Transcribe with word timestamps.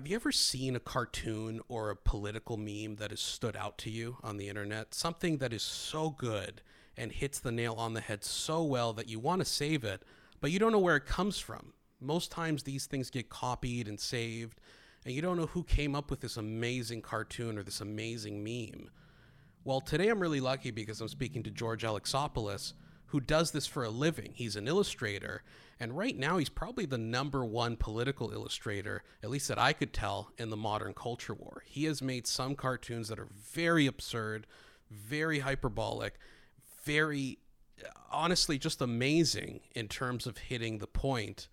have 0.00 0.08
you 0.08 0.16
ever 0.16 0.32
seen 0.32 0.74
a 0.74 0.80
cartoon 0.80 1.60
or 1.68 1.90
a 1.90 1.94
political 1.94 2.56
meme 2.56 2.96
that 2.96 3.10
has 3.10 3.20
stood 3.20 3.54
out 3.54 3.76
to 3.76 3.90
you 3.90 4.16
on 4.22 4.38
the 4.38 4.48
internet? 4.48 4.94
Something 4.94 5.36
that 5.36 5.52
is 5.52 5.62
so 5.62 6.08
good 6.08 6.62
and 6.96 7.12
hits 7.12 7.38
the 7.38 7.52
nail 7.52 7.74
on 7.74 7.92
the 7.92 8.00
head 8.00 8.24
so 8.24 8.64
well 8.64 8.94
that 8.94 9.10
you 9.10 9.18
want 9.18 9.42
to 9.42 9.44
save 9.44 9.84
it, 9.84 10.02
but 10.40 10.50
you 10.50 10.58
don't 10.58 10.72
know 10.72 10.78
where 10.78 10.96
it 10.96 11.04
comes 11.04 11.38
from. 11.38 11.74
Most 12.00 12.30
times 12.30 12.62
these 12.62 12.86
things 12.86 13.10
get 13.10 13.28
copied 13.28 13.88
and 13.88 14.00
saved, 14.00 14.58
and 15.04 15.14
you 15.14 15.20
don't 15.20 15.36
know 15.36 15.44
who 15.44 15.62
came 15.64 15.94
up 15.94 16.10
with 16.10 16.20
this 16.20 16.38
amazing 16.38 17.02
cartoon 17.02 17.58
or 17.58 17.62
this 17.62 17.82
amazing 17.82 18.42
meme. 18.42 18.88
Well, 19.64 19.82
today 19.82 20.08
I'm 20.08 20.20
really 20.20 20.40
lucky 20.40 20.70
because 20.70 21.02
I'm 21.02 21.08
speaking 21.08 21.42
to 21.42 21.50
George 21.50 21.82
Alexopoulos, 21.82 22.72
who 23.10 23.20
does 23.20 23.50
this 23.50 23.66
for 23.66 23.84
a 23.84 23.90
living. 23.90 24.32
He's 24.34 24.56
an 24.56 24.68
illustrator, 24.68 25.42
and 25.78 25.96
right 25.96 26.16
now 26.16 26.38
he's 26.38 26.48
probably 26.48 26.86
the 26.86 26.98
number 26.98 27.44
one 27.44 27.76
political 27.76 28.32
illustrator, 28.32 29.02
at 29.22 29.30
least 29.30 29.48
that 29.48 29.58
I 29.58 29.72
could 29.72 29.92
tell, 29.92 30.32
in 30.38 30.50
the 30.50 30.56
modern 30.56 30.94
culture 30.94 31.34
war. 31.34 31.62
He 31.66 31.84
has 31.84 32.02
made 32.02 32.26
some 32.26 32.54
cartoons 32.54 33.08
that 33.08 33.18
are 33.18 33.28
very 33.52 33.86
absurd, 33.86 34.46
very 34.90 35.40
hyperbolic, 35.40 36.18
very 36.84 37.38
honestly 38.10 38.58
just 38.58 38.80
amazing 38.80 39.60
in 39.74 39.88
terms 39.88 40.26
of 40.26 40.38
hitting 40.38 40.78
the 40.78 40.86
point 40.86 41.48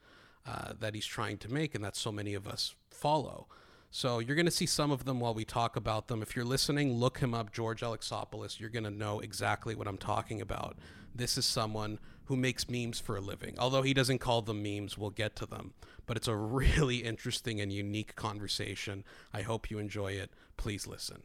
uh, 0.45 0.73
that 0.79 0.95
he's 0.95 1.05
trying 1.05 1.37
to 1.37 1.51
make 1.51 1.75
and 1.75 1.83
that 1.83 1.95
so 1.95 2.11
many 2.11 2.33
of 2.33 2.47
us 2.47 2.75
follow. 2.89 3.47
So 3.89 4.19
you're 4.19 4.35
going 4.35 4.45
to 4.45 4.51
see 4.51 4.65
some 4.65 4.91
of 4.91 5.05
them 5.05 5.19
while 5.19 5.33
we 5.33 5.45
talk 5.45 5.75
about 5.75 6.07
them. 6.07 6.21
If 6.21 6.35
you're 6.35 6.45
listening, 6.45 6.93
look 6.93 7.19
him 7.19 7.33
up, 7.33 7.51
George 7.53 7.81
Alexopoulos. 7.81 8.59
You're 8.59 8.69
going 8.69 8.83
to 8.83 8.91
know 8.91 9.19
exactly 9.19 9.75
what 9.75 9.87
I'm 9.87 9.97
talking 9.97 10.41
about. 10.41 10.77
This 11.17 11.35
is 11.35 11.47
someone 11.47 11.97
who 12.25 12.37
makes 12.37 12.69
memes 12.69 12.99
for 12.99 13.15
a 13.15 13.21
living. 13.21 13.55
Although 13.57 13.81
he 13.81 13.95
doesn't 13.95 14.19
call 14.19 14.43
them 14.43 14.61
memes, 14.61 14.99
we'll 14.99 15.09
get 15.09 15.35
to 15.37 15.47
them. 15.47 15.73
But 16.05 16.15
it's 16.15 16.27
a 16.27 16.35
really 16.35 16.97
interesting 17.03 17.59
and 17.59 17.73
unique 17.73 18.15
conversation. 18.15 19.03
I 19.33 19.41
hope 19.41 19.71
you 19.71 19.79
enjoy 19.79 20.11
it. 20.11 20.29
Please 20.57 20.85
listen. 20.85 21.23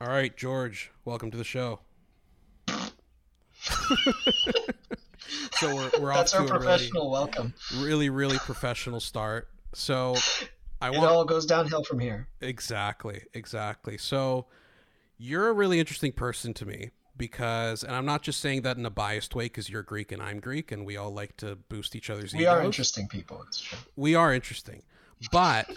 All 0.00 0.08
right, 0.08 0.36
George, 0.36 0.92
welcome 1.04 1.32
to 1.32 1.36
the 1.36 1.42
show. 1.42 1.80
so 2.68 2.84
we're, 5.62 5.90
we're 5.98 6.14
That's 6.14 6.32
off 6.32 6.42
our 6.42 6.46
a 6.46 6.48
professional 6.60 7.04
really, 7.04 7.12
welcome. 7.12 7.54
really, 7.78 8.08
really 8.08 8.38
professional 8.38 9.00
start. 9.00 9.48
So 9.72 10.14
I 10.84 10.88
It 10.94 10.98
want 10.98 11.10
all 11.10 11.24
goes 11.24 11.46
downhill 11.46 11.82
from 11.84 11.98
here. 11.98 12.28
exactly, 12.40 13.22
exactly. 13.32 13.96
So 13.96 14.46
you're 15.16 15.48
a 15.48 15.52
really 15.52 15.78
interesting 15.80 16.12
person 16.12 16.52
to 16.54 16.66
me 16.66 16.90
because, 17.16 17.82
and 17.84 17.94
I'm 17.94 18.04
not 18.04 18.22
just 18.22 18.40
saying 18.40 18.62
that 18.62 18.76
in 18.76 18.84
a 18.84 18.90
biased 18.90 19.34
way 19.34 19.44
because 19.46 19.70
you're 19.70 19.82
Greek 19.82 20.12
and 20.12 20.20
I'm 20.22 20.40
Greek, 20.40 20.72
and 20.72 20.84
we 20.84 20.96
all 20.96 21.12
like 21.12 21.36
to 21.38 21.56
boost 21.56 21.96
each 21.96 22.10
other's 22.10 22.34
We 22.34 22.40
egos. 22.40 22.52
are 22.52 22.62
interesting 22.62 23.08
people. 23.08 23.42
It's 23.46 23.60
true. 23.60 23.78
we 23.96 24.14
are 24.14 24.34
interesting. 24.34 24.82
But 25.32 25.70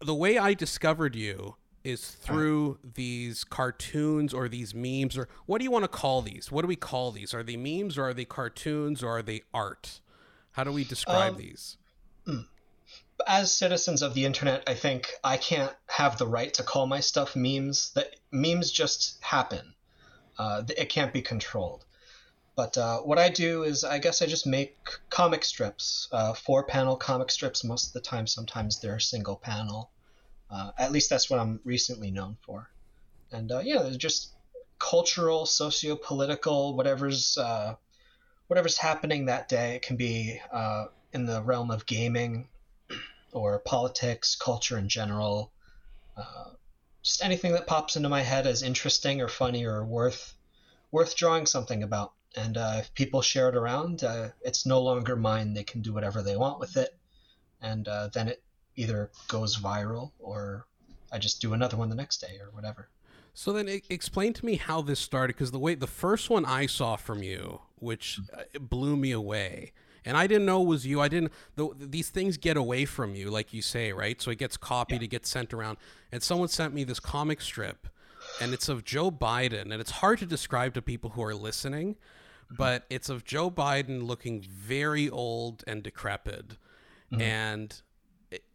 the 0.00 0.14
way 0.14 0.38
I 0.38 0.54
discovered 0.54 1.14
you 1.14 1.56
is 1.84 2.10
through 2.10 2.78
these 2.94 3.42
cartoons 3.44 4.32
or 4.32 4.48
these 4.48 4.74
memes 4.74 5.16
or 5.18 5.28
what 5.46 5.58
do 5.58 5.64
you 5.64 5.70
want 5.70 5.84
to 5.84 5.88
call 5.88 6.22
these? 6.22 6.50
What 6.52 6.62
do 6.62 6.68
we 6.68 6.76
call 6.76 7.10
these? 7.10 7.34
Are 7.34 7.42
they 7.42 7.56
memes 7.56 7.98
or 7.98 8.04
are 8.04 8.14
they 8.14 8.24
cartoons 8.24 9.02
or 9.02 9.10
are 9.18 9.22
they 9.22 9.42
art? 9.52 10.00
How 10.52 10.64
do 10.64 10.72
we 10.72 10.84
describe 10.84 11.32
Um, 11.34 11.38
these? 11.38 11.76
As 13.26 13.52
citizens 13.52 14.02
of 14.02 14.14
the 14.14 14.24
internet, 14.24 14.62
I 14.66 14.74
think 14.74 15.12
I 15.22 15.36
can't 15.36 15.72
have 15.86 16.18
the 16.18 16.26
right 16.26 16.52
to 16.54 16.62
call 16.62 16.86
my 16.86 17.00
stuff 17.00 17.36
memes. 17.36 17.90
That 17.94 18.16
memes 18.30 18.70
just 18.70 19.22
happen. 19.22 19.74
Uh, 20.38 20.62
it 20.76 20.88
can't 20.88 21.12
be 21.12 21.22
controlled. 21.22 21.84
But 22.56 22.76
uh, 22.76 22.98
what 23.00 23.18
I 23.18 23.28
do 23.28 23.62
is, 23.62 23.84
I 23.84 23.98
guess 23.98 24.22
I 24.22 24.26
just 24.26 24.46
make 24.46 24.76
comic 25.08 25.44
strips, 25.44 26.08
uh, 26.12 26.34
four 26.34 26.64
panel 26.64 26.96
comic 26.96 27.30
strips 27.30 27.64
most 27.64 27.88
of 27.88 27.92
the 27.92 28.00
time. 28.00 28.26
Sometimes 28.26 28.80
they're 28.80 28.98
single 28.98 29.36
panel. 29.36 29.90
Uh, 30.50 30.72
at 30.78 30.92
least 30.92 31.10
that's 31.10 31.30
what 31.30 31.40
I'm 31.40 31.60
recently 31.64 32.10
known 32.10 32.36
for. 32.44 32.70
And 33.32 33.50
uh, 33.52 33.60
yeah, 33.60 33.82
they're 33.82 33.92
just 33.92 34.32
cultural, 34.78 35.46
socio-political, 35.46 36.76
whatever's 36.76 37.38
uh, 37.38 37.76
whatever's 38.48 38.78
happening 38.78 39.26
that 39.26 39.48
day. 39.48 39.76
It 39.76 39.82
can 39.82 39.96
be 39.96 40.40
in 41.12 41.26
the 41.26 41.42
realm 41.42 41.70
of 41.70 41.86
gaming 41.86 42.48
or 43.32 43.58
politics, 43.60 44.36
culture 44.36 44.78
in 44.78 44.88
general. 44.88 45.52
Uh, 46.16 46.50
just 47.02 47.24
anything 47.24 47.52
that 47.52 47.66
pops 47.66 47.96
into 47.96 48.08
my 48.08 48.22
head 48.22 48.46
as 48.46 48.62
interesting 48.62 49.20
or 49.20 49.28
funny 49.28 49.64
or 49.64 49.84
worth 49.84 50.34
worth 50.90 51.16
drawing 51.16 51.46
something 51.46 51.82
about. 51.82 52.12
And 52.36 52.56
uh, 52.56 52.76
if 52.78 52.94
people 52.94 53.22
share 53.22 53.48
it 53.48 53.56
around, 53.56 54.04
uh, 54.04 54.28
it's 54.42 54.66
no 54.66 54.80
longer 54.80 55.16
mine. 55.16 55.54
They 55.54 55.64
can 55.64 55.82
do 55.82 55.92
whatever 55.92 56.22
they 56.22 56.36
want 56.36 56.60
with 56.60 56.76
it, 56.76 56.96
and 57.60 57.88
uh, 57.88 58.08
then 58.12 58.28
it 58.28 58.42
either 58.76 59.10
goes 59.28 59.58
viral 59.58 60.12
or 60.18 60.66
I 61.12 61.18
just 61.18 61.40
do 61.40 61.52
another 61.52 61.76
one 61.76 61.88
the 61.88 61.96
next 61.96 62.20
day 62.20 62.38
or 62.40 62.50
whatever. 62.52 62.88
So 63.34 63.52
then 63.52 63.68
explain 63.88 64.32
to 64.34 64.44
me 64.44 64.56
how 64.56 64.82
this 64.82 65.00
started 65.00 65.34
because 65.34 65.50
the 65.50 65.58
way 65.58 65.74
the 65.74 65.86
first 65.86 66.30
one 66.30 66.44
I 66.44 66.66
saw 66.66 66.96
from 66.96 67.22
you, 67.22 67.60
which 67.76 68.20
uh, 68.32 68.58
blew 68.58 68.96
me 68.96 69.12
away, 69.12 69.72
and 70.04 70.16
I 70.16 70.26
didn't 70.26 70.46
know 70.46 70.62
it 70.62 70.66
was 70.66 70.86
you. 70.86 71.00
I 71.00 71.08
didn't. 71.08 71.32
The, 71.56 71.70
these 71.76 72.08
things 72.10 72.36
get 72.36 72.56
away 72.56 72.84
from 72.84 73.14
you, 73.14 73.30
like 73.30 73.52
you 73.52 73.62
say, 73.62 73.92
right? 73.92 74.20
So 74.20 74.30
it 74.30 74.38
gets 74.38 74.56
copied, 74.56 75.02
it 75.02 75.08
gets 75.08 75.28
sent 75.28 75.52
around, 75.52 75.78
and 76.12 76.22
someone 76.22 76.48
sent 76.48 76.74
me 76.74 76.84
this 76.84 77.00
comic 77.00 77.40
strip, 77.40 77.88
and 78.40 78.52
it's 78.52 78.68
of 78.68 78.84
Joe 78.84 79.10
Biden, 79.10 79.72
and 79.72 79.74
it's 79.74 79.90
hard 79.90 80.18
to 80.20 80.26
describe 80.26 80.74
to 80.74 80.82
people 80.82 81.10
who 81.10 81.22
are 81.22 81.34
listening, 81.34 81.96
but 82.50 82.84
it's 82.90 83.08
of 83.08 83.24
Joe 83.24 83.50
Biden 83.50 84.02
looking 84.02 84.42
very 84.42 85.08
old 85.08 85.64
and 85.66 85.82
decrepit, 85.82 86.56
and 87.20 87.80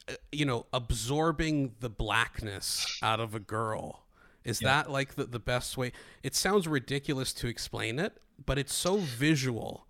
uh, 0.08 0.14
you 0.32 0.46
know, 0.46 0.66
absorbing 0.74 1.76
the 1.80 1.90
blackness 1.90 3.00
out 3.02 3.20
of 3.20 3.36
a 3.36 3.40
girl. 3.40 4.04
Is 4.44 4.60
that 4.60 4.92
like 4.92 5.16
the, 5.16 5.26
the 5.26 5.40
best 5.40 5.76
way? 5.76 5.92
It 6.22 6.36
sounds 6.36 6.68
ridiculous 6.68 7.34
to 7.34 7.48
explain 7.48 7.98
it, 7.98 8.14
but 8.46 8.60
it's 8.60 8.76
so 8.76 8.98
visual 8.98 9.88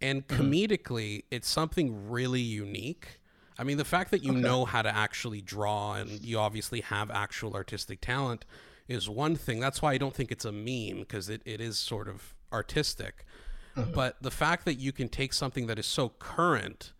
and 0.00 0.26
comedically, 0.26 1.24
it's 1.30 1.48
something 1.48 2.08
really 2.10 2.40
unique. 2.40 3.20
I 3.58 3.64
mean, 3.64 3.76
the 3.76 3.84
fact 3.84 4.10
that 4.12 4.24
you 4.24 4.32
know 4.32 4.64
how 4.64 4.82
to 4.82 4.94
actually 4.94 5.42
draw 5.42 5.94
and 5.94 6.22
you 6.22 6.38
obviously 6.38 6.80
have 6.80 7.10
actual 7.10 7.54
artistic 7.54 8.00
talent 8.00 8.44
is 8.88 9.08
one 9.08 9.36
thing. 9.36 9.60
That's 9.60 9.82
why 9.82 9.92
I 9.92 9.98
don't 9.98 10.14
think 10.14 10.32
it's 10.32 10.46
a 10.46 10.52
meme 10.52 11.00
because 11.00 11.28
it, 11.28 11.42
it 11.44 11.60
is 11.60 11.78
sort 11.78 12.08
of 12.08 12.34
artistic. 12.52 13.24
But 13.94 14.16
the 14.20 14.30
fact 14.30 14.64
that 14.66 14.74
you 14.74 14.92
can 14.92 15.08
take 15.08 15.32
something 15.32 15.66
that 15.66 15.78
is 15.78 15.86
so 15.86 16.10
current 16.18 16.92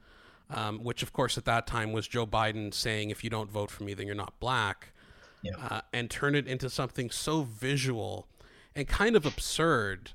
um, 0.53 0.83
which 0.83 1.03
of 1.03 1.13
course 1.13 1.39
at 1.39 1.45
that 1.45 1.67
time 1.67 1.93
was 1.93 2.09
Joe 2.09 2.27
Biden 2.27 2.75
saying, 2.75 3.11
"If 3.11 3.23
you 3.23 3.31
don't 3.31 3.51
vote 3.51 3.71
for 3.71 3.85
me, 3.85 3.95
then 3.95 4.07
you're 4.07 4.17
not 4.17 4.39
black," 4.41 4.93
Yeah. 5.43 5.53
uh, 5.57 5.81
and 5.93 6.11
turn 6.11 6.35
it 6.35 6.47
into 6.47 6.69
something 6.69 7.11
so 7.11 7.43
visual 7.43 8.27
and 8.75 8.87
kind 8.89 9.17
of 9.17 9.25
absurd 9.25 10.13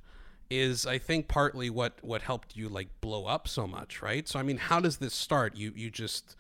is 0.50 0.86
I 0.86 0.98
think 0.98 1.28
partly 1.28 1.70
what 1.70 1.94
what 2.02 2.22
helped 2.22 2.56
you 2.56 2.70
like 2.70 2.88
blow 3.02 3.26
up 3.26 3.48
so 3.48 3.68
much, 3.68 4.02
right? 4.02 4.28
So 4.28 4.40
I 4.40 4.44
mean, 4.44 4.58
how 4.58 4.80
does 4.80 4.98
this 4.98 5.14
start? 5.14 5.56
You 5.56 5.74
you 5.76 5.90
just 5.90 6.36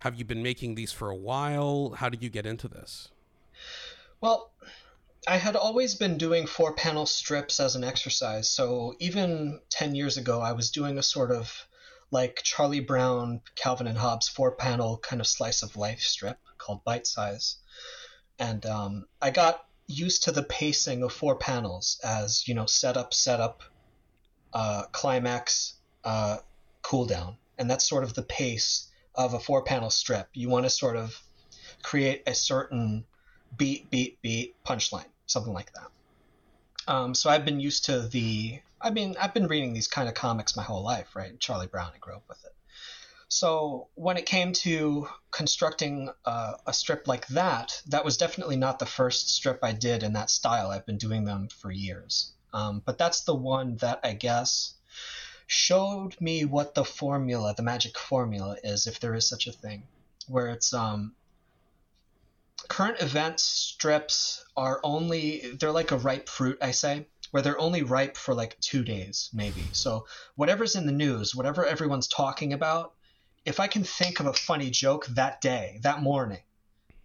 have 0.00 0.14
you 0.16 0.24
been 0.24 0.42
making 0.42 0.74
these 0.74 0.92
for 0.92 1.10
a 1.10 1.16
while? 1.16 1.90
How 1.96 2.08
did 2.08 2.22
you 2.22 2.28
get 2.28 2.46
into 2.46 2.68
this? 2.68 3.08
Well, 4.20 4.50
I 5.26 5.38
had 5.38 5.56
always 5.56 5.94
been 5.94 6.18
doing 6.18 6.46
four 6.46 6.72
panel 6.74 7.06
strips 7.06 7.58
as 7.58 7.74
an 7.74 7.82
exercise. 7.82 8.48
So 8.48 8.94
even 9.00 9.60
10 9.70 9.94
years 9.94 10.16
ago, 10.16 10.40
I 10.40 10.52
was 10.52 10.70
doing 10.70 10.98
a 10.98 11.02
sort 11.02 11.32
of 11.32 11.66
like 12.10 12.42
Charlie 12.44 12.80
Brown, 12.80 13.40
Calvin 13.56 13.88
and 13.88 13.98
Hobbes 13.98 14.28
four 14.28 14.52
panel 14.52 14.98
kind 14.98 15.20
of 15.20 15.26
slice 15.26 15.62
of 15.62 15.76
life 15.76 16.00
strip 16.00 16.38
called 16.58 16.84
Bite 16.84 17.06
Size. 17.06 17.56
And 18.38 18.64
um, 18.66 19.06
I 19.20 19.30
got 19.30 19.64
used 19.86 20.24
to 20.24 20.32
the 20.32 20.42
pacing 20.42 21.02
of 21.02 21.12
four 21.12 21.36
panels 21.36 22.00
as, 22.02 22.46
you 22.48 22.54
know, 22.54 22.66
setup, 22.66 23.14
setup, 23.14 23.62
uh, 24.52 24.84
climax, 24.92 25.74
uh, 26.04 26.38
cooldown. 26.82 27.36
And 27.58 27.70
that's 27.70 27.88
sort 27.88 28.04
of 28.04 28.14
the 28.14 28.22
pace 28.22 28.88
of 29.14 29.34
a 29.34 29.38
four 29.38 29.62
panel 29.62 29.90
strip. 29.90 30.28
You 30.34 30.48
want 30.48 30.64
to 30.66 30.70
sort 30.70 30.96
of 30.96 31.20
create 31.82 32.22
a 32.26 32.34
certain 32.34 33.04
beat, 33.56 33.90
beat, 33.90 34.20
beat, 34.22 34.54
punchline, 34.64 35.06
something 35.26 35.52
like 35.52 35.72
that. 35.74 36.92
Um, 36.92 37.14
so 37.14 37.30
I've 37.30 37.44
been 37.44 37.60
used 37.60 37.86
to 37.86 38.02
the. 38.02 38.60
I 38.80 38.90
mean, 38.90 39.16
I've 39.20 39.34
been 39.34 39.46
reading 39.46 39.72
these 39.72 39.88
kind 39.88 40.08
of 40.08 40.14
comics 40.14 40.56
my 40.56 40.62
whole 40.62 40.82
life, 40.82 41.16
right? 41.16 41.38
Charlie 41.40 41.66
Brown, 41.66 41.92
I 41.94 41.98
grew 41.98 42.14
up 42.14 42.24
with 42.28 42.44
it. 42.44 42.55
So 43.28 43.88
when 43.94 44.16
it 44.16 44.26
came 44.26 44.52
to 44.52 45.08
constructing 45.30 46.10
uh, 46.24 46.54
a 46.66 46.72
strip 46.72 47.08
like 47.08 47.26
that, 47.28 47.82
that 47.88 48.04
was 48.04 48.16
definitely 48.16 48.56
not 48.56 48.78
the 48.78 48.86
first 48.86 49.30
strip 49.30 49.60
I 49.62 49.72
did 49.72 50.02
in 50.02 50.12
that 50.12 50.30
style. 50.30 50.70
I've 50.70 50.86
been 50.86 50.98
doing 50.98 51.24
them 51.24 51.48
for 51.48 51.70
years. 51.70 52.32
Um, 52.52 52.82
but 52.84 52.98
that's 52.98 53.22
the 53.22 53.34
one 53.34 53.76
that 53.78 54.00
I 54.04 54.14
guess 54.14 54.74
showed 55.46 56.20
me 56.20 56.44
what 56.44 56.74
the 56.74 56.84
formula, 56.84 57.54
the 57.56 57.62
magic 57.62 57.98
formula 57.98 58.56
is, 58.62 58.86
if 58.86 59.00
there 59.00 59.14
is 59.14 59.28
such 59.28 59.46
a 59.46 59.52
thing, 59.52 59.82
where 60.28 60.48
it's 60.48 60.72
um, 60.72 61.14
current 62.68 63.00
event 63.00 63.38
strips 63.40 64.44
are 64.56 64.80
only 64.82 65.52
they're 65.58 65.70
like 65.70 65.92
a 65.92 65.96
ripe 65.96 66.28
fruit 66.28 66.58
i 66.60 66.72
say 66.72 67.06
where 67.30 67.42
they're 67.42 67.60
only 67.60 67.82
ripe 67.82 68.16
for 68.16 68.34
like 68.34 68.58
two 68.60 68.82
days, 68.82 69.30
maybe. 69.32 69.62
So 69.72 70.06
whatever's 70.36 70.74
in 70.76 70.86
the 70.86 70.92
news, 70.92 71.34
whatever 71.34 71.66
everyone's 71.66 72.08
talking 72.08 72.52
about, 72.52 72.94
if 73.46 73.60
I 73.60 73.68
can 73.68 73.84
think 73.84 74.18
of 74.18 74.26
a 74.26 74.32
funny 74.32 74.70
joke 74.70 75.06
that 75.06 75.40
day, 75.40 75.78
that 75.82 76.02
morning, 76.02 76.42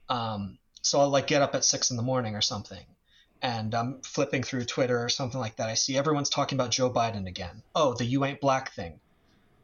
um, 0.09 0.57
so 0.81 0.99
I'll 0.99 1.09
like 1.09 1.27
get 1.27 1.43
up 1.43 1.53
at 1.53 1.63
six 1.63 1.91
in 1.91 1.97
the 1.97 2.03
morning 2.03 2.35
or 2.35 2.41
something, 2.41 2.83
and 3.43 3.73
I'm 3.75 4.01
flipping 4.01 4.41
through 4.41 4.65
Twitter 4.65 5.01
or 5.01 5.09
something 5.09 5.39
like 5.39 5.57
that. 5.57 5.69
I 5.69 5.75
see 5.75 5.95
everyone's 5.95 6.31
talking 6.31 6.57
about 6.57 6.71
Joe 6.71 6.91
Biden 6.91 7.27
again. 7.27 7.61
Oh, 7.75 7.93
the 7.93 8.05
"You 8.05 8.25
Ain't 8.25 8.41
Black" 8.41 8.73
thing. 8.73 8.99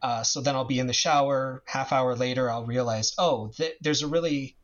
Uh, 0.00 0.22
so 0.22 0.40
then 0.40 0.54
I'll 0.54 0.64
be 0.64 0.78
in 0.78 0.86
the 0.86 0.92
shower. 0.92 1.64
Half 1.66 1.92
hour 1.92 2.14
later, 2.14 2.48
I'll 2.48 2.64
realize, 2.64 3.12
oh, 3.18 3.48
th- 3.48 3.76
there's 3.80 4.02
a 4.02 4.06
really, 4.06 4.56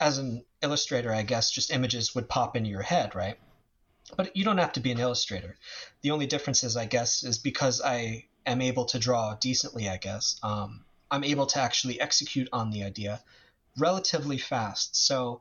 as 0.00 0.18
an 0.18 0.44
illustrator, 0.62 1.12
I 1.12 1.22
guess, 1.22 1.50
just 1.50 1.72
images 1.72 2.14
would 2.14 2.28
pop 2.28 2.54
into 2.54 2.70
your 2.70 2.82
head, 2.82 3.16
right? 3.16 3.36
But 4.16 4.36
you 4.36 4.44
don't 4.44 4.58
have 4.58 4.74
to 4.74 4.80
be 4.80 4.92
an 4.92 5.00
illustrator. 5.00 5.56
The 6.02 6.12
only 6.12 6.26
difference 6.26 6.62
is, 6.62 6.76
I 6.76 6.84
guess, 6.84 7.24
is 7.24 7.38
because 7.38 7.80
I 7.80 8.26
am 8.46 8.62
able 8.62 8.84
to 8.86 9.00
draw 9.00 9.34
decently, 9.34 9.88
I 9.88 9.96
guess. 9.96 10.38
Um, 10.44 10.84
I'm 11.10 11.24
able 11.24 11.46
to 11.46 11.60
actually 11.60 12.00
execute 12.00 12.48
on 12.52 12.70
the 12.70 12.84
idea 12.84 13.20
relatively 13.78 14.38
fast. 14.38 14.96
So 14.96 15.40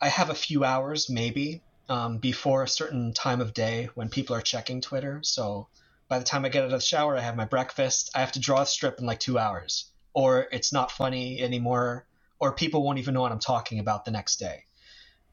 I 0.00 0.08
have 0.08 0.30
a 0.30 0.34
few 0.34 0.64
hours, 0.64 1.10
maybe, 1.10 1.62
um, 1.88 2.18
before 2.18 2.62
a 2.62 2.68
certain 2.68 3.12
time 3.12 3.40
of 3.40 3.54
day 3.54 3.88
when 3.94 4.08
people 4.08 4.36
are 4.36 4.40
checking 4.40 4.80
Twitter. 4.80 5.20
So 5.22 5.68
by 6.08 6.18
the 6.18 6.24
time 6.24 6.44
I 6.44 6.48
get 6.48 6.62
out 6.62 6.66
of 6.66 6.70
the 6.72 6.80
shower, 6.80 7.16
I 7.16 7.20
have 7.20 7.36
my 7.36 7.44
breakfast. 7.44 8.10
I 8.14 8.20
have 8.20 8.32
to 8.32 8.40
draw 8.40 8.62
a 8.62 8.66
strip 8.66 8.98
in 8.98 9.06
like 9.06 9.20
two 9.20 9.38
hours, 9.38 9.90
or 10.14 10.48
it's 10.52 10.72
not 10.72 10.90
funny 10.90 11.40
anymore, 11.42 12.06
or 12.38 12.52
people 12.52 12.82
won't 12.82 12.98
even 12.98 13.14
know 13.14 13.20
what 13.20 13.32
I'm 13.32 13.38
talking 13.38 13.78
about 13.78 14.04
the 14.04 14.10
next 14.10 14.36
day. 14.36 14.64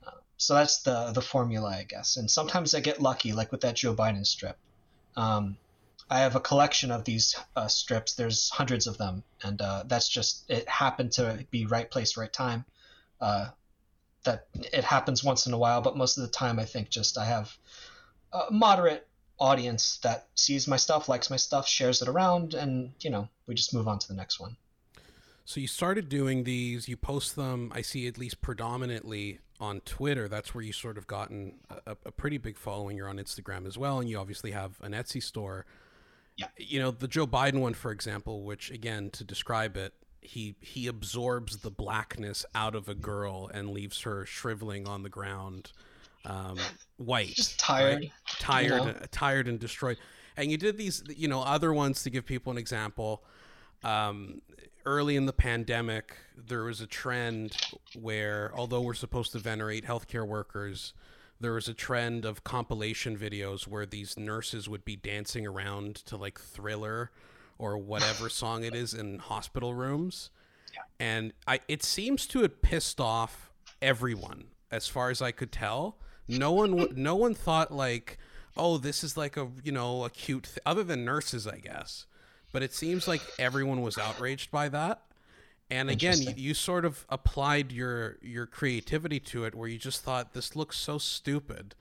Uh, 0.05 0.11
so 0.37 0.55
that's 0.55 0.81
the 0.81 1.11
the 1.11 1.21
formula, 1.21 1.69
I 1.69 1.83
guess. 1.83 2.17
And 2.17 2.29
sometimes 2.29 2.73
I 2.73 2.79
get 2.79 3.01
lucky, 3.01 3.31
like 3.33 3.51
with 3.51 3.61
that 3.61 3.75
Joe 3.75 3.95
Biden 3.95 4.25
strip. 4.25 4.57
Um, 5.15 5.57
I 6.09 6.19
have 6.19 6.35
a 6.35 6.39
collection 6.39 6.91
of 6.91 7.03
these 7.03 7.35
uh, 7.55 7.67
strips. 7.67 8.13
There's 8.13 8.49
hundreds 8.49 8.85
of 8.87 8.97
them, 8.97 9.23
and 9.41 9.61
uh, 9.61 9.83
that's 9.87 10.07
just 10.07 10.49
it 10.49 10.67
happened 10.69 11.13
to 11.13 11.45
be 11.49 11.65
right 11.65 11.89
place, 11.89 12.15
right 12.15 12.31
time. 12.31 12.65
Uh, 13.19 13.49
that 14.23 14.47
it 14.53 14.83
happens 14.83 15.23
once 15.23 15.47
in 15.47 15.53
a 15.53 15.57
while, 15.57 15.81
but 15.81 15.97
most 15.97 16.17
of 16.17 16.23
the 16.23 16.29
time, 16.29 16.59
I 16.59 16.65
think 16.65 16.89
just 16.89 17.17
I 17.17 17.25
have 17.25 17.55
a 18.33 18.51
moderate 18.51 19.07
audience 19.39 19.97
that 20.03 20.27
sees 20.35 20.67
my 20.67 20.77
stuff, 20.77 21.09
likes 21.09 21.29
my 21.29 21.37
stuff, 21.37 21.67
shares 21.67 22.01
it 22.01 22.07
around, 22.07 22.53
and 22.53 22.91
you 22.99 23.09
know 23.09 23.29
we 23.47 23.55
just 23.55 23.73
move 23.73 23.87
on 23.87 23.99
to 23.99 24.07
the 24.07 24.15
next 24.15 24.39
one. 24.39 24.57
So 25.45 25.59
you 25.59 25.67
started 25.67 26.09
doing 26.09 26.43
these. 26.43 26.87
You 26.87 26.97
post 26.97 27.35
them. 27.35 27.71
I 27.73 27.81
see 27.81 28.07
at 28.07 28.17
least 28.17 28.41
predominantly 28.41 29.39
on 29.59 29.79
Twitter. 29.81 30.27
That's 30.27 30.53
where 30.53 30.63
you 30.63 30.73
sort 30.73 30.97
of 30.97 31.07
gotten 31.07 31.59
a, 31.85 31.95
a 32.05 32.11
pretty 32.11 32.37
big 32.37 32.57
following. 32.57 32.97
You're 32.97 33.09
on 33.09 33.17
Instagram 33.17 33.67
as 33.67 33.77
well, 33.77 33.99
and 33.99 34.09
you 34.09 34.17
obviously 34.17 34.51
have 34.51 34.79
an 34.81 34.91
Etsy 34.91 35.21
store. 35.21 35.65
Yeah. 36.37 36.47
You 36.57 36.79
know, 36.79 36.91
the 36.91 37.07
Joe 37.07 37.27
Biden 37.27 37.61
one, 37.61 37.73
for 37.73 37.91
example, 37.91 38.43
which 38.43 38.71
again, 38.71 39.09
to 39.11 39.23
describe 39.23 39.77
it, 39.77 39.93
he 40.21 40.55
he 40.59 40.87
absorbs 40.87 41.57
the 41.57 41.71
blackness 41.71 42.45
out 42.53 42.75
of 42.75 42.89
a 42.89 42.95
girl 42.95 43.49
and 43.53 43.69
leaves 43.69 44.01
her 44.01 44.25
shriveling 44.25 44.87
on 44.87 45.03
the 45.03 45.09
ground, 45.09 45.71
um, 46.25 46.57
white, 46.97 47.35
just 47.35 47.59
tired, 47.59 48.01
right? 48.01 48.11
tired, 48.39 48.81
you 48.81 48.85
know? 48.87 48.93
tired 49.11 49.47
and 49.47 49.59
destroyed. 49.59 49.97
And 50.37 50.51
you 50.51 50.57
did 50.57 50.77
these, 50.77 51.03
you 51.15 51.27
know, 51.27 51.41
other 51.41 51.73
ones 51.73 52.03
to 52.03 52.09
give 52.09 52.25
people 52.25 52.51
an 52.51 52.57
example. 52.57 53.23
Um, 53.83 54.41
early 54.85 55.15
in 55.15 55.25
the 55.25 55.33
pandemic, 55.33 56.15
there 56.35 56.63
was 56.63 56.81
a 56.81 56.87
trend 56.87 57.55
where, 57.99 58.51
although 58.55 58.81
we're 58.81 58.93
supposed 58.93 59.31
to 59.31 59.39
venerate 59.39 59.85
healthcare 59.85 60.27
workers, 60.27 60.93
there 61.45 61.53
was 61.53 61.67
a 61.67 61.75
trend 61.75 62.25
of 62.25 62.43
compilation 62.43 63.15
videos 63.15 63.67
where 63.67 63.85
these 63.85 64.17
nurses 64.17 64.67
would 64.67 64.83
be 64.83 64.95
dancing 64.95 65.45
around 65.45 65.93
to 65.95 66.17
like 66.17 66.39
thriller 66.39 67.11
or 67.59 67.77
whatever 67.77 68.29
song 68.41 68.63
it 68.63 68.73
is 68.73 68.95
in 68.95 69.19
hospital 69.19 69.75
rooms 69.75 70.31
yeah. 70.73 70.81
and 70.99 71.33
i 71.45 71.59
it 71.67 71.83
seems 71.83 72.25
to 72.25 72.41
have 72.41 72.63
pissed 72.63 72.99
off 72.99 73.51
everyone 73.79 74.45
as 74.71 74.87
far 74.87 75.11
as 75.11 75.21
i 75.21 75.31
could 75.31 75.51
tell 75.51 75.99
no 76.27 76.51
one 76.51 76.87
no 76.95 77.15
one 77.15 77.35
thought 77.35 77.71
like 77.71 78.17
oh 78.57 78.79
this 78.79 79.03
is 79.03 79.15
like 79.15 79.37
a 79.37 79.47
you 79.63 79.71
know 79.71 80.03
a 80.03 80.09
cute 80.09 80.45
th-. 80.45 80.57
other 80.65 80.83
than 80.83 81.05
nurses 81.05 81.45
i 81.45 81.59
guess 81.59 82.07
but 82.51 82.63
it 82.63 82.73
seems 82.73 83.07
like 83.07 83.21
everyone 83.37 83.81
was 83.83 83.99
outraged 83.99 84.49
by 84.49 84.67
that 84.67 85.03
and 85.69 85.89
again, 85.89 86.21
you, 86.21 86.33
you, 86.35 86.53
sort 86.53 86.85
of 86.85 87.05
applied 87.09 87.71
your 87.71 88.17
your 88.21 88.45
creativity 88.45 89.19
to 89.21 89.45
it, 89.45 89.55
where 89.55 89.67
you 89.67 89.77
just 89.77 90.03
thought 90.03 90.33
this 90.33 90.55
looks 90.55 90.77
so 90.77 90.97
stupid 90.97 91.75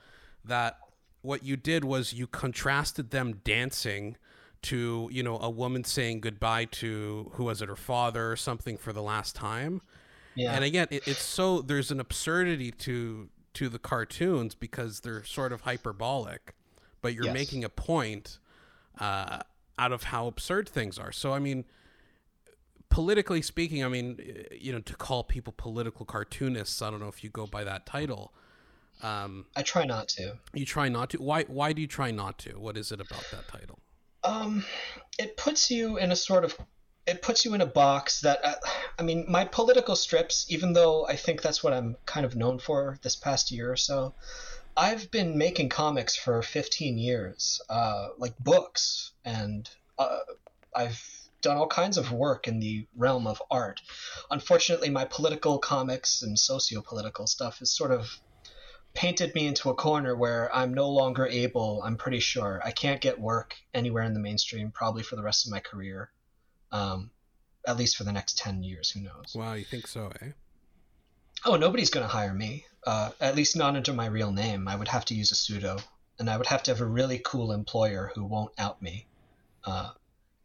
that 0.45 0.79
what 1.23 1.43
you 1.43 1.57
did 1.57 1.85
was 1.85 2.13
you 2.13 2.27
contrasted 2.27 3.11
them 3.11 3.41
dancing 3.45 4.17
to 4.63 5.09
you 5.13 5.23
know 5.23 5.39
a 5.39 5.51
woman 5.51 5.85
saying 5.85 6.21
goodbye 6.21 6.65
to 6.65 7.31
who 7.35 7.45
was 7.45 7.61
it 7.61 7.69
her 7.69 7.77
father 7.77 8.33
or 8.33 8.37
something 8.37 8.77
for 8.77 8.93
the 8.93 9.03
last 9.03 9.37
time. 9.37 9.83
Yeah. 10.35 10.53
And 10.55 10.65
again, 10.65 10.89
it, 10.91 11.07
it's 11.07 11.23
so 11.23 11.61
there's 11.61 11.91
an 11.91 12.01
absurdity 12.01 12.71
to 12.71 13.29
to 13.55 13.69
the 13.69 13.79
cartoons 13.79 14.55
because 14.55 15.01
they're 15.01 15.25
sort 15.25 15.53
of 15.53 15.61
hyperbolic, 15.61 16.55
but 17.03 17.15
you're 17.15 17.27
yes. 17.27 17.35
making 17.35 17.65
a 17.65 17.69
point 17.69 18.39
uh, 18.99 19.41
out 19.79 19.93
of 19.93 20.05
how 20.05 20.27
absurd 20.27 20.69
things 20.69 20.99
are. 20.99 21.13
So 21.13 21.35
I 21.35 21.39
mean 21.39 21.67
politically 22.94 23.43
speaking, 23.43 23.85
I 23.85 23.88
mean, 23.88 24.20
you 24.52 24.73
know, 24.73 24.79
to 24.79 24.94
call 24.94 25.25
people 25.25 25.52
political 25.56 26.06
cartoonists, 26.06 26.81
I 26.81 26.91
don't 26.91 27.00
know 27.00 27.08
if 27.08 27.25
you 27.25 27.29
go 27.29 27.44
by 27.44 27.64
that 27.64 27.87
title. 27.87 28.32
Um, 29.02 29.46
I 29.56 29.62
try 29.64 29.85
not 29.85 30.06
to. 30.11 30.38
You 30.52 30.64
try 30.64 30.88
not 30.88 31.11
to. 31.11 31.19
Why? 31.19 31.43
Why 31.43 31.73
do 31.73 31.82
you 31.82 31.88
try 31.88 32.12
not 32.12 32.38
to? 32.38 32.50
What 32.50 32.76
is 32.76 32.93
it 32.93 33.00
about 33.00 33.26
that 33.32 33.49
title? 33.49 33.81
Um, 34.23 34.64
it 35.19 35.37
puts 35.37 35.73
you 35.73 35.99
in 35.99 36.12
a 36.12 36.17
sort 36.17 36.44
of. 36.44 36.56
It 37.05 37.20
puts 37.20 37.44
you 37.44 37.52
in 37.52 37.61
a 37.61 37.67
box 37.67 38.20
that, 38.20 38.43
uh, 38.44 38.55
I 38.99 39.02
mean, 39.02 39.26
my 39.29 39.44
political 39.44 39.97
strips, 39.97 40.47
even 40.49 40.73
though 40.73 41.05
I 41.05 41.17
think 41.17 41.43
that's 41.43 41.62
what 41.62 41.73
I'm 41.73 41.97
kind 42.06 42.25
of 42.25 42.37
known 42.37 42.61
for 42.61 42.99
this 43.02 43.17
past 43.17 43.50
year 43.50 43.70
or 43.70 43.76
so, 43.76 44.14
I've 44.76 45.11
been 45.11 45.37
making 45.37 45.69
comics 45.69 46.17
for 46.17 46.40
15 46.40 46.97
years, 46.97 47.61
uh, 47.69 48.08
like 48.17 48.38
books, 48.38 49.12
and 49.23 49.69
uh, 49.99 50.20
I've 50.75 51.13
done 51.44 51.56
all 51.56 51.69
kinds 51.69 51.96
of 51.96 52.11
work 52.11 52.49
in 52.49 52.58
the 52.58 52.87
realm 52.96 53.26
of 53.26 53.41
art. 53.50 53.81
Unfortunately, 54.31 54.91
my 54.91 55.05
political 55.05 55.58
comics 55.58 56.23
and 56.23 56.38
socio 56.38 56.82
political 56.82 57.26
stuff 57.26 57.61
has 57.61 57.70
sort 57.70 57.93
of 57.93 58.20
painted 58.94 59.35
me 59.35 59.46
into 59.46 59.70
a 59.70 59.75
corner 59.75 60.17
where 60.17 60.55
I'm 60.55 60.73
no 60.73 60.88
longer 60.88 61.26
able, 61.26 61.82
I'm 61.85 61.96
pretty 61.96 62.20
sure, 62.20 62.61
I 62.64 62.70
can't 62.70 63.00
get 63.00 63.20
work 63.20 63.55
anywhere 63.73 64.05
in 64.05 64.14
the 64.14 64.20
mainstream, 64.20 64.70
probably 64.70 65.02
for 65.02 65.17
the 65.17 65.23
rest 65.23 65.47
of 65.47 65.52
my 65.52 65.61
career. 65.61 66.11
Um, 66.73 67.11
at 67.66 67.76
least 67.76 67.97
for 67.97 68.04
the 68.04 68.12
next 68.12 68.38
10 68.38 68.62
years, 68.62 68.90
who 68.90 69.00
knows? 69.00 69.35
Wow, 69.35 69.54
you 69.54 69.64
think 69.64 69.87
so, 69.87 70.12
eh? 70.23 70.30
Oh, 71.45 71.57
nobody's 71.57 71.90
going 71.90 72.07
to 72.07 72.12
hire 72.12 72.35
me. 72.35 72.66
Uh, 72.87 73.11
at 73.21 73.35
least 73.35 73.57
not 73.57 73.76
under 73.76 73.92
my 73.92 74.07
real 74.07 74.33
name. 74.33 74.69
I 74.69 74.76
would 74.76 74.88
have 74.88 75.04
to 75.07 75.14
use 75.14 75.33
a 75.33 75.35
pseudo, 75.35 75.78
and 76.19 76.28
I 76.28 76.37
would 76.37 76.47
have 76.47 76.62
to 76.64 76.71
have 76.71 76.80
a 76.80 76.87
really 76.87 77.21
cool 77.25 77.52
employer 77.52 78.12
who 78.14 78.25
won't 78.25 78.52
out 78.59 78.80
me. 78.80 79.07
Uh, 79.64 79.90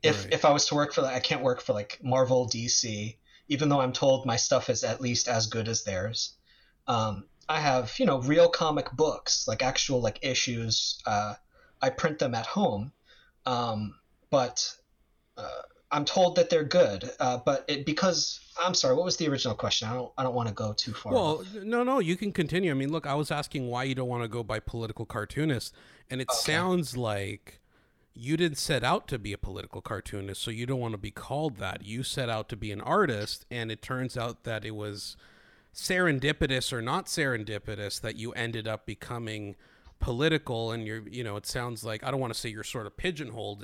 if 0.04 0.24
right. 0.24 0.34
if 0.34 0.46
I 0.46 0.52
was 0.52 0.68
to 0.68 0.76
work 0.76 0.94
for 0.94 1.02
like 1.02 1.16
I 1.16 1.20
can't 1.20 1.42
work 1.42 1.62
for 1.62 1.74
like 1.74 2.00
Marvel, 2.02 2.48
DC, 2.48 3.16
even 3.48 3.70
though 3.70 3.82
I'm 3.82 3.94
told 3.94 4.26
my 4.26 4.38
stuff 4.38 4.70
is 4.70 4.84
at 4.84 5.02
least 5.02 5.28
as 5.28 5.48
good 5.48 5.68
as 5.68 5.84
theirs. 5.84 6.36
Um, 6.88 7.26
I 7.48 7.60
have 7.60 7.94
you 8.00 8.06
know 8.06 8.22
real 8.22 8.50
comic 8.50 8.92
books, 8.92 9.48
like 9.48 9.64
actual 9.64 10.02
like 10.02 10.20
issues. 10.22 11.02
Uh, 11.06 11.36
I 11.82 11.90
print 11.90 12.20
them 12.20 12.36
at 12.36 12.46
home, 12.46 12.92
um, 13.46 13.96
but 14.30 14.74
uh, 15.38 15.62
I'm 15.92 16.06
told 16.06 16.36
that 16.36 16.50
they're 16.50 16.64
good. 16.64 17.10
Uh, 17.20 17.40
but 17.44 17.66
it, 17.68 17.86
because 17.86 18.40
I'm 18.64 18.74
sorry, 18.74 18.96
what 18.96 19.06
was 19.06 19.18
the 19.18 19.28
original 19.28 19.56
question? 19.56 19.88
I 19.88 19.94
don't 19.94 20.12
I 20.18 20.24
don't 20.24 20.36
want 20.36 20.48
to 20.48 20.54
go 20.54 20.74
too 20.74 20.94
far. 20.94 21.14
Well, 21.14 21.44
no, 21.64 21.84
no, 21.84 22.00
you 22.00 22.16
can 22.16 22.32
continue. 22.32 22.72
I 22.72 22.76
mean, 22.76 22.92
look, 22.92 23.08
I 23.08 23.16
was 23.16 23.32
asking 23.32 23.68
why 23.68 23.84
you 23.84 23.96
don't 23.96 24.10
want 24.10 24.24
to 24.24 24.30
go 24.30 24.44
by 24.44 24.60
political 24.60 25.06
cartoonist, 25.06 25.74
and 26.10 26.22
it 26.22 26.30
okay. 26.30 26.52
sounds 26.54 26.96
like 26.96 27.59
you 28.20 28.36
didn't 28.36 28.58
set 28.58 28.84
out 28.84 29.08
to 29.08 29.18
be 29.18 29.32
a 29.32 29.38
political 29.38 29.82
cartoonist, 29.82 30.42
so 30.42 30.52
you 30.52 30.66
don't 30.66 30.80
want 30.80 30.94
to 30.94 30.98
be 30.98 31.12
called 31.12 31.58
that. 31.58 31.86
You 31.86 32.04
set 32.04 32.30
out 32.30 32.50
to 32.50 32.58
be 32.58 32.72
an 32.72 32.82
artist, 32.82 33.46
and 33.50 33.72
it 33.72 33.82
turns 33.82 34.18
out 34.18 34.44
that 34.44 34.66
it 34.66 34.76
was 34.76 35.16
serendipitous 35.74 36.74
or 36.74 36.82
not 36.82 37.06
serendipitous 37.06 38.02
that 38.02 38.18
you 38.18 38.34
ended 38.34 38.68
up 38.68 38.86
becoming 38.86 39.56
political 40.00 40.72
and 40.72 40.88
you're 40.88 41.08
you 41.08 41.24
know 41.24 41.36
it 41.36 41.46
sounds 41.46 41.84
like 41.84 42.04
i 42.04 42.10
don't 42.10 42.20
want 42.20 42.34
to 42.34 42.40
say 42.40 42.50
you're 42.50 42.64
sort 42.64 42.88
of 42.88 42.98
pigeonholed 42.98 43.64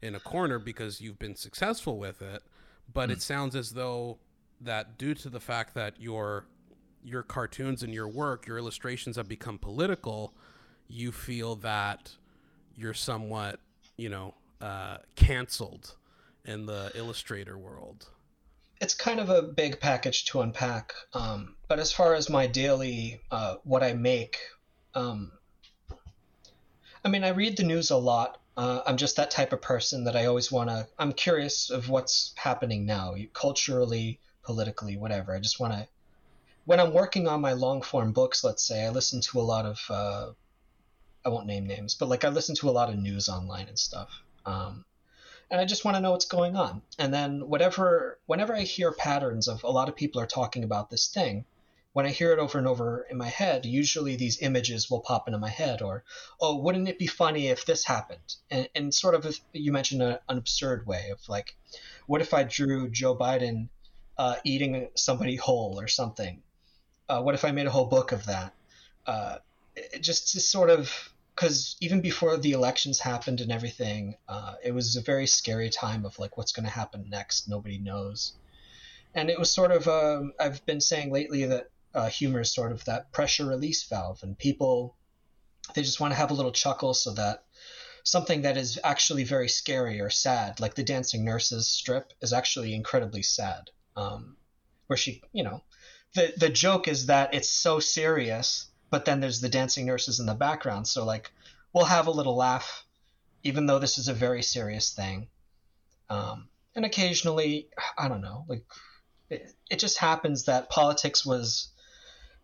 in 0.00 0.14
a 0.14 0.20
corner 0.20 0.58
because 0.58 1.00
you've 1.00 1.18
been 1.18 1.34
successful 1.34 1.98
with 1.98 2.22
it 2.22 2.42
but 2.92 3.10
mm. 3.10 3.12
it 3.12 3.20
sounds 3.20 3.54
as 3.54 3.72
though 3.72 4.16
that 4.60 4.96
due 4.96 5.14
to 5.14 5.28
the 5.28 5.40
fact 5.40 5.74
that 5.74 6.00
your 6.00 6.46
your 7.04 7.22
cartoons 7.22 7.82
and 7.82 7.92
your 7.92 8.08
work 8.08 8.46
your 8.46 8.56
illustrations 8.56 9.16
have 9.16 9.28
become 9.28 9.58
political 9.58 10.32
you 10.88 11.12
feel 11.12 11.56
that 11.56 12.12
you're 12.76 12.94
somewhat 12.94 13.60
you 13.96 14.08
know, 14.08 14.34
uh, 14.60 14.98
canceled 15.16 15.94
in 16.44 16.66
the 16.66 16.90
Illustrator 16.94 17.58
world? 17.58 18.08
It's 18.80 18.94
kind 18.94 19.20
of 19.20 19.30
a 19.30 19.42
big 19.42 19.80
package 19.80 20.24
to 20.26 20.40
unpack. 20.40 20.94
Um, 21.12 21.56
but 21.68 21.78
as 21.78 21.92
far 21.92 22.14
as 22.14 22.28
my 22.28 22.46
daily, 22.46 23.20
uh, 23.30 23.56
what 23.64 23.82
I 23.82 23.92
make, 23.94 24.38
um, 24.94 25.32
I 27.04 27.08
mean, 27.08 27.24
I 27.24 27.28
read 27.28 27.56
the 27.56 27.62
news 27.64 27.90
a 27.90 27.96
lot. 27.96 28.40
Uh, 28.56 28.80
I'm 28.86 28.96
just 28.96 29.16
that 29.16 29.30
type 29.30 29.52
of 29.52 29.60
person 29.60 30.04
that 30.04 30.16
I 30.16 30.26
always 30.26 30.50
want 30.50 30.70
to. 30.70 30.86
I'm 30.98 31.12
curious 31.12 31.70
of 31.70 31.88
what's 31.88 32.32
happening 32.36 32.86
now, 32.86 33.14
culturally, 33.32 34.20
politically, 34.42 34.96
whatever. 34.96 35.34
I 35.34 35.40
just 35.40 35.60
want 35.60 35.72
to. 35.72 35.88
When 36.64 36.80
I'm 36.80 36.92
working 36.92 37.28
on 37.28 37.40
my 37.40 37.52
long 37.52 37.82
form 37.82 38.12
books, 38.12 38.42
let's 38.42 38.62
say, 38.62 38.86
I 38.86 38.90
listen 38.90 39.20
to 39.22 39.40
a 39.40 39.42
lot 39.42 39.66
of. 39.66 40.34
I 41.24 41.30
won't 41.30 41.46
name 41.46 41.66
names, 41.66 41.94
but 41.94 42.08
like 42.08 42.24
I 42.24 42.28
listen 42.28 42.54
to 42.56 42.68
a 42.68 42.72
lot 42.72 42.90
of 42.90 42.98
news 42.98 43.28
online 43.28 43.68
and 43.68 43.78
stuff. 43.78 44.10
Um, 44.44 44.84
and 45.50 45.60
I 45.60 45.64
just 45.64 45.84
want 45.84 45.96
to 45.96 46.00
know 46.00 46.10
what's 46.10 46.24
going 46.24 46.56
on. 46.56 46.82
And 46.98 47.12
then 47.12 47.48
whatever, 47.48 48.18
whenever 48.26 48.54
I 48.54 48.62
hear 48.62 48.92
patterns 48.92 49.48
of 49.48 49.62
a 49.64 49.70
lot 49.70 49.88
of 49.88 49.96
people 49.96 50.20
are 50.20 50.26
talking 50.26 50.64
about 50.64 50.90
this 50.90 51.08
thing, 51.08 51.44
when 51.92 52.06
I 52.06 52.10
hear 52.10 52.32
it 52.32 52.40
over 52.40 52.58
and 52.58 52.66
over 52.66 53.06
in 53.08 53.16
my 53.16 53.28
head, 53.28 53.64
usually 53.64 54.16
these 54.16 54.42
images 54.42 54.90
will 54.90 55.00
pop 55.00 55.28
into 55.28 55.38
my 55.38 55.48
head, 55.48 55.80
or, 55.80 56.02
oh, 56.40 56.56
wouldn't 56.56 56.88
it 56.88 56.98
be 56.98 57.06
funny 57.06 57.46
if 57.46 57.66
this 57.66 57.84
happened? 57.84 58.34
And, 58.50 58.68
and 58.74 58.92
sort 58.92 59.14
of, 59.14 59.38
you 59.52 59.70
mentioned 59.70 60.02
a, 60.02 60.20
an 60.28 60.36
absurd 60.36 60.88
way 60.88 61.10
of 61.10 61.20
like, 61.28 61.54
what 62.06 62.20
if 62.20 62.34
I 62.34 62.42
drew 62.42 62.90
Joe 62.90 63.16
Biden 63.16 63.68
uh, 64.18 64.36
eating 64.42 64.88
somebody 64.96 65.36
whole 65.36 65.78
or 65.78 65.86
something? 65.86 66.42
Uh, 67.08 67.22
what 67.22 67.36
if 67.36 67.44
I 67.44 67.52
made 67.52 67.66
a 67.66 67.70
whole 67.70 67.86
book 67.86 68.10
of 68.10 68.26
that? 68.26 68.54
Uh, 69.06 69.36
just 70.00 70.32
to 70.32 70.40
sort 70.40 70.70
of, 70.70 71.12
because 71.34 71.76
even 71.80 72.00
before 72.00 72.36
the 72.36 72.52
elections 72.52 73.00
happened 73.00 73.40
and 73.40 73.50
everything, 73.50 74.16
uh, 74.28 74.54
it 74.62 74.72
was 74.72 74.96
a 74.96 75.00
very 75.02 75.26
scary 75.26 75.70
time 75.70 76.04
of 76.04 76.18
like, 76.18 76.36
what's 76.36 76.52
going 76.52 76.66
to 76.66 76.72
happen 76.72 77.06
next? 77.08 77.48
Nobody 77.48 77.78
knows. 77.78 78.34
And 79.14 79.30
it 79.30 79.38
was 79.38 79.50
sort 79.50 79.72
of, 79.72 79.88
um, 79.88 80.32
I've 80.38 80.64
been 80.66 80.80
saying 80.80 81.12
lately 81.12 81.44
that 81.46 81.70
uh, 81.94 82.08
humor 82.08 82.40
is 82.40 82.52
sort 82.52 82.72
of 82.72 82.84
that 82.84 83.12
pressure 83.12 83.46
release 83.46 83.84
valve, 83.84 84.22
and 84.22 84.36
people 84.36 84.96
they 85.74 85.82
just 85.82 86.00
want 86.00 86.12
to 86.12 86.18
have 86.18 86.30
a 86.30 86.34
little 86.34 86.52
chuckle 86.52 86.92
so 86.92 87.14
that 87.14 87.44
something 88.02 88.42
that 88.42 88.56
is 88.56 88.78
actually 88.84 89.24
very 89.24 89.48
scary 89.48 90.00
or 90.00 90.10
sad, 90.10 90.60
like 90.60 90.74
the 90.74 90.82
Dancing 90.82 91.24
Nurses 91.24 91.66
strip, 91.66 92.12
is 92.20 92.32
actually 92.32 92.74
incredibly 92.74 93.22
sad. 93.22 93.70
Um, 93.96 94.36
where 94.88 94.96
she, 94.96 95.22
you 95.32 95.44
know, 95.44 95.62
the 96.14 96.34
the 96.36 96.50
joke 96.50 96.88
is 96.88 97.06
that 97.06 97.32
it's 97.32 97.48
so 97.48 97.80
serious, 97.80 98.66
but 98.94 99.06
then 99.06 99.18
there's 99.18 99.40
the 99.40 99.48
dancing 99.48 99.86
nurses 99.86 100.20
in 100.20 100.26
the 100.26 100.36
background, 100.36 100.86
so 100.86 101.04
like 101.04 101.32
we'll 101.72 101.84
have 101.84 102.06
a 102.06 102.12
little 102.12 102.36
laugh, 102.36 102.84
even 103.42 103.66
though 103.66 103.80
this 103.80 103.98
is 103.98 104.06
a 104.06 104.14
very 104.14 104.40
serious 104.40 104.94
thing. 104.94 105.26
Um, 106.08 106.46
and 106.76 106.84
occasionally, 106.84 107.70
I 107.98 108.06
don't 108.06 108.20
know, 108.20 108.44
like 108.48 108.62
it, 109.28 109.52
it 109.68 109.80
just 109.80 109.98
happens 109.98 110.44
that 110.44 110.70
politics 110.70 111.26
was 111.26 111.72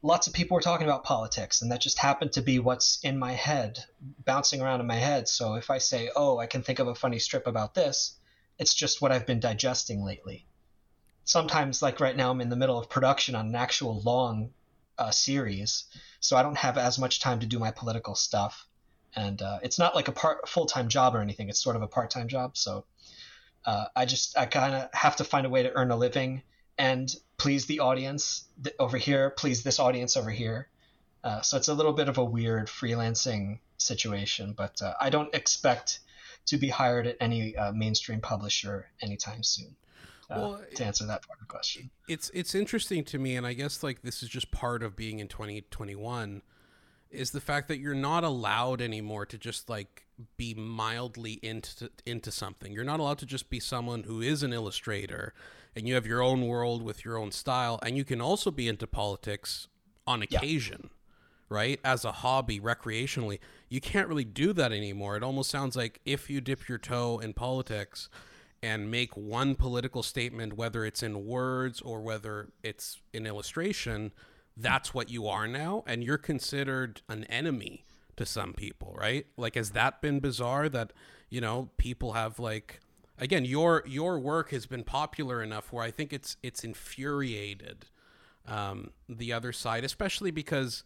lots 0.02 0.26
of 0.26 0.32
people 0.32 0.56
were 0.56 0.60
talking 0.60 0.88
about 0.88 1.04
politics, 1.04 1.62
and 1.62 1.70
that 1.70 1.80
just 1.80 2.00
happened 2.00 2.32
to 2.32 2.42
be 2.42 2.58
what's 2.58 2.98
in 3.04 3.16
my 3.16 3.34
head, 3.34 3.78
bouncing 4.24 4.60
around 4.60 4.80
in 4.80 4.88
my 4.88 4.96
head. 4.96 5.28
So 5.28 5.54
if 5.54 5.70
I 5.70 5.78
say, 5.78 6.10
oh, 6.16 6.38
I 6.40 6.46
can 6.46 6.64
think 6.64 6.80
of 6.80 6.88
a 6.88 6.96
funny 6.96 7.20
strip 7.20 7.46
about 7.46 7.74
this, 7.74 8.18
it's 8.58 8.74
just 8.74 9.00
what 9.00 9.12
I've 9.12 9.24
been 9.24 9.38
digesting 9.38 10.04
lately. 10.04 10.48
Sometimes, 11.22 11.80
like 11.80 12.00
right 12.00 12.16
now, 12.16 12.32
I'm 12.32 12.40
in 12.40 12.48
the 12.48 12.56
middle 12.56 12.76
of 12.76 12.90
production 12.90 13.36
on 13.36 13.46
an 13.46 13.54
actual 13.54 14.00
long 14.00 14.50
uh, 15.00 15.10
series, 15.10 15.84
so 16.20 16.36
I 16.36 16.42
don't 16.42 16.58
have 16.58 16.78
as 16.78 16.98
much 16.98 17.20
time 17.20 17.40
to 17.40 17.46
do 17.46 17.58
my 17.58 17.70
political 17.70 18.14
stuff. 18.14 18.66
And 19.16 19.42
uh, 19.42 19.58
it's 19.62 19.78
not 19.78 19.96
like 19.96 20.06
a 20.06 20.12
part 20.12 20.48
full 20.48 20.66
time 20.66 20.88
job 20.88 21.16
or 21.16 21.20
anything. 21.20 21.48
It's 21.48 21.62
sort 21.62 21.76
of 21.76 21.82
a 21.82 21.88
part 21.88 22.10
time 22.10 22.28
job. 22.28 22.56
So 22.56 22.84
uh, 23.64 23.86
I 23.96 24.04
just 24.04 24.38
I 24.38 24.46
kind 24.46 24.74
of 24.74 24.88
have 24.92 25.16
to 25.16 25.24
find 25.24 25.46
a 25.46 25.50
way 25.50 25.64
to 25.64 25.72
earn 25.72 25.90
a 25.90 25.96
living 25.96 26.42
and 26.78 27.14
please 27.36 27.66
the 27.66 27.80
audience 27.80 28.44
over 28.78 28.96
here, 28.96 29.30
please 29.30 29.62
this 29.62 29.78
audience 29.78 30.16
over 30.16 30.30
here. 30.30 30.68
Uh, 31.22 31.40
so 31.42 31.56
it's 31.56 31.68
a 31.68 31.74
little 31.74 31.92
bit 31.92 32.08
of 32.08 32.16
a 32.16 32.24
weird 32.24 32.68
freelancing 32.68 33.58
situation, 33.76 34.54
but 34.56 34.80
uh, 34.80 34.94
I 35.00 35.10
don't 35.10 35.34
expect 35.34 36.00
to 36.46 36.56
be 36.56 36.68
hired 36.68 37.06
at 37.06 37.16
any 37.20 37.54
uh, 37.56 37.72
mainstream 37.72 38.20
publisher 38.20 38.90
anytime 39.02 39.42
soon. 39.42 39.76
Uh, 40.30 40.38
well, 40.38 40.60
to 40.76 40.84
answer 40.84 41.04
that 41.06 41.26
part 41.26 41.38
of 41.40 41.46
the 41.46 41.52
question, 41.52 41.90
it's 42.08 42.30
it's 42.32 42.54
interesting 42.54 43.04
to 43.04 43.18
me, 43.18 43.36
and 43.36 43.46
I 43.46 43.52
guess 43.52 43.82
like 43.82 44.02
this 44.02 44.22
is 44.22 44.28
just 44.28 44.50
part 44.50 44.82
of 44.82 44.96
being 44.96 45.18
in 45.18 45.28
2021 45.28 46.42
is 47.10 47.32
the 47.32 47.40
fact 47.40 47.68
that 47.68 47.78
you're 47.78 47.94
not 47.94 48.24
allowed 48.24 48.80
anymore 48.80 49.26
to 49.26 49.36
just 49.36 49.68
like 49.68 50.06
be 50.36 50.54
mildly 50.54 51.40
into 51.42 51.90
into 52.06 52.30
something. 52.30 52.72
You're 52.72 52.84
not 52.84 53.00
allowed 53.00 53.18
to 53.18 53.26
just 53.26 53.50
be 53.50 53.60
someone 53.60 54.04
who 54.04 54.20
is 54.20 54.42
an 54.42 54.52
illustrator 54.52 55.34
and 55.74 55.88
you 55.88 55.94
have 55.94 56.06
your 56.06 56.22
own 56.22 56.46
world 56.46 56.82
with 56.82 57.04
your 57.04 57.16
own 57.18 57.32
style 57.32 57.78
and 57.82 57.96
you 57.96 58.04
can 58.04 58.20
also 58.20 58.50
be 58.50 58.68
into 58.68 58.86
politics 58.86 59.68
on 60.06 60.22
occasion. 60.22 60.80
Yeah. 60.84 60.96
Right? 61.48 61.80
As 61.82 62.04
a 62.04 62.12
hobby, 62.12 62.60
recreationally. 62.60 63.40
You 63.68 63.80
can't 63.80 64.06
really 64.06 64.24
do 64.24 64.52
that 64.52 64.70
anymore. 64.70 65.16
It 65.16 65.24
almost 65.24 65.50
sounds 65.50 65.74
like 65.74 66.00
if 66.04 66.30
you 66.30 66.40
dip 66.40 66.68
your 66.68 66.78
toe 66.78 67.18
in 67.18 67.32
politics 67.32 68.08
and 68.62 68.90
make 68.90 69.16
one 69.16 69.54
political 69.54 70.02
statement, 70.02 70.54
whether 70.54 70.84
it's 70.84 71.02
in 71.02 71.26
words 71.26 71.80
or 71.80 72.00
whether 72.00 72.48
it's 72.62 73.00
in 73.12 73.26
illustration, 73.26 74.12
that's 74.56 74.92
what 74.92 75.08
you 75.10 75.26
are 75.26 75.46
now 75.46 75.82
and 75.86 76.04
you're 76.04 76.18
considered 76.18 77.00
an 77.08 77.24
enemy 77.24 77.84
to 78.16 78.26
some 78.26 78.52
people 78.52 78.94
right? 78.98 79.26
Like 79.36 79.54
has 79.54 79.70
that 79.70 80.02
been 80.02 80.20
bizarre 80.20 80.68
that 80.68 80.92
you 81.30 81.40
know 81.40 81.70
people 81.78 82.12
have 82.12 82.38
like 82.38 82.80
again 83.18 83.44
your 83.44 83.82
your 83.86 84.18
work 84.18 84.50
has 84.50 84.66
been 84.66 84.84
popular 84.84 85.42
enough 85.42 85.72
where 85.72 85.84
i 85.84 85.90
think 85.90 86.12
it's 86.12 86.36
it's 86.42 86.64
infuriated 86.64 87.86
um, 88.46 88.90
the 89.08 89.32
other 89.32 89.52
side 89.52 89.84
especially 89.84 90.30
because 90.30 90.82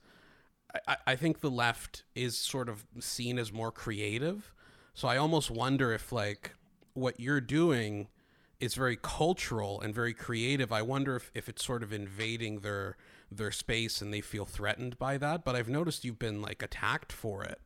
I, 0.86 0.96
I 1.06 1.16
think 1.16 1.40
the 1.40 1.50
left 1.50 2.04
is 2.14 2.36
sort 2.36 2.68
of 2.68 2.84
seen 2.98 3.38
as 3.38 3.52
more 3.52 3.72
creative. 3.72 4.52
So 4.92 5.08
i 5.08 5.16
almost 5.16 5.50
wonder 5.50 5.92
if 5.92 6.12
like 6.12 6.54
what 6.94 7.20
you're 7.20 7.40
doing 7.40 8.08
is 8.60 8.74
very 8.74 8.96
cultural 8.96 9.80
and 9.80 9.94
very 9.94 10.14
creative 10.14 10.72
i 10.72 10.80
wonder 10.80 11.16
if, 11.16 11.30
if 11.34 11.48
it's 11.48 11.64
sort 11.64 11.82
of 11.82 11.92
invading 11.92 12.60
their 12.60 12.96
their 13.36 13.50
space 13.50 14.00
and 14.00 14.12
they 14.12 14.20
feel 14.20 14.44
threatened 14.44 14.98
by 14.98 15.18
that. 15.18 15.44
But 15.44 15.56
I've 15.56 15.68
noticed 15.68 16.04
you've 16.04 16.18
been 16.18 16.42
like 16.42 16.62
attacked 16.62 17.12
for 17.12 17.44
it. 17.44 17.60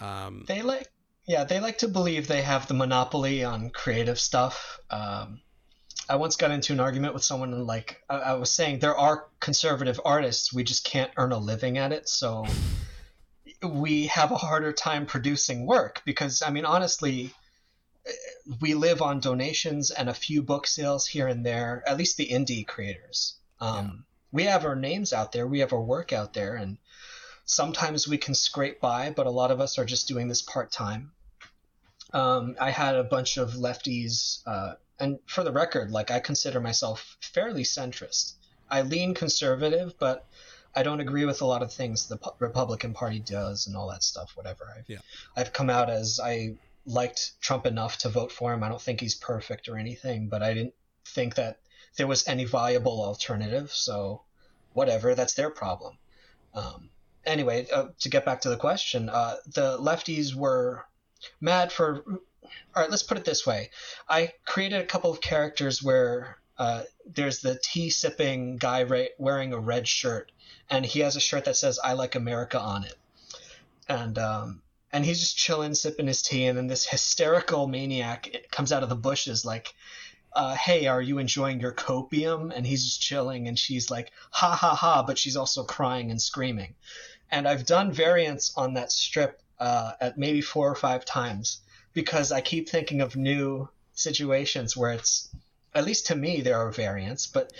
Um, 0.00 0.44
they 0.48 0.62
like, 0.62 0.90
yeah, 1.26 1.44
they 1.44 1.60
like 1.60 1.78
to 1.78 1.88
believe 1.88 2.26
they 2.26 2.42
have 2.42 2.66
the 2.68 2.74
monopoly 2.74 3.44
on 3.44 3.70
creative 3.70 4.18
stuff. 4.18 4.80
Um, 4.90 5.40
I 6.08 6.16
once 6.16 6.36
got 6.36 6.50
into 6.50 6.72
an 6.72 6.80
argument 6.80 7.14
with 7.14 7.24
someone 7.24 7.52
and 7.54 7.66
like 7.66 8.02
I, 8.10 8.16
I 8.16 8.34
was 8.34 8.50
saying 8.50 8.80
there 8.80 8.96
are 8.96 9.26
conservative 9.40 10.00
artists, 10.04 10.52
we 10.52 10.64
just 10.64 10.84
can't 10.84 11.10
earn 11.16 11.32
a 11.32 11.38
living 11.38 11.78
at 11.78 11.92
it, 11.92 12.08
so 12.08 12.44
we 13.62 14.08
have 14.08 14.30
a 14.30 14.36
harder 14.36 14.72
time 14.72 15.06
producing 15.06 15.66
work 15.66 16.02
because 16.04 16.42
I 16.42 16.50
mean 16.50 16.66
honestly 16.66 17.32
we 18.60 18.74
live 18.74 19.00
on 19.02 19.20
donations 19.20 19.90
and 19.90 20.08
a 20.08 20.14
few 20.14 20.42
book 20.42 20.66
sales 20.66 21.06
here 21.06 21.26
and 21.26 21.44
there, 21.44 21.82
at 21.86 21.96
least 21.96 22.16
the 22.16 22.28
indie 22.28 22.66
creators. 22.66 23.34
Um, 23.60 24.04
we 24.32 24.44
have 24.44 24.64
our 24.64 24.76
names 24.76 25.12
out 25.12 25.32
there, 25.32 25.46
we 25.46 25.60
have 25.60 25.72
our 25.72 25.80
work 25.80 26.12
out 26.12 26.34
there, 26.34 26.56
and 26.56 26.76
sometimes 27.44 28.08
we 28.08 28.18
can 28.18 28.34
scrape 28.34 28.80
by, 28.80 29.10
but 29.10 29.26
a 29.26 29.30
lot 29.30 29.50
of 29.50 29.60
us 29.60 29.78
are 29.78 29.84
just 29.84 30.08
doing 30.08 30.28
this 30.28 30.42
part 30.42 30.72
time. 30.72 31.12
Um, 32.12 32.56
I 32.60 32.70
had 32.70 32.96
a 32.96 33.04
bunch 33.04 33.36
of 33.38 33.52
lefties, 33.52 34.40
uh, 34.46 34.74
and 35.00 35.18
for 35.26 35.42
the 35.42 35.52
record, 35.52 35.90
like 35.90 36.10
I 36.10 36.20
consider 36.20 36.60
myself 36.60 37.16
fairly 37.20 37.64
centrist. 37.64 38.34
I 38.70 38.82
lean 38.82 39.14
conservative, 39.14 39.94
but 39.98 40.26
I 40.74 40.82
don't 40.82 41.00
agree 41.00 41.24
with 41.24 41.40
a 41.40 41.46
lot 41.46 41.62
of 41.62 41.72
things 41.72 42.08
the 42.08 42.18
Republican 42.38 42.92
Party 42.92 43.20
does 43.20 43.66
and 43.66 43.76
all 43.76 43.90
that 43.90 44.02
stuff. 44.02 44.32
Whatever. 44.34 44.72
I've, 44.76 44.88
yeah. 44.88 44.98
I've 45.36 45.52
come 45.52 45.70
out 45.70 45.90
as 45.90 46.20
I 46.22 46.54
liked 46.86 47.40
Trump 47.40 47.66
enough 47.66 47.98
to 47.98 48.08
vote 48.08 48.32
for 48.32 48.52
him. 48.52 48.62
I 48.62 48.68
don't 48.68 48.80
think 48.80 49.00
he's 49.00 49.14
perfect 49.14 49.68
or 49.68 49.78
anything, 49.78 50.28
but 50.28 50.42
I 50.42 50.54
didn't 50.54 50.74
think 51.06 51.36
that 51.36 51.58
there 51.96 52.06
was 52.06 52.26
any 52.28 52.44
viable 52.44 53.02
alternative. 53.02 53.70
So, 53.72 54.22
whatever, 54.72 55.14
that's 55.14 55.34
their 55.34 55.50
problem. 55.50 55.98
Um, 56.54 56.90
anyway, 57.24 57.66
uh, 57.72 57.86
to 58.00 58.08
get 58.08 58.24
back 58.24 58.42
to 58.42 58.48
the 58.48 58.56
question, 58.56 59.08
uh, 59.08 59.36
the 59.46 59.78
lefties 59.78 60.34
were 60.34 60.84
mad 61.40 61.72
for. 61.72 62.04
All 62.76 62.82
right, 62.82 62.90
let's 62.90 63.02
put 63.02 63.18
it 63.18 63.24
this 63.24 63.46
way. 63.46 63.70
I 64.08 64.32
created 64.44 64.80
a 64.80 64.86
couple 64.86 65.10
of 65.10 65.20
characters 65.20 65.82
where 65.82 66.38
uh, 66.58 66.82
there's 67.06 67.40
the 67.40 67.58
tea 67.62 67.90
sipping 67.90 68.58
guy 68.58 68.82
ra- 68.82 69.14
wearing 69.18 69.52
a 69.52 69.58
red 69.58 69.88
shirt, 69.88 70.30
and 70.70 70.84
he 70.84 71.00
has 71.00 71.16
a 71.16 71.20
shirt 71.20 71.46
that 71.46 71.56
says 71.56 71.78
"I 71.82 71.94
like 71.94 72.14
America" 72.14 72.60
on 72.60 72.84
it, 72.84 72.94
and 73.88 74.18
um, 74.18 74.62
and 74.94 75.04
he's 75.04 75.20
just 75.20 75.36
chilling, 75.36 75.74
sipping 75.74 76.06
his 76.06 76.22
tea, 76.22 76.46
and 76.46 76.56
then 76.56 76.68
this 76.68 76.86
hysterical 76.86 77.66
maniac 77.66 78.30
comes 78.50 78.72
out 78.72 78.82
of 78.84 78.88
the 78.88 78.96
bushes 78.96 79.44
like 79.44 79.74
uh, 80.34 80.54
hey, 80.54 80.86
are 80.86 81.02
you 81.02 81.18
enjoying 81.18 81.60
your 81.60 81.72
copium? 81.72 82.52
And 82.54 82.66
he's 82.66 82.84
just 82.84 83.00
chilling, 83.00 83.46
and 83.48 83.58
she's 83.58 83.90
like, 83.90 84.12
ha 84.30 84.50
ha 84.54 84.74
ha, 84.74 85.04
but 85.04 85.18
she's 85.18 85.36
also 85.36 85.64
crying 85.64 86.10
and 86.10 86.20
screaming. 86.20 86.74
And 87.30 87.46
I've 87.46 87.66
done 87.66 87.92
variants 87.92 88.52
on 88.56 88.74
that 88.74 88.90
strip 88.90 89.40
uh, 89.58 89.92
at 90.00 90.18
maybe 90.18 90.40
four 90.40 90.70
or 90.70 90.74
five 90.74 91.04
times 91.04 91.60
because 91.92 92.32
I 92.32 92.40
keep 92.40 92.68
thinking 92.68 93.00
of 93.00 93.16
new 93.16 93.68
situations 93.94 94.76
where 94.76 94.92
it's, 94.92 95.28
at 95.74 95.84
least 95.84 96.08
to 96.08 96.16
me, 96.16 96.40
there 96.40 96.58
are 96.58 96.70
variants, 96.72 97.26
but 97.28 97.52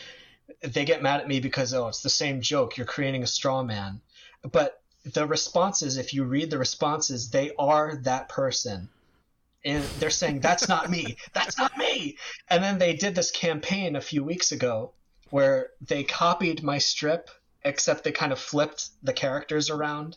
they 0.60 0.84
get 0.84 1.02
mad 1.02 1.20
at 1.20 1.28
me 1.28 1.38
because, 1.40 1.72
oh, 1.72 1.88
it's 1.88 2.02
the 2.02 2.10
same 2.10 2.40
joke. 2.40 2.76
You're 2.76 2.86
creating 2.86 3.22
a 3.22 3.28
straw 3.28 3.62
man. 3.62 4.00
But 4.42 4.80
the 5.04 5.26
responses, 5.26 5.96
if 5.96 6.14
you 6.14 6.24
read 6.24 6.50
the 6.50 6.58
responses, 6.58 7.30
they 7.30 7.52
are 7.58 7.96
that 7.96 8.28
person. 8.28 8.88
And 9.64 9.84
they're 9.98 10.10
saying, 10.10 10.40
that's 10.40 10.68
not 10.68 10.90
me. 10.90 11.16
That's 11.32 11.58
not 11.58 11.76
me. 11.78 12.16
And 12.48 12.62
then 12.62 12.78
they 12.78 12.94
did 12.94 13.14
this 13.14 13.30
campaign 13.30 13.96
a 13.96 14.00
few 14.00 14.22
weeks 14.22 14.52
ago 14.52 14.92
where 15.30 15.70
they 15.80 16.04
copied 16.04 16.62
my 16.62 16.78
strip, 16.78 17.30
except 17.64 18.04
they 18.04 18.12
kind 18.12 18.32
of 18.32 18.38
flipped 18.38 18.90
the 19.02 19.12
characters 19.12 19.70
around. 19.70 20.16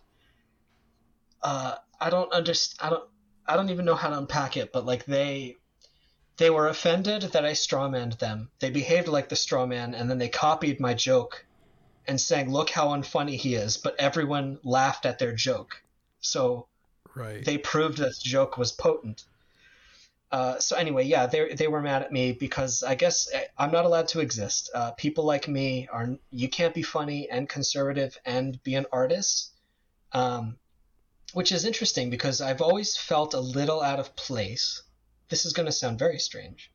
Uh, 1.41 1.75
I 1.99 2.09
don't 2.09 2.31
understand. 2.33 2.87
I 2.87 2.89
don't. 2.89 3.09
I 3.49 3.55
don't 3.55 3.69
even 3.69 3.85
know 3.85 3.95
how 3.95 4.09
to 4.09 4.17
unpack 4.17 4.57
it, 4.57 4.73
but 4.73 4.85
like 4.85 5.05
they 5.05 5.55
they 6.37 6.49
were 6.49 6.67
offended 6.67 7.23
that 7.23 7.45
I 7.45 7.51
strawmanned 7.51 8.19
them. 8.19 8.49
They 8.59 8.69
behaved 8.69 9.07
like 9.07 9.29
the 9.29 9.35
strawman, 9.35 9.99
and 9.99 10.09
then 10.09 10.17
they 10.17 10.29
copied 10.29 10.79
my 10.79 10.93
joke 10.93 11.45
and 12.07 12.19
saying, 12.19 12.51
"Look 12.51 12.69
how 12.69 12.89
unfunny 12.89 13.37
he 13.37 13.55
is," 13.55 13.77
but 13.77 13.95
everyone 13.99 14.59
laughed 14.63 15.05
at 15.05 15.19
their 15.19 15.33
joke. 15.33 15.81
So 16.21 16.67
right. 17.15 17.43
they 17.43 17.57
proved 17.57 17.97
that 17.99 18.15
the 18.15 18.29
joke 18.29 18.57
was 18.57 18.71
potent. 18.71 19.25
Uh, 20.31 20.59
so 20.59 20.75
anyway, 20.75 21.05
yeah, 21.05 21.25
they 21.25 21.53
they 21.53 21.67
were 21.67 21.81
mad 21.81 22.03
at 22.03 22.11
me 22.11 22.33
because 22.33 22.83
I 22.83 22.95
guess 22.95 23.29
eh, 23.31 23.45
I'm 23.57 23.71
not 23.71 23.85
allowed 23.85 24.09
to 24.09 24.19
exist. 24.19 24.69
Uh, 24.73 24.91
people 24.91 25.23
like 25.23 25.47
me 25.47 25.87
are 25.91 26.17
you 26.31 26.49
can't 26.49 26.73
be 26.73 26.81
funny 26.81 27.29
and 27.29 27.47
conservative 27.47 28.17
and 28.25 28.61
be 28.63 28.75
an 28.75 28.87
artist, 28.91 29.51
um, 30.11 30.57
which 31.33 31.53
is 31.53 31.63
interesting 31.63 32.09
because 32.09 32.41
I've 32.41 32.61
always 32.61 32.97
felt 32.97 33.33
a 33.33 33.39
little 33.39 33.81
out 33.81 33.99
of 33.99 34.15
place. 34.17 34.83
This 35.29 35.45
is 35.45 35.53
going 35.53 35.65
to 35.65 35.71
sound 35.71 35.97
very 35.97 36.19
strange. 36.19 36.71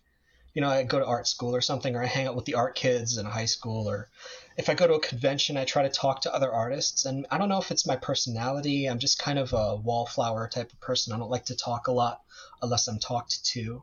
You 0.54 0.60
know, 0.60 0.68
I 0.68 0.82
go 0.82 0.98
to 0.98 1.06
art 1.06 1.26
school 1.26 1.54
or 1.54 1.60
something, 1.60 1.96
or 1.96 2.02
I 2.02 2.06
hang 2.06 2.26
out 2.26 2.36
with 2.36 2.44
the 2.44 2.54
art 2.54 2.74
kids 2.74 3.16
in 3.16 3.24
high 3.24 3.46
school, 3.46 3.88
or 3.88 4.10
if 4.56 4.68
I 4.68 4.74
go 4.74 4.86
to 4.86 4.94
a 4.94 5.00
convention, 5.00 5.56
I 5.56 5.64
try 5.64 5.82
to 5.82 5.88
talk 5.88 6.22
to 6.22 6.34
other 6.34 6.52
artists. 6.52 7.06
And 7.06 7.26
I 7.30 7.38
don't 7.38 7.48
know 7.48 7.60
if 7.60 7.70
it's 7.70 7.86
my 7.86 7.96
personality. 7.96 8.86
I'm 8.86 8.98
just 8.98 9.18
kind 9.18 9.38
of 9.38 9.52
a 9.52 9.76
wallflower 9.76 10.48
type 10.48 10.72
of 10.72 10.80
person. 10.80 11.12
I 11.12 11.18
don't 11.18 11.30
like 11.30 11.46
to 11.46 11.56
talk 11.56 11.86
a 11.86 11.92
lot 11.92 12.20
unless 12.60 12.86
I'm 12.88 12.98
talked 12.98 13.44
to. 13.46 13.82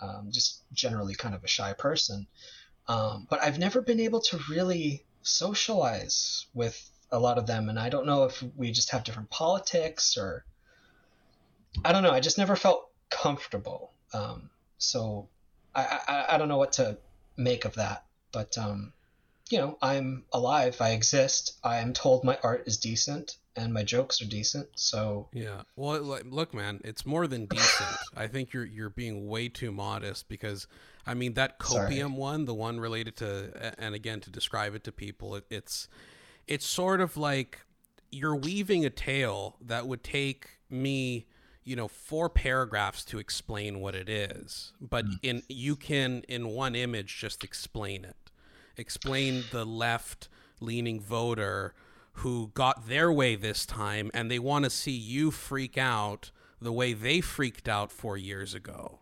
Um, 0.00 0.28
just 0.30 0.62
generally 0.72 1.14
kind 1.14 1.34
of 1.34 1.42
a 1.42 1.48
shy 1.48 1.72
person. 1.72 2.26
Um, 2.86 3.26
but 3.28 3.42
I've 3.42 3.58
never 3.58 3.82
been 3.82 4.00
able 4.00 4.20
to 4.22 4.38
really 4.48 5.04
socialize 5.22 6.46
with 6.54 6.90
a 7.10 7.18
lot 7.18 7.38
of 7.38 7.46
them. 7.46 7.68
And 7.68 7.78
I 7.78 7.88
don't 7.88 8.06
know 8.06 8.24
if 8.24 8.42
we 8.56 8.70
just 8.70 8.90
have 8.90 9.04
different 9.04 9.30
politics 9.30 10.16
or 10.16 10.44
I 11.84 11.92
don't 11.92 12.02
know. 12.02 12.10
I 12.10 12.20
just 12.20 12.38
never 12.38 12.56
felt 12.56 12.88
comfortable. 13.10 13.92
Um, 14.12 14.50
so 14.78 15.28
I, 15.78 16.00
I, 16.08 16.34
I, 16.34 16.38
don't 16.38 16.48
know 16.48 16.58
what 16.58 16.72
to 16.74 16.98
make 17.36 17.64
of 17.64 17.74
that. 17.74 18.04
But 18.32 18.58
um, 18.58 18.92
you 19.50 19.58
know, 19.58 19.78
I'm 19.80 20.24
alive, 20.32 20.76
I 20.80 20.90
exist, 20.90 21.58
I 21.64 21.78
am 21.78 21.92
told 21.92 22.24
my 22.24 22.38
art 22.42 22.64
is 22.66 22.76
decent 22.76 23.36
and 23.56 23.72
my 23.72 23.82
jokes 23.82 24.22
are 24.22 24.26
decent. 24.26 24.68
So 24.76 25.28
yeah, 25.32 25.62
well, 25.76 26.00
look, 26.00 26.54
man, 26.54 26.80
it's 26.84 27.04
more 27.04 27.26
than 27.26 27.46
decent. 27.46 27.96
I 28.16 28.26
think 28.26 28.52
you're 28.52 28.66
you're 28.66 28.90
being 28.90 29.26
way 29.26 29.48
too 29.48 29.72
modest 29.72 30.28
because 30.28 30.66
I 31.06 31.14
mean 31.14 31.34
that 31.34 31.58
copium 31.58 31.98
Sorry. 31.98 32.02
one, 32.02 32.44
the 32.44 32.54
one 32.54 32.78
related 32.78 33.16
to, 33.16 33.74
and 33.78 33.94
again 33.94 34.20
to 34.20 34.30
describe 34.30 34.74
it 34.74 34.84
to 34.84 34.92
people, 34.92 35.34
it, 35.36 35.44
it's 35.50 35.88
it's 36.46 36.66
sort 36.66 37.00
of 37.00 37.16
like 37.16 37.64
you're 38.10 38.36
weaving 38.36 38.84
a 38.84 38.90
tale 38.90 39.56
that 39.60 39.86
would 39.86 40.02
take 40.02 40.58
me 40.70 41.26
you 41.64 41.76
know 41.76 41.88
four 41.88 42.28
paragraphs 42.28 43.04
to 43.04 43.18
explain 43.18 43.80
what 43.80 43.94
it 43.94 44.08
is 44.08 44.72
but 44.80 45.04
mm. 45.06 45.18
in 45.22 45.42
you 45.48 45.76
can 45.76 46.22
in 46.28 46.48
one 46.48 46.74
image 46.74 47.18
just 47.18 47.44
explain 47.44 48.04
it 48.04 48.30
explain 48.76 49.44
the 49.50 49.64
left 49.64 50.28
leaning 50.60 51.00
voter 51.00 51.74
who 52.18 52.50
got 52.54 52.88
their 52.88 53.12
way 53.12 53.36
this 53.36 53.64
time 53.64 54.10
and 54.12 54.30
they 54.30 54.38
want 54.38 54.64
to 54.64 54.70
see 54.70 54.92
you 54.92 55.30
freak 55.30 55.78
out 55.78 56.30
the 56.60 56.72
way 56.72 56.92
they 56.92 57.20
freaked 57.20 57.68
out 57.68 57.92
four 57.92 58.16
years 58.16 58.54
ago. 58.54 58.98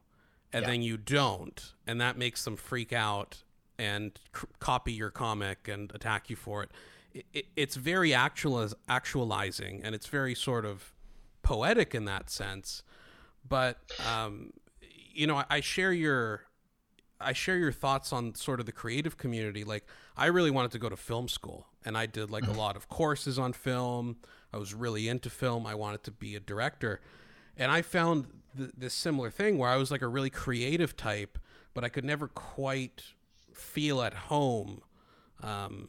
And 0.52 0.62
yeah. 0.62 0.70
then 0.70 0.82
you 0.82 0.96
don't. 0.96 1.72
And 1.86 2.00
that 2.00 2.18
makes 2.18 2.44
them 2.44 2.56
freak 2.56 2.92
out 2.92 3.42
and 3.78 4.18
c- 4.34 4.46
copy 4.58 4.92
your 4.92 5.10
comic 5.10 5.68
and 5.68 5.90
attack 5.94 6.30
you 6.30 6.36
for 6.36 6.62
it. 6.62 6.70
it, 7.14 7.26
it 7.32 7.46
it's 7.56 7.76
very 7.76 8.10
actualiz- 8.10 8.74
actualizing 8.88 9.82
and 9.82 9.94
it's 9.94 10.06
very 10.06 10.34
sort 10.34 10.64
of 10.64 10.92
poetic 11.46 11.94
in 11.94 12.04
that 12.06 12.28
sense. 12.28 12.82
But, 13.48 13.78
um, 14.12 14.52
you 15.14 15.28
know, 15.28 15.36
I, 15.36 15.44
I 15.48 15.60
share 15.60 15.92
your 15.92 16.42
I 17.18 17.32
share 17.32 17.56
your 17.56 17.72
thoughts 17.72 18.12
on 18.12 18.34
sort 18.34 18.60
of 18.60 18.66
the 18.66 18.72
creative 18.72 19.16
community. 19.16 19.64
Like, 19.64 19.86
I 20.18 20.26
really 20.26 20.50
wanted 20.50 20.72
to 20.72 20.78
go 20.78 20.90
to 20.90 20.96
film 20.96 21.28
school, 21.28 21.68
and 21.82 21.96
I 21.96 22.04
did 22.04 22.30
like 22.30 22.42
a 22.42 22.48
mm-hmm. 22.48 22.58
lot 22.58 22.76
of 22.76 22.90
courses 22.90 23.38
on 23.38 23.54
film. 23.54 24.16
I 24.52 24.58
was 24.58 24.74
really 24.74 25.08
into 25.08 25.30
film. 25.30 25.66
I 25.66 25.74
wanted 25.74 26.02
to 26.04 26.10
be 26.10 26.34
a 26.34 26.40
director, 26.40 27.00
and 27.56 27.70
I 27.70 27.80
found 27.80 28.26
th- 28.56 28.72
this 28.76 28.92
similar 28.92 29.30
thing 29.30 29.56
where 29.56 29.70
I 29.70 29.76
was 29.76 29.90
like 29.90 30.02
a 30.02 30.08
really 30.08 30.30
creative 30.30 30.94
type, 30.96 31.38
but 31.72 31.84
I 31.84 31.88
could 31.88 32.04
never 32.04 32.28
quite 32.28 33.02
feel 33.54 34.02
at 34.02 34.14
home 34.14 34.82
um, 35.42 35.88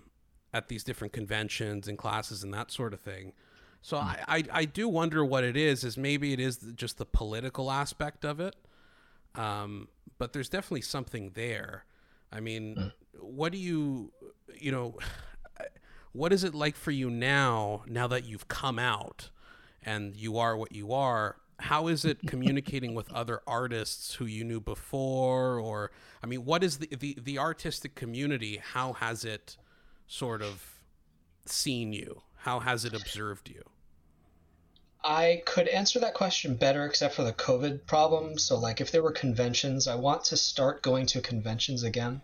at 0.53 0.69
these 0.69 0.83
different 0.83 1.13
conventions 1.13 1.87
and 1.89 1.97
classes 1.97 2.43
and 2.43 2.53
that 2.53 2.71
sort 2.71 2.93
of 2.93 3.01
thing. 3.01 3.33
So 3.81 3.97
mm. 3.97 4.03
I, 4.03 4.23
I, 4.27 4.43
I 4.51 4.65
do 4.65 4.87
wonder 4.87 5.23
what 5.23 5.43
it 5.43 5.57
is. 5.57 5.83
Is 5.83 5.97
maybe 5.97 6.33
it 6.33 6.39
is 6.39 6.57
just 6.75 6.97
the 6.97 7.05
political 7.05 7.71
aspect 7.71 8.25
of 8.25 8.39
it. 8.39 8.55
Um, 9.35 9.87
but 10.17 10.33
there's 10.33 10.49
definitely 10.49 10.81
something 10.81 11.31
there. 11.35 11.85
I 12.31 12.39
mean, 12.39 12.75
mm. 12.75 12.91
what 13.19 13.51
do 13.51 13.57
you, 13.57 14.11
you 14.59 14.71
know, 14.71 14.97
what 16.11 16.33
is 16.33 16.43
it 16.43 16.55
like 16.55 16.75
for 16.75 16.91
you 16.91 17.09
now, 17.09 17.83
now 17.87 18.07
that 18.07 18.25
you've 18.25 18.47
come 18.47 18.79
out 18.79 19.29
and 19.83 20.15
you 20.15 20.37
are 20.37 20.57
what 20.57 20.71
you 20.71 20.91
are? 20.91 21.37
How 21.59 21.87
is 21.87 22.05
it 22.05 22.19
communicating 22.27 22.95
with 22.95 23.11
other 23.13 23.41
artists 23.45 24.15
who 24.15 24.25
you 24.25 24.43
knew 24.43 24.59
before? 24.59 25.59
Or, 25.59 25.91
I 26.23 26.27
mean, 26.27 26.43
what 26.45 26.63
is 26.63 26.79
the, 26.79 26.87
the, 26.87 27.17
the 27.21 27.37
artistic 27.37 27.95
community? 27.95 28.59
How 28.73 28.93
has 28.93 29.23
it 29.23 29.57
sort 30.07 30.41
of 30.41 30.81
seen 31.45 31.93
you? 31.93 32.23
How 32.37 32.59
has 32.59 32.85
it 32.85 32.93
observed 32.93 33.49
you? 33.49 33.63
I 35.03 35.41
could 35.45 35.67
answer 35.67 35.99
that 35.99 36.13
question 36.13 36.55
better 36.55 36.85
except 36.85 37.15
for 37.15 37.23
the 37.23 37.33
COVID 37.33 37.85
problem. 37.85 38.37
So, 38.37 38.57
like, 38.57 38.81
if 38.81 38.91
there 38.91 39.03
were 39.03 39.11
conventions, 39.11 39.87
I 39.87 39.95
want 39.95 40.25
to 40.25 40.37
start 40.37 40.81
going 40.81 41.05
to 41.07 41.21
conventions 41.21 41.83
again 41.83 42.21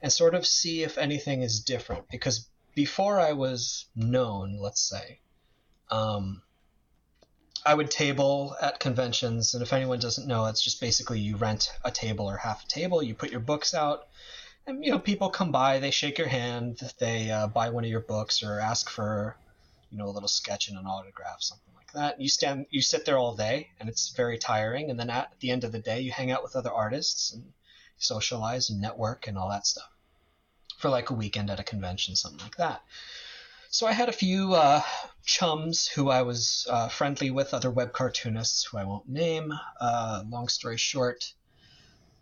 and 0.00 0.12
sort 0.12 0.34
of 0.34 0.46
see 0.46 0.82
if 0.82 0.98
anything 0.98 1.42
is 1.42 1.60
different. 1.60 2.08
Because 2.10 2.48
before 2.74 3.18
I 3.18 3.32
was 3.32 3.86
known, 3.96 4.58
let's 4.58 4.80
say, 4.80 5.20
um, 5.90 6.42
I 7.66 7.74
would 7.74 7.90
table 7.90 8.54
at 8.60 8.78
conventions. 8.78 9.54
And 9.54 9.62
if 9.62 9.72
anyone 9.72 9.98
doesn't 9.98 10.28
know, 10.28 10.46
it's 10.46 10.62
just 10.62 10.80
basically 10.80 11.20
you 11.20 11.36
rent 11.36 11.72
a 11.84 11.90
table 11.90 12.26
or 12.26 12.36
half 12.36 12.64
a 12.64 12.68
table, 12.68 13.02
you 13.02 13.14
put 13.14 13.30
your 13.30 13.40
books 13.40 13.74
out. 13.74 14.06
And 14.66 14.84
you 14.84 14.90
know, 14.90 14.98
people 14.98 15.28
come 15.28 15.52
by, 15.52 15.78
they 15.78 15.90
shake 15.90 16.18
your 16.18 16.28
hand, 16.28 16.80
they 16.98 17.30
uh, 17.30 17.46
buy 17.48 17.68
one 17.70 17.84
of 17.84 17.90
your 17.90 18.00
books 18.00 18.42
or 18.42 18.60
ask 18.60 18.88
for, 18.88 19.36
you 19.90 19.98
know, 19.98 20.06
a 20.06 20.10
little 20.10 20.28
sketch 20.28 20.68
and 20.68 20.78
an 20.78 20.86
autograph, 20.86 21.42
something 21.42 21.74
like 21.74 21.92
that. 21.92 22.20
You 22.20 22.28
stand, 22.28 22.66
you 22.70 22.80
sit 22.80 23.04
there 23.04 23.18
all 23.18 23.34
day, 23.36 23.68
and 23.78 23.88
it's 23.88 24.14
very 24.16 24.38
tiring. 24.38 24.90
And 24.90 24.98
then 24.98 25.10
at 25.10 25.32
the 25.40 25.50
end 25.50 25.64
of 25.64 25.72
the 25.72 25.80
day, 25.80 26.00
you 26.00 26.12
hang 26.12 26.30
out 26.30 26.42
with 26.42 26.56
other 26.56 26.72
artists 26.72 27.32
and 27.34 27.52
socialize 27.98 28.70
and 28.70 28.80
network 28.80 29.26
and 29.26 29.36
all 29.36 29.50
that 29.50 29.66
stuff 29.66 29.88
for 30.78 30.88
like 30.88 31.10
a 31.10 31.14
weekend 31.14 31.50
at 31.50 31.60
a 31.60 31.64
convention, 31.64 32.16
something 32.16 32.40
like 32.40 32.56
that. 32.56 32.82
So 33.70 33.86
I 33.86 33.92
had 33.92 34.08
a 34.08 34.12
few 34.12 34.54
uh, 34.54 34.82
chums 35.24 35.88
who 35.88 36.08
I 36.08 36.22
was 36.22 36.66
uh, 36.70 36.88
friendly 36.88 37.30
with, 37.30 37.52
other 37.52 37.70
web 37.70 37.92
cartoonists 37.92 38.64
who 38.64 38.78
I 38.78 38.84
won't 38.84 39.08
name. 39.08 39.52
Uh, 39.80 40.22
long 40.28 40.48
story 40.48 40.76
short, 40.76 41.32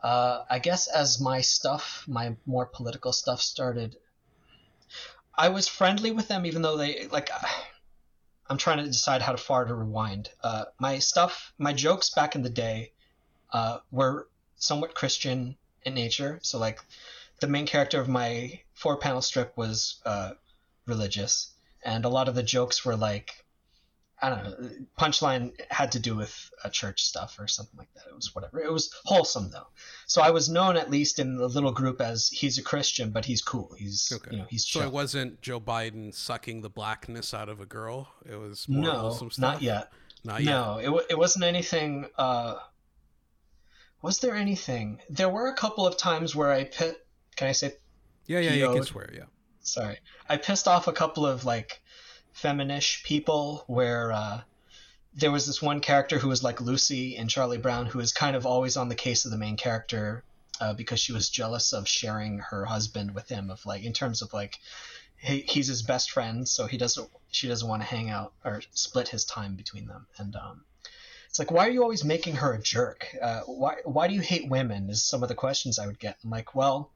uh, 0.02 0.44
I 0.50 0.58
guess 0.58 0.88
as 0.88 1.20
my 1.20 1.40
stuff, 1.40 2.04
my 2.08 2.36
more 2.44 2.66
political 2.66 3.12
stuff 3.12 3.40
started, 3.40 3.96
I 5.34 5.48
was 5.48 5.68
friendly 5.68 6.10
with 6.10 6.28
them, 6.28 6.44
even 6.44 6.62
though 6.62 6.76
they 6.76 7.06
like 7.08 7.30
I'm 8.48 8.58
trying 8.58 8.78
to 8.78 8.84
decide 8.84 9.22
how 9.22 9.36
far 9.36 9.64
to 9.64 9.74
rewind. 9.74 10.28
Uh, 10.42 10.64
my 10.78 10.98
stuff, 10.98 11.54
my 11.56 11.72
jokes 11.72 12.10
back 12.10 12.34
in 12.34 12.42
the 12.42 12.50
day, 12.50 12.92
uh, 13.52 13.78
were 13.90 14.28
somewhat 14.56 14.94
Christian 14.94 15.56
in 15.84 15.94
nature. 15.94 16.38
So 16.42 16.58
like, 16.58 16.80
the 17.40 17.46
main 17.46 17.66
character 17.66 18.00
of 18.00 18.08
my 18.08 18.60
four 18.74 18.98
panel 18.98 19.22
strip 19.22 19.56
was 19.56 20.00
uh, 20.04 20.32
religious, 20.86 21.52
and 21.82 22.04
a 22.04 22.08
lot 22.08 22.28
of 22.28 22.34
the 22.34 22.42
jokes 22.42 22.84
were 22.84 22.96
like 22.96 23.41
I 24.22 24.30
don't 24.30 24.44
know. 24.44 24.70
Punchline 24.96 25.52
had 25.68 25.90
to 25.92 25.98
do 25.98 26.14
with 26.14 26.50
a 26.62 26.70
church 26.70 27.02
stuff 27.02 27.40
or 27.40 27.48
something 27.48 27.76
like 27.76 27.92
that. 27.94 28.04
It 28.08 28.14
was 28.14 28.32
whatever. 28.32 28.60
It 28.60 28.72
was 28.72 28.94
wholesome 29.04 29.50
though. 29.50 29.66
So 30.06 30.22
I 30.22 30.30
was 30.30 30.48
known 30.48 30.76
at 30.76 30.90
least 30.90 31.18
in 31.18 31.36
the 31.36 31.48
little 31.48 31.72
group 31.72 32.00
as 32.00 32.28
he's 32.28 32.56
a 32.56 32.62
Christian, 32.62 33.10
but 33.10 33.24
he's 33.24 33.42
cool. 33.42 33.74
He's 33.76 34.12
okay. 34.14 34.30
you 34.30 34.38
know 34.38 34.46
he's. 34.48 34.64
So 34.64 34.80
it 34.80 34.92
wasn't 34.92 35.40
Joe 35.42 35.58
Biden 35.58 36.14
sucking 36.14 36.62
the 36.62 36.70
blackness 36.70 37.34
out 37.34 37.48
of 37.48 37.60
a 37.60 37.66
girl. 37.66 38.12
It 38.24 38.36
was 38.36 38.68
more 38.68 38.84
no, 38.84 38.92
wholesome 38.92 39.32
stuff. 39.32 39.54
not 39.54 39.62
yet. 39.62 39.92
Not 40.22 40.42
no, 40.44 40.78
yet. 40.78 40.92
it 40.92 41.06
it 41.10 41.18
wasn't 41.18 41.44
anything. 41.44 42.06
Uh, 42.16 42.54
was 44.02 44.20
there 44.20 44.36
anything? 44.36 45.00
There 45.10 45.28
were 45.28 45.48
a 45.48 45.54
couple 45.54 45.84
of 45.84 45.96
times 45.96 46.36
where 46.36 46.52
I 46.52 46.62
pit. 46.62 47.04
Can 47.34 47.48
I 47.48 47.52
say? 47.52 47.72
Yeah, 48.26 48.38
yeah, 48.38 48.52
yeah. 48.52 48.68
You 48.68 48.74
can 48.74 48.84
swear. 48.84 49.10
Yeah. 49.12 49.24
Sorry, 49.62 49.98
I 50.28 50.36
pissed 50.36 50.68
off 50.68 50.86
a 50.86 50.92
couple 50.92 51.26
of 51.26 51.44
like 51.44 51.82
feminish 52.34 53.02
people 53.04 53.64
where 53.66 54.12
uh, 54.12 54.40
there 55.14 55.30
was 55.30 55.46
this 55.46 55.60
one 55.60 55.80
character 55.80 56.18
who 56.18 56.28
was 56.28 56.42
like 56.42 56.60
Lucy 56.60 57.16
in 57.16 57.28
Charlie 57.28 57.58
Brown 57.58 57.86
who 57.86 57.98
was 57.98 58.12
kind 58.12 58.36
of 58.36 58.46
always 58.46 58.76
on 58.76 58.88
the 58.88 58.94
case 58.94 59.24
of 59.24 59.30
the 59.30 59.38
main 59.38 59.56
character 59.56 60.24
uh, 60.60 60.72
because 60.72 61.00
she 61.00 61.12
was 61.12 61.28
jealous 61.28 61.72
of 61.72 61.88
sharing 61.88 62.38
her 62.38 62.64
husband 62.64 63.14
with 63.14 63.28
him 63.28 63.50
of 63.50 63.64
like 63.66 63.84
in 63.84 63.92
terms 63.92 64.22
of 64.22 64.32
like 64.32 64.58
he, 65.18 65.40
he's 65.40 65.68
his 65.68 65.82
best 65.82 66.10
friend 66.10 66.48
so 66.48 66.66
he 66.66 66.76
doesn't 66.76 67.08
she 67.30 67.48
doesn't 67.48 67.68
want 67.68 67.82
to 67.82 67.88
hang 67.88 68.10
out 68.10 68.32
or 68.44 68.62
split 68.72 69.08
his 69.08 69.24
time 69.24 69.54
between 69.54 69.86
them. 69.86 70.06
And 70.18 70.34
um, 70.36 70.64
it's 71.28 71.38
like 71.38 71.50
why 71.50 71.66
are 71.66 71.70
you 71.70 71.82
always 71.82 72.04
making 72.04 72.36
her 72.36 72.52
a 72.52 72.60
jerk? 72.60 73.06
Uh, 73.20 73.40
why 73.42 73.76
why 73.84 74.08
do 74.08 74.14
you 74.14 74.20
hate 74.20 74.48
women 74.48 74.88
is 74.90 75.02
some 75.02 75.22
of 75.22 75.28
the 75.28 75.34
questions 75.34 75.78
I 75.78 75.86
would 75.86 75.98
get. 75.98 76.16
I'm 76.24 76.30
like 76.30 76.54
well 76.54 76.90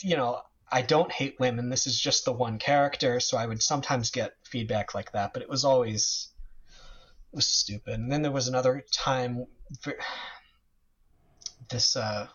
you 0.00 0.16
know 0.16 0.42
I 0.72 0.80
don't 0.80 1.12
hate 1.12 1.38
women. 1.38 1.68
This 1.68 1.86
is 1.86 2.00
just 2.00 2.24
the 2.24 2.32
one 2.32 2.58
character, 2.58 3.20
so 3.20 3.36
I 3.36 3.46
would 3.46 3.62
sometimes 3.62 4.10
get 4.10 4.34
feedback 4.42 4.94
like 4.94 5.12
that, 5.12 5.34
but 5.34 5.42
it 5.42 5.48
was 5.48 5.66
always 5.66 6.28
it 7.32 7.36
was 7.36 7.46
stupid. 7.46 7.94
And 7.94 8.10
then 8.10 8.22
there 8.22 8.32
was 8.32 8.48
another 8.48 8.82
time 8.90 9.46
For, 9.82 9.94
this 11.68 11.94
uh 11.94 12.26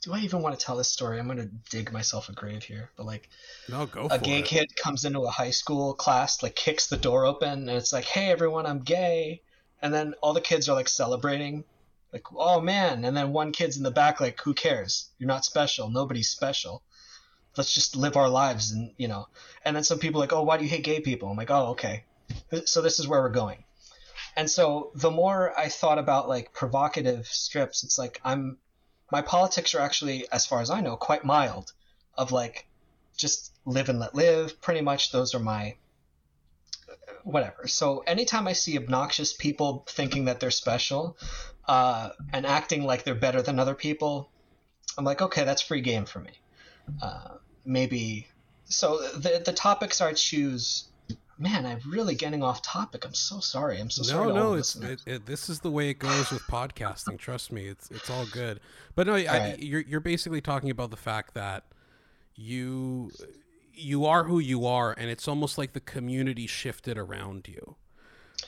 do 0.00 0.12
I 0.12 0.20
even 0.20 0.42
want 0.42 0.58
to 0.58 0.64
tell 0.64 0.76
this 0.76 0.90
story? 0.90 1.18
I'm 1.18 1.28
gonna 1.28 1.48
dig 1.70 1.92
myself 1.92 2.30
a 2.30 2.32
grave 2.32 2.62
here, 2.62 2.90
but 2.96 3.04
like, 3.06 3.28
no, 3.70 3.86
go. 3.86 4.08
A 4.10 4.18
gay 4.18 4.40
it. 4.40 4.46
kid 4.46 4.76
comes 4.76 5.04
into 5.04 5.20
a 5.20 5.30
high 5.30 5.50
school 5.50 5.94
class, 5.94 6.42
like 6.42 6.54
kicks 6.54 6.86
the 6.88 6.96
door 6.96 7.26
open, 7.26 7.68
and 7.68 7.70
it's 7.70 7.92
like, 7.92 8.04
"Hey, 8.04 8.30
everyone, 8.30 8.66
I'm 8.66 8.80
gay," 8.80 9.42
and 9.80 9.92
then 9.92 10.14
all 10.22 10.32
the 10.34 10.42
kids 10.42 10.68
are 10.68 10.74
like 10.74 10.88
celebrating, 10.88 11.64
like, 12.12 12.24
"Oh 12.34 12.60
man!" 12.60 13.04
And 13.04 13.16
then 13.16 13.32
one 13.32 13.52
kid's 13.52 13.78
in 13.78 13.82
the 13.82 13.90
back, 13.90 14.20
like, 14.20 14.40
"Who 14.42 14.52
cares? 14.52 15.10
You're 15.18 15.28
not 15.28 15.44
special. 15.44 15.90
Nobody's 15.90 16.28
special." 16.28 16.82
Let's 17.56 17.72
just 17.72 17.96
live 17.96 18.16
our 18.16 18.28
lives 18.28 18.72
and 18.72 18.92
you 18.96 19.08
know. 19.08 19.28
And 19.64 19.74
then 19.74 19.84
some 19.84 19.98
people 19.98 20.20
like 20.20 20.32
oh 20.32 20.42
why 20.42 20.56
do 20.56 20.64
you 20.64 20.70
hate 20.70 20.84
gay 20.84 21.00
people? 21.00 21.30
I'm 21.30 21.36
like 21.36 21.50
oh 21.50 21.68
okay. 21.72 22.04
So 22.64 22.82
this 22.82 22.98
is 22.98 23.08
where 23.08 23.20
we're 23.20 23.30
going. 23.30 23.64
And 24.36 24.50
so 24.50 24.90
the 24.94 25.10
more 25.10 25.58
i 25.58 25.68
thought 25.68 25.98
about 25.98 26.28
like 26.28 26.52
provocative 26.52 27.26
strips 27.26 27.84
it's 27.84 27.98
like 27.98 28.20
i'm 28.24 28.58
my 29.12 29.22
politics 29.22 29.74
are 29.74 29.80
actually 29.80 30.26
as 30.32 30.44
far 30.44 30.60
as 30.60 30.70
i 30.70 30.80
know 30.80 30.96
quite 30.96 31.24
mild 31.24 31.72
of 32.16 32.32
like 32.32 32.66
just 33.16 33.52
live 33.64 33.88
and 33.88 33.98
let 33.98 34.14
live. 34.14 34.60
Pretty 34.60 34.80
much 34.80 35.12
those 35.12 35.34
are 35.34 35.40
my 35.40 35.76
whatever. 37.22 37.66
So 37.66 38.00
anytime 38.06 38.46
i 38.46 38.52
see 38.52 38.76
obnoxious 38.76 39.32
people 39.32 39.84
thinking 39.88 40.26
that 40.26 40.40
they're 40.40 40.50
special 40.50 41.16
uh, 41.66 42.10
and 42.32 42.44
acting 42.44 42.84
like 42.84 43.04
they're 43.04 43.14
better 43.14 43.40
than 43.40 43.58
other 43.58 43.74
people 43.74 44.30
i'm 44.98 45.04
like 45.04 45.22
okay 45.22 45.44
that's 45.44 45.62
free 45.62 45.80
game 45.80 46.04
for 46.04 46.20
me. 46.20 46.32
Uh, 47.00 47.36
maybe 47.64 48.26
so 48.66 48.98
the 49.16 49.42
the 49.44 49.52
topics 49.52 50.00
I 50.00 50.12
choose. 50.12 50.88
Man, 51.36 51.66
I'm 51.66 51.80
really 51.88 52.14
getting 52.14 52.44
off 52.44 52.62
topic. 52.62 53.04
I'm 53.04 53.14
so 53.14 53.40
sorry. 53.40 53.80
I'm 53.80 53.90
so 53.90 54.02
no, 54.02 54.08
sorry. 54.08 54.28
No, 54.28 54.34
no, 54.34 54.54
it's 54.54 54.76
it, 54.76 55.02
it, 55.04 55.26
this 55.26 55.48
is 55.48 55.58
the 55.60 55.70
way 55.70 55.90
it 55.90 55.98
goes 55.98 56.30
with 56.30 56.42
podcasting. 56.42 57.18
Trust 57.18 57.50
me, 57.50 57.66
it's 57.66 57.90
it's 57.90 58.08
all 58.08 58.24
good. 58.26 58.60
But 58.94 59.08
no, 59.08 59.14
I, 59.14 59.24
right. 59.24 59.58
you're 59.58 59.80
you're 59.80 60.00
basically 60.00 60.40
talking 60.40 60.70
about 60.70 60.90
the 60.90 60.96
fact 60.96 61.34
that 61.34 61.64
you 62.36 63.10
you 63.72 64.06
are 64.06 64.24
who 64.24 64.38
you 64.38 64.66
are, 64.66 64.94
and 64.96 65.10
it's 65.10 65.26
almost 65.26 65.58
like 65.58 65.72
the 65.72 65.80
community 65.80 66.46
shifted 66.46 66.96
around 66.96 67.48
you. 67.48 67.74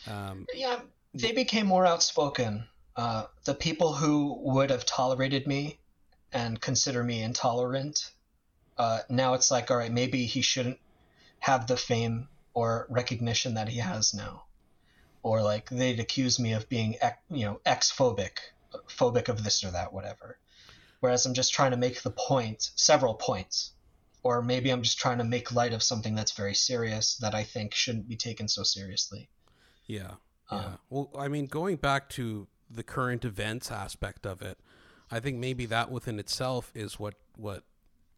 Um, 0.06 0.46
yeah, 0.54 0.80
they 1.12 1.32
became 1.32 1.66
more 1.66 1.86
outspoken. 1.86 2.68
Uh, 2.94 3.24
the 3.44 3.54
people 3.54 3.94
who 3.94 4.38
would 4.42 4.70
have 4.70 4.86
tolerated 4.86 5.46
me 5.46 5.78
and 6.32 6.60
consider 6.60 7.02
me 7.02 7.22
intolerant 7.22 8.12
uh, 8.78 9.00
now 9.08 9.34
it's 9.34 9.50
like, 9.50 9.70
all 9.70 9.76
right, 9.76 9.92
maybe 9.92 10.26
he 10.26 10.42
shouldn't 10.42 10.78
have 11.38 11.66
the 11.66 11.76
fame 11.76 12.28
or 12.54 12.86
recognition 12.88 13.54
that 13.54 13.68
he 13.68 13.78
has 13.78 14.14
now, 14.14 14.44
or 15.22 15.42
like 15.42 15.68
they'd 15.70 16.00
accuse 16.00 16.38
me 16.38 16.52
of 16.52 16.68
being, 16.68 16.96
you 17.30 17.44
know, 17.44 17.60
ex-phobic, 17.66 18.38
phobic 18.88 19.28
of 19.28 19.44
this 19.44 19.64
or 19.64 19.70
that, 19.70 19.92
whatever. 19.92 20.38
Whereas 21.00 21.26
I'm 21.26 21.34
just 21.34 21.52
trying 21.52 21.72
to 21.72 21.76
make 21.76 22.02
the 22.02 22.10
point, 22.10 22.70
several 22.74 23.14
points, 23.14 23.72
or 24.22 24.42
maybe 24.42 24.70
I'm 24.70 24.82
just 24.82 24.98
trying 24.98 25.18
to 25.18 25.24
make 25.24 25.52
light 25.52 25.72
of 25.72 25.82
something 25.82 26.14
that's 26.14 26.32
very 26.32 26.54
serious 26.54 27.16
that 27.18 27.34
I 27.34 27.44
think 27.44 27.74
shouldn't 27.74 28.08
be 28.08 28.16
taken 28.16 28.48
so 28.48 28.62
seriously. 28.62 29.28
Yeah. 29.86 30.14
Yeah. 30.50 30.58
Um, 30.58 30.78
well, 30.90 31.10
I 31.18 31.28
mean, 31.28 31.46
going 31.46 31.76
back 31.76 32.08
to 32.10 32.46
the 32.70 32.82
current 32.82 33.24
events 33.24 33.70
aspect 33.70 34.26
of 34.26 34.42
it, 34.42 34.58
I 35.10 35.20
think 35.20 35.38
maybe 35.38 35.66
that 35.66 35.90
within 35.90 36.18
itself 36.18 36.72
is 36.74 36.98
what 36.98 37.14
what 37.36 37.62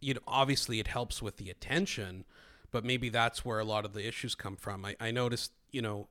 you 0.01 0.15
know, 0.15 0.21
obviously 0.27 0.81
it 0.81 0.89
helps 0.89 1.23
with 1.23 1.37
the 1.37 1.51
attention, 1.51 2.25
but 2.71 2.85
maybe 2.85 3.09
that's 3.09 3.45
where 3.45 3.59
a 3.59 3.65
lot 3.65 3.85
of 3.85 3.93
the 3.93 4.07
issues 4.07 4.35
come 4.35 4.57
from. 4.57 4.85
I, 4.85 4.97
I 5.01 5.11
noticed, 5.11 5.53
you 5.71 5.83
know, 5.83 6.09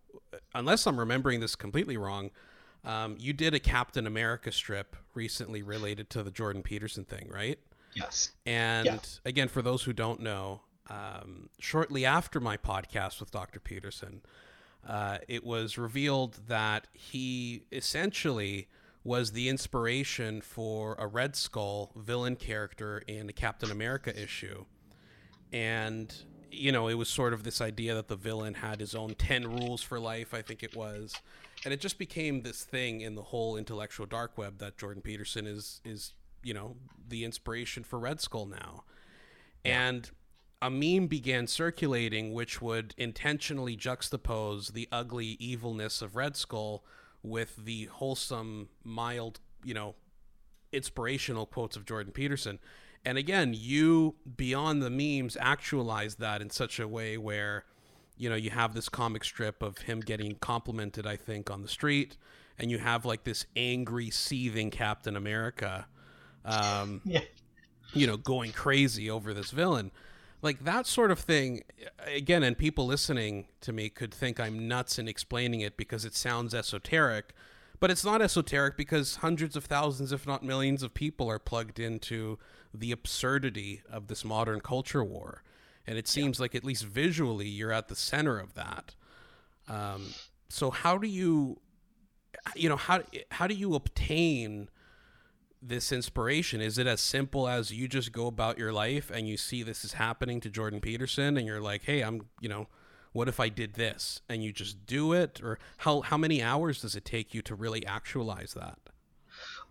unless 0.54 0.86
I'm 0.88 1.00
remembering 1.00 1.40
this 1.40 1.56
completely 1.56 1.98
wrong, 1.98 2.32
um, 2.84 3.16
you 3.20 3.34
did 3.34 3.54
a 3.54 3.60
Captain 3.60 4.08
America 4.08 4.52
strip 4.52 4.96
recently 5.14 5.62
related 5.62 6.10
to 6.12 6.24
the 6.24 6.32
Jordan 6.32 6.64
Peterson 6.64 7.04
thing, 7.04 7.30
right? 7.30 7.60
Yes. 7.94 8.32
And 8.46 8.86
yeah. 8.86 9.00
again, 9.26 9.48
for 9.48 9.62
those 9.62 9.84
who 9.84 9.94
don't 9.94 10.22
know, 10.22 10.62
um, 10.90 11.50
shortly 11.60 12.06
after 12.06 12.40
my 12.40 12.58
podcast 12.58 13.20
with 13.20 13.32
Dr. 13.32 13.60
Peterson, 13.60 14.22
uh, 14.88 15.18
it 15.28 15.44
was 15.44 15.78
revealed 15.78 16.40
that 16.48 16.88
he 16.94 17.64
essentially 17.72 18.68
was 19.08 19.32
the 19.32 19.48
inspiration 19.48 20.42
for 20.42 20.94
a 21.00 21.08
Red 21.08 21.34
Skull 21.34 21.94
villain 21.96 22.36
character 22.36 23.02
in 23.08 23.30
a 23.30 23.34
Captain 23.34 23.72
America 23.72 24.22
issue. 24.22 24.66
And, 25.54 26.14
you 26.52 26.74
know, 26.74 26.90
it 26.90 26.96
was 26.96 27.08
sort 27.08 27.32
of 27.32 27.44
this 27.44 27.62
idea 27.62 27.96
that 27.96 28.10
the 28.10 28.18
villain 28.18 28.56
had 28.56 28.82
his 28.82 28.94
own 28.94 29.16
10 29.16 29.48
rules 29.48 29.82
for 29.82 29.98
life, 29.98 30.34
I 30.34 30.42
think 30.42 30.62
it 30.62 30.76
was. 30.76 31.16
And 31.64 31.74
it 31.74 31.80
just 31.80 31.98
became 31.98 32.42
this 32.42 32.66
thing 32.66 33.00
in 33.00 33.16
the 33.16 33.22
whole 33.22 33.56
intellectual 33.56 34.06
dark 34.06 34.38
web 34.38 34.58
that 34.58 34.78
Jordan 34.78 35.02
Peterson 35.02 35.48
is, 35.48 35.80
is 35.86 36.14
you 36.44 36.54
know, 36.54 36.76
the 37.08 37.24
inspiration 37.24 37.86
for 37.86 37.98
Red 37.98 38.20
Skull 38.20 38.46
now. 38.46 38.84
Yeah. 39.64 39.88
And 39.88 40.12
a 40.62 40.70
meme 40.70 41.08
began 41.08 41.48
circulating 41.48 42.34
which 42.34 42.62
would 42.62 42.94
intentionally 42.98 43.78
juxtapose 43.78 44.74
the 44.74 44.90
ugly 44.92 45.38
evilness 45.40 46.02
of 46.02 46.18
Red 46.18 46.36
Skull 46.36 46.84
with 47.30 47.56
the 47.58 47.86
wholesome, 47.86 48.70
mild, 48.84 49.40
you 49.64 49.74
know, 49.74 49.96
inspirational 50.72 51.46
quotes 51.46 51.76
of 51.76 51.86
Jordan 51.86 52.12
Peterson. 52.12 52.60
And 53.06 53.18
again, 53.18 53.54
you 53.56 54.16
beyond 54.36 54.82
the 54.82 54.90
memes 54.90 55.38
actualize 55.40 56.16
that 56.16 56.42
in 56.42 56.50
such 56.50 56.80
a 56.80 56.88
way 56.88 57.18
where, 57.18 57.64
you 58.18 58.30
know, 58.30 58.36
you 58.36 58.50
have 58.50 58.74
this 58.74 58.90
comic 58.90 59.24
strip 59.24 59.62
of 59.62 59.80
him 59.80 60.02
getting 60.02 60.36
complimented, 60.36 61.06
I 61.08 61.16
think, 61.16 61.50
on 61.50 61.62
the 61.62 61.68
street, 61.68 62.18
and 62.58 62.72
you 62.72 62.80
have 62.80 63.06
like 63.06 63.24
this 63.24 63.46
angry, 63.56 64.10
seething 64.10 64.72
Captain 64.72 65.16
America, 65.16 65.88
um, 66.44 67.02
yeah. 67.06 67.22
you 67.94 68.08
know, 68.08 68.18
going 68.18 68.52
crazy 68.52 69.10
over 69.10 69.34
this 69.34 69.52
villain 69.52 69.92
like 70.42 70.64
that 70.64 70.86
sort 70.86 71.12
of 71.12 71.20
thing 71.20 71.64
again 72.06 72.44
and 72.44 72.58
people 72.58 72.86
listening 72.86 73.48
to 73.62 73.74
me 73.74 73.90
could 73.90 74.14
think 74.14 74.40
i'm 74.40 74.68
nuts 74.68 75.00
in 75.00 75.08
explaining 75.08 75.62
it 75.62 75.78
because 75.78 76.06
it 76.06 76.16
sounds 76.16 76.54
esoteric 76.54 77.34
but 77.80 77.92
it's 77.92 78.06
not 78.06 78.22
esoteric 78.22 78.76
because 78.76 79.18
hundreds 79.18 79.56
of 79.56 79.66
thousands 79.66 80.12
if 80.12 80.26
not 80.26 80.44
millions 80.44 80.84
of 80.84 80.94
people 80.94 81.30
are 81.30 81.40
plugged 81.40 81.80
into 81.80 82.38
the 82.74 82.92
absurdity 82.92 83.82
of 83.90 84.08
this 84.08 84.24
modern 84.24 84.60
culture 84.60 85.04
war 85.04 85.44
and 85.86 85.98
it 85.98 86.08
seems 86.08 86.38
yeah. 86.38 86.44
like 86.44 86.56
at 86.56 86.64
least 86.64 86.84
visually 86.84 87.48
you're 87.48 87.72
at 87.72 87.88
the 87.88 87.96
center 87.96 88.40
of 88.40 88.54
that 88.54 88.96
um, 89.70 90.14
so 90.50 90.70
how 90.72 90.98
do 90.98 91.08
you 91.08 91.60
you 92.56 92.70
know 92.70 92.76
how 92.76 93.02
how 93.32 93.48
do 93.48 93.54
you 93.54 93.76
obtain 93.76 94.70
this 95.62 95.92
inspiration? 95.92 96.62
Is 96.62 96.78
it 96.78 96.88
as 96.88 97.02
simple 97.02 97.48
as 97.48 97.72
you 97.72 97.88
just 97.88 98.12
go 98.12 98.28
about 98.28 98.58
your 98.58 98.72
life 98.72 99.10
and 99.10 99.28
you 99.28 99.38
see 99.38 99.64
this 99.64 99.84
is 99.84 99.94
happening 99.94 100.40
to 100.42 100.50
Jordan 100.50 100.80
Peterson 100.80 101.38
and 101.38 101.46
you're 101.46 101.62
like, 101.62 101.84
"Hey, 101.84 102.02
I'm, 102.02 102.28
you 102.40 102.50
know, 102.50 102.68
what 103.14 103.28
if 103.28 103.40
I 103.40 103.50
did 103.50 103.74
this?" 103.74 104.22
and 104.30 104.44
you 104.44 104.52
just 104.52 104.86
do 104.86 105.14
it 105.14 105.42
or 105.44 105.60
how 105.78 106.02
how 106.02 106.18
many 106.18 106.42
hours 106.42 106.82
does 106.82 106.96
it 106.96 107.06
take 107.06 107.34
you 107.34 107.42
to 107.44 107.56
really 107.56 107.86
actualize 107.86 108.54
that? 108.54 108.80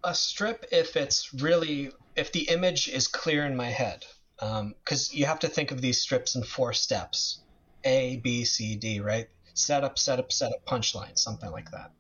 A 0.05 0.15
strip 0.15 0.67
if 0.71 0.97
it's 0.97 1.33
really 1.35 1.93
if 2.17 2.33
the 2.33 2.49
image 2.49 2.89
is 2.89 3.09
clear 3.09 3.45
in 3.47 3.57
my 3.57 3.69
head. 3.69 4.05
Because 4.39 5.11
um, 5.11 5.17
you 5.17 5.25
have 5.25 5.39
to 5.41 5.49
think 5.49 5.71
of 5.71 5.81
these 5.81 6.01
strips 6.01 6.35
in 6.37 6.43
four 6.43 6.75
steps 6.75 7.41
A, 7.85 8.19
B, 8.19 8.45
C, 8.45 8.77
D, 8.77 9.01
right? 9.01 9.29
Setup, 9.55 9.99
setup, 9.99 10.31
setup, 10.31 10.67
punchline, 10.67 11.19
something 11.19 11.51
like 11.51 11.71
that. 11.71 11.93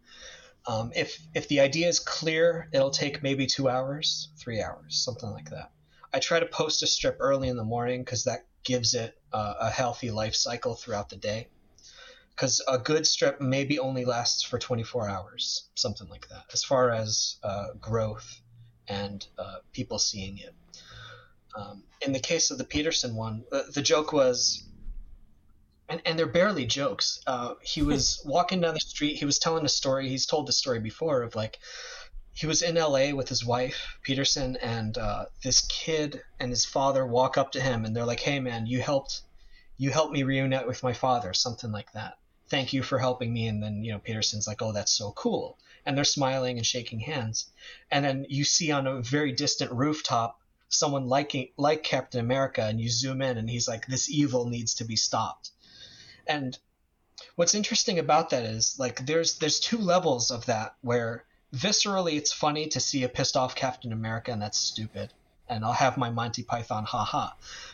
Um, 0.68 0.92
if 0.94 1.18
if 1.34 1.48
the 1.48 1.60
idea 1.60 1.88
is 1.88 2.00
clear, 2.00 2.68
it'll 2.72 2.90
take 2.90 3.22
maybe 3.22 3.46
two 3.46 3.68
hours, 3.68 4.28
three 4.36 4.60
hours, 4.60 4.96
something 5.04 5.30
like 5.30 5.50
that. 5.50 5.70
I 6.12 6.18
try 6.18 6.40
to 6.40 6.46
post 6.46 6.82
a 6.82 6.86
strip 6.86 7.18
early 7.20 7.48
in 7.48 7.56
the 7.56 7.64
morning 7.64 8.02
because 8.02 8.24
that 8.24 8.46
gives 8.64 8.94
it 8.94 9.16
uh, 9.32 9.54
a 9.60 9.70
healthy 9.70 10.10
life 10.10 10.34
cycle 10.34 10.74
throughout 10.74 11.08
the 11.08 11.16
day. 11.16 11.48
Because 12.30 12.62
a 12.68 12.78
good 12.78 13.06
strip 13.06 13.40
maybe 13.40 13.78
only 13.78 14.04
lasts 14.04 14.42
for 14.42 14.58
24 14.58 15.08
hours, 15.08 15.68
something 15.74 16.08
like 16.08 16.28
that, 16.28 16.44
as 16.52 16.62
far 16.64 16.90
as 16.90 17.36
uh, 17.42 17.68
growth 17.80 18.42
and 18.88 19.26
uh, 19.38 19.58
people 19.72 19.98
seeing 19.98 20.38
it. 20.38 20.54
Um, 21.56 21.84
in 22.02 22.12
the 22.12 22.20
case 22.20 22.50
of 22.50 22.58
the 22.58 22.64
Peterson 22.64 23.14
one, 23.14 23.44
the, 23.50 23.64
the 23.72 23.80
joke 23.80 24.12
was 24.12 24.65
and, 25.88 26.02
and 26.04 26.18
they're 26.18 26.26
barely 26.26 26.66
jokes. 26.66 27.20
Uh, 27.26 27.54
he 27.62 27.82
was 27.92 28.20
walking 28.24 28.60
down 28.60 28.74
the 28.74 28.80
street. 28.80 29.16
He 29.16 29.24
was 29.24 29.38
telling 29.38 29.64
a 29.64 29.68
story. 29.68 30.08
He's 30.08 30.26
told 30.26 30.46
the 30.46 30.52
story 30.52 30.80
before 30.80 31.22
of 31.22 31.34
like 31.34 31.58
he 32.36 32.46
was 32.46 32.60
in 32.60 32.74
LA 32.74 33.12
with 33.12 33.30
his 33.30 33.46
wife 33.46 33.96
Peterson, 34.02 34.56
and 34.56 34.98
uh, 34.98 35.24
this 35.42 35.62
kid 35.62 36.22
and 36.38 36.50
his 36.50 36.66
father 36.66 37.06
walk 37.06 37.38
up 37.38 37.52
to 37.52 37.60
him, 37.62 37.84
and 37.84 37.96
they're 37.96 38.04
like, 38.04 38.20
"Hey, 38.20 38.40
man, 38.40 38.66
you 38.66 38.82
helped, 38.82 39.22
you 39.78 39.90
helped 39.90 40.12
me 40.12 40.22
reunite 40.22 40.66
with 40.66 40.82
my 40.82 40.92
father, 40.92 41.32
something 41.32 41.72
like 41.72 41.92
that. 41.92 42.18
Thank 42.50 42.74
you 42.74 42.82
for 42.82 42.98
helping 42.98 43.32
me." 43.32 43.46
And 43.46 43.62
then 43.62 43.82
you 43.82 43.92
know 43.92 43.98
Peterson's 43.98 44.46
like, 44.46 44.60
"Oh, 44.60 44.72
that's 44.72 44.92
so 44.92 45.12
cool," 45.12 45.56
and 45.86 45.96
they're 45.96 46.04
smiling 46.04 46.58
and 46.58 46.66
shaking 46.66 47.00
hands, 47.00 47.46
and 47.90 48.04
then 48.04 48.26
you 48.28 48.44
see 48.44 48.70
on 48.70 48.86
a 48.86 49.00
very 49.00 49.32
distant 49.32 49.72
rooftop 49.72 50.38
someone 50.68 51.06
liking 51.06 51.48
like 51.56 51.84
Captain 51.84 52.20
America, 52.20 52.64
and 52.64 52.80
you 52.80 52.90
zoom 52.90 53.22
in, 53.22 53.38
and 53.38 53.48
he's 53.48 53.66
like, 53.66 53.86
"This 53.86 54.10
evil 54.10 54.46
needs 54.46 54.74
to 54.74 54.84
be 54.84 54.96
stopped." 54.96 55.52
And 56.26 56.58
what's 57.36 57.54
interesting 57.54 57.98
about 57.98 58.30
that 58.30 58.44
is 58.44 58.78
like 58.78 59.06
there's 59.06 59.38
there's 59.38 59.60
two 59.60 59.78
levels 59.78 60.30
of 60.30 60.46
that 60.46 60.74
where 60.82 61.24
viscerally 61.54 62.16
it's 62.16 62.32
funny 62.32 62.68
to 62.68 62.80
see 62.80 63.04
a 63.04 63.08
pissed 63.08 63.36
off 63.36 63.54
Captain 63.54 63.92
America 63.92 64.32
and 64.32 64.42
that's 64.42 64.58
stupid 64.58 65.12
and 65.48 65.64
I'll 65.64 65.72
have 65.72 65.96
my 65.96 66.10
Monty 66.10 66.42
Python 66.42 66.84
haha. 66.84 67.30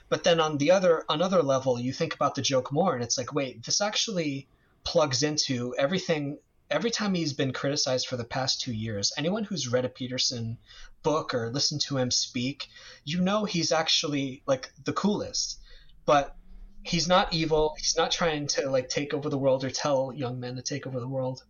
But 0.09 0.25
then 0.25 0.41
on 0.41 0.59
the 0.59 0.71
other 0.71 1.05
another 1.09 1.43
level 1.43 1.81
you 1.81 1.93
think 1.93 2.15
about 2.15 2.35
the 2.35 2.43
joke 2.43 2.71
more 2.71 2.95
and 2.95 3.03
it's 3.03 3.19
like 3.19 3.33
wait 3.33 3.65
this 3.65 3.81
actually 3.81 4.49
plugs 4.85 5.23
into 5.23 5.75
everything 5.79 6.39
every 6.71 6.91
time 6.91 7.15
he's 7.15 7.33
been 7.33 7.53
criticized 7.53 8.07
for 8.07 8.17
the 8.17 8.25
past 8.25 8.61
2 8.63 8.73
years 8.73 9.13
anyone 9.17 9.45
who's 9.45 9.69
read 9.69 9.85
a 9.85 9.89
Peterson 9.89 10.59
book 11.03 11.35
or 11.35 11.51
listened 11.51 11.81
to 11.83 11.97
him 11.97 12.11
speak 12.11 12.69
you 13.05 13.21
know 13.21 13.45
he's 13.45 13.73
actually 13.73 14.43
like 14.47 14.71
the 14.85 14.93
coolest 14.93 15.59
but 16.05 16.37
he's 16.83 17.09
not 17.09 17.33
evil. 17.33 17.75
He's 17.79 17.97
not 17.97 18.11
trying 18.11 18.47
to 18.49 18.69
like 18.69 18.89
take 18.89 19.15
over 19.15 19.29
the 19.29 19.39
world 19.39 19.65
or 19.65 19.71
tell 19.71 20.13
young 20.13 20.41
men 20.41 20.57
to 20.57 20.63
take 20.63 20.87
over 20.87 21.01
the 21.01 21.09
world. 21.09 21.43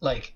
Like 0.00 0.34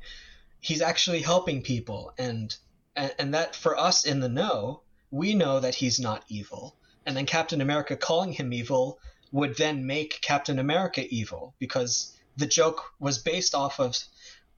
he's 0.60 0.82
actually 0.82 1.22
helping 1.22 1.62
people 1.62 2.12
and 2.18 2.56
and, 2.96 3.14
and 3.18 3.34
that 3.34 3.56
for 3.56 3.78
us 3.78 4.04
in 4.04 4.20
the 4.20 4.28
know, 4.28 4.82
we 5.10 5.34
know 5.34 5.60
that 5.60 5.74
he's 5.74 5.98
not 5.98 6.24
evil. 6.28 6.76
And 7.06 7.16
then 7.16 7.26
Captain 7.26 7.60
America 7.60 7.96
calling 7.96 8.32
him 8.32 8.52
evil 8.52 8.98
would 9.32 9.56
then 9.56 9.86
make 9.86 10.20
Captain 10.20 10.58
America 10.58 11.04
evil 11.12 11.54
because 11.58 12.16
the 12.36 12.46
joke 12.46 12.82
was 13.00 13.18
based 13.18 13.54
off 13.54 13.80
of 13.80 13.98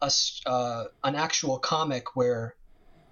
a, 0.02 0.12
uh, 0.44 0.84
an 1.02 1.14
actual 1.14 1.58
comic 1.58 2.14
where 2.14 2.54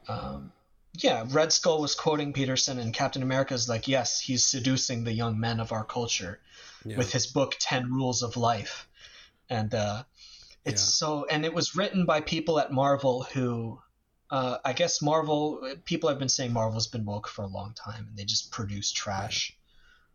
um, 0.09 0.52
yeah, 0.96 1.26
Red 1.28 1.52
Skull 1.52 1.80
was 1.80 1.94
quoting 1.94 2.33
Peterson, 2.33 2.78
and 2.78 2.94
Captain 2.94 3.22
America 3.22 3.54
is 3.54 3.68
like, 3.68 3.88
yes, 3.88 4.20
he's 4.20 4.46
seducing 4.46 5.04
the 5.04 5.12
young 5.12 5.40
men 5.40 5.59
of 5.61 5.72
our 5.72 5.85
culture 5.85 6.40
yeah. 6.85 6.96
with 6.96 7.12
his 7.12 7.26
book 7.26 7.57
Ten 7.59 7.92
Rules 7.92 8.22
of 8.22 8.37
Life, 8.37 8.88
and 9.50 9.74
uh, 9.74 10.04
it's 10.64 10.83
yeah. 10.83 11.09
so. 11.09 11.26
And 11.30 11.44
it 11.44 11.52
was 11.52 11.74
written 11.74 12.07
by 12.07 12.20
people 12.20 12.61
at 12.61 12.72
Marvel 12.72 13.24
who, 13.24 13.80
uh, 14.30 14.59
I 14.64 14.72
guess 14.72 15.02
Marvel 15.02 15.68
people 15.85 16.09
have 16.09 16.18
been 16.18 16.28
saying 16.28 16.52
Marvel's 16.52 16.88
been 16.88 17.04
woke 17.04 17.28
for 17.28 17.42
a 17.42 17.48
long 17.48 17.74
time, 17.74 18.07
and 18.09 18.16
they 18.16 18.24
just 18.24 18.52
produce 18.52 18.92
trash, 18.92 19.57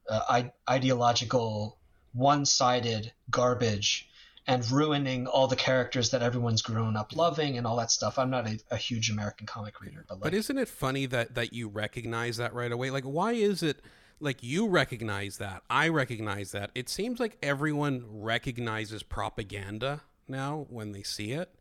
uh, 0.10 0.22
I- 0.30 0.54
ideological, 0.70 1.78
one-sided 2.14 3.12
garbage 3.30 4.09
and 4.50 4.70
ruining 4.72 5.28
all 5.28 5.48
the 5.48 5.56
characters 5.56 6.10
that 6.10 6.24
everyone's 6.24 6.64
grown 6.64 6.98
up 6.98 7.16
loving 7.16 7.58
and 7.58 7.68
all 7.68 7.76
that 7.78 7.92
stuff. 7.92 8.18
I'm 8.18 8.32
not 8.32 8.48
a, 8.48 8.60
a 8.72 8.78
huge 8.78 9.12
American 9.12 9.46
comic 9.46 9.80
reader, 9.80 10.04
but 10.08 10.16
like, 10.16 10.24
but 10.24 10.34
isn't 10.34 10.58
it 10.58 10.68
funny 10.68 11.06
that 11.06 11.36
that 11.36 11.54
you 11.54 11.68
recognize 11.70 12.38
that 12.38 12.54
right 12.54 12.72
away? 12.72 12.90
Like, 12.90 13.04
why 13.04 13.34
is 13.34 13.62
it? 13.62 13.82
Like 14.20 14.44
you 14.44 14.68
recognize 14.68 15.38
that, 15.38 15.64
I 15.70 15.88
recognize 15.88 16.52
that. 16.52 16.72
It 16.76 16.90
seems 16.90 17.22
like 17.22 17.38
everyone 17.42 18.04
recognizes 18.10 19.02
propaganda 19.02 20.02
now 20.28 20.66
when 20.70 20.92
they 20.92 21.04
see 21.04 21.32
it, 21.32 21.54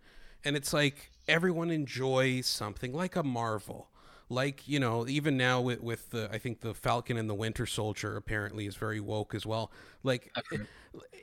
and 0.45 0.57
it's 0.57 0.73
like 0.73 1.11
everyone 1.29 1.71
enjoys 1.71 2.47
something 2.47 2.93
like 2.93 3.15
a 3.15 3.23
Marvel 3.23 3.91
like 4.29 4.67
you 4.69 4.79
know 4.79 5.07
even 5.09 5.37
now 5.37 5.61
with, 5.61 5.81
with 5.83 6.11
the 6.11 6.29
i 6.33 6.39
think 6.39 6.61
the 6.61 6.75
falcon 6.75 7.17
and 7.17 7.29
the 7.29 7.35
winter 7.35 7.67
soldier 7.67 8.17
apparently 8.17 8.67
is 8.67 8.77
very 8.77 9.01
woke 9.01 9.35
as 9.35 9.47
well. 9.47 9.71
Like 10.03 10.31
eh, 10.53 10.59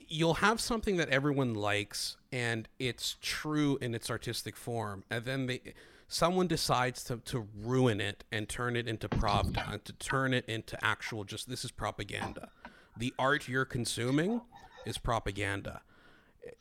you'll 0.07 0.35
have 0.35 0.59
something 0.59 0.97
that 0.97 1.09
everyone 1.09 1.53
likes 1.53 2.17
and 2.31 2.67
it's 2.79 3.17
true 3.21 3.77
in 3.81 3.95
its 3.95 4.09
artistic 4.09 4.55
form 4.55 5.03
and 5.09 5.25
then 5.25 5.45
they 5.47 5.61
someone 6.07 6.47
decides 6.47 7.03
to, 7.03 7.17
to 7.17 7.47
ruin 7.57 7.99
it 7.99 8.23
and 8.31 8.47
turn 8.47 8.75
it 8.75 8.87
into 8.87 9.09
pravda 9.09 9.73
uh, 9.73 9.77
to 9.83 9.93
turn 9.93 10.33
it 10.33 10.45
into 10.45 10.83
actual 10.83 11.23
just 11.23 11.49
this 11.49 11.65
is 11.65 11.71
propaganda. 11.71 12.49
The 12.97 13.13
art 13.19 13.47
you're 13.47 13.65
consuming 13.65 14.41
is 14.85 14.97
propaganda. 14.97 15.81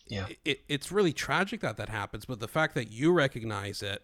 Yeah. 0.07 0.26
It, 0.28 0.38
it, 0.44 0.61
it's 0.68 0.90
really 0.90 1.12
tragic 1.12 1.61
that 1.61 1.76
that 1.76 1.90
happens 1.90 2.24
but 2.24 2.40
the 2.40 2.48
fact 2.48 2.74
that 2.74 2.90
you 2.90 3.12
recognize 3.12 3.83
it 3.83 4.02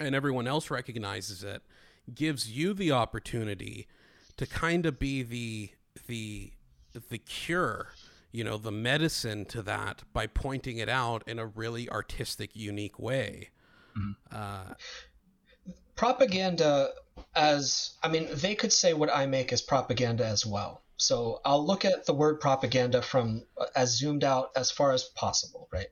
and 0.00 0.14
everyone 0.14 0.48
else 0.48 0.70
recognizes 0.70 1.44
it 1.44 1.62
gives 2.14 2.50
you 2.50 2.72
the 2.72 2.90
opportunity 2.90 3.86
to 4.36 4.46
kind 4.46 4.86
of 4.86 4.98
be 4.98 5.22
the 5.22 5.70
the 6.06 6.52
the 7.10 7.18
cure 7.18 7.92
you 8.32 8.42
know 8.42 8.56
the 8.56 8.72
medicine 8.72 9.44
to 9.44 9.62
that 9.62 10.02
by 10.12 10.26
pointing 10.26 10.78
it 10.78 10.88
out 10.88 11.22
in 11.26 11.38
a 11.38 11.46
really 11.46 11.88
artistic 11.90 12.54
unique 12.54 12.98
way. 12.98 13.50
Mm-hmm. 13.98 14.36
uh, 14.36 14.74
propaganda 15.96 16.90
as 17.34 17.98
i 18.04 18.08
mean 18.08 18.28
they 18.32 18.54
could 18.54 18.72
say 18.72 18.94
what 18.94 19.10
i 19.12 19.26
make 19.26 19.52
is 19.52 19.60
propaganda 19.60 20.24
as 20.24 20.46
well. 20.46 20.82
So 20.96 21.40
i'll 21.44 21.64
look 21.64 21.84
at 21.84 22.06
the 22.06 22.14
word 22.14 22.40
propaganda 22.40 23.02
from 23.02 23.44
uh, 23.58 23.66
as 23.74 23.98
zoomed 23.98 24.24
out 24.24 24.50
as 24.56 24.70
far 24.70 24.92
as 24.92 25.04
possible 25.04 25.68
right? 25.72 25.88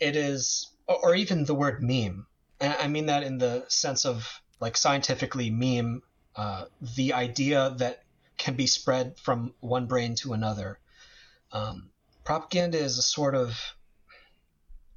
It 0.00 0.16
is 0.16 0.70
or 0.86 1.14
even 1.14 1.44
the 1.44 1.54
word 1.54 1.82
meme 1.82 2.26
and 2.64 2.74
I 2.80 2.88
mean 2.88 3.06
that 3.06 3.22
in 3.22 3.38
the 3.38 3.64
sense 3.68 4.04
of 4.04 4.40
like 4.60 4.76
scientifically 4.76 5.50
meme, 5.50 6.02
uh, 6.36 6.66
the 6.96 7.12
idea 7.12 7.74
that 7.78 8.02
can 8.38 8.54
be 8.54 8.66
spread 8.66 9.18
from 9.18 9.54
one 9.60 9.86
brain 9.86 10.14
to 10.16 10.32
another. 10.32 10.78
Um, 11.52 11.90
propaganda 12.24 12.78
is 12.78 12.98
a 12.98 13.02
sort 13.02 13.34
of. 13.34 13.58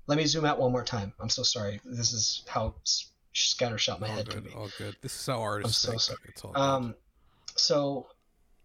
Let 0.08 0.18
me 0.18 0.26
zoom 0.26 0.46
out 0.46 0.58
one 0.58 0.72
more 0.72 0.86
time. 0.86 1.14
I'm 1.20 1.30
so 1.30 1.44
sorry. 1.44 1.82
This 1.84 2.14
is 2.14 2.44
how 2.48 2.76
scattershot 3.36 4.00
my 4.00 4.08
all 4.08 4.16
head 4.16 4.30
good, 4.30 4.36
can 4.36 4.44
be. 4.46 4.54
All 4.54 4.70
good. 4.78 4.96
This 5.02 5.20
is 5.20 5.26
how 5.26 5.42
artists 5.42 5.86
I'm 5.86 5.98
so 5.98 6.16
sorry. 6.16 6.54
Um, 6.56 6.96
so 7.56 8.08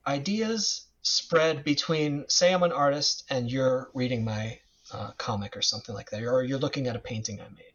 ideas 0.06 0.86
spread 1.02 1.64
between, 1.64 2.24
say, 2.28 2.54
I'm 2.54 2.62
an 2.62 2.70
artist 2.70 3.24
and 3.28 3.50
you're 3.50 3.90
reading 3.92 4.24
my 4.24 4.60
uh, 4.92 5.10
comic 5.18 5.56
or 5.56 5.62
something 5.62 5.96
like 5.96 6.10
that, 6.10 6.22
or 6.22 6.44
you're 6.44 6.60
looking 6.60 6.86
at 6.86 6.94
a 6.94 7.00
painting 7.00 7.40
I 7.40 7.48
made 7.48 7.71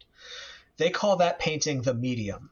they 0.78 0.90
call 0.90 1.16
that 1.16 1.38
painting 1.38 1.82
the 1.82 1.94
medium, 1.94 2.50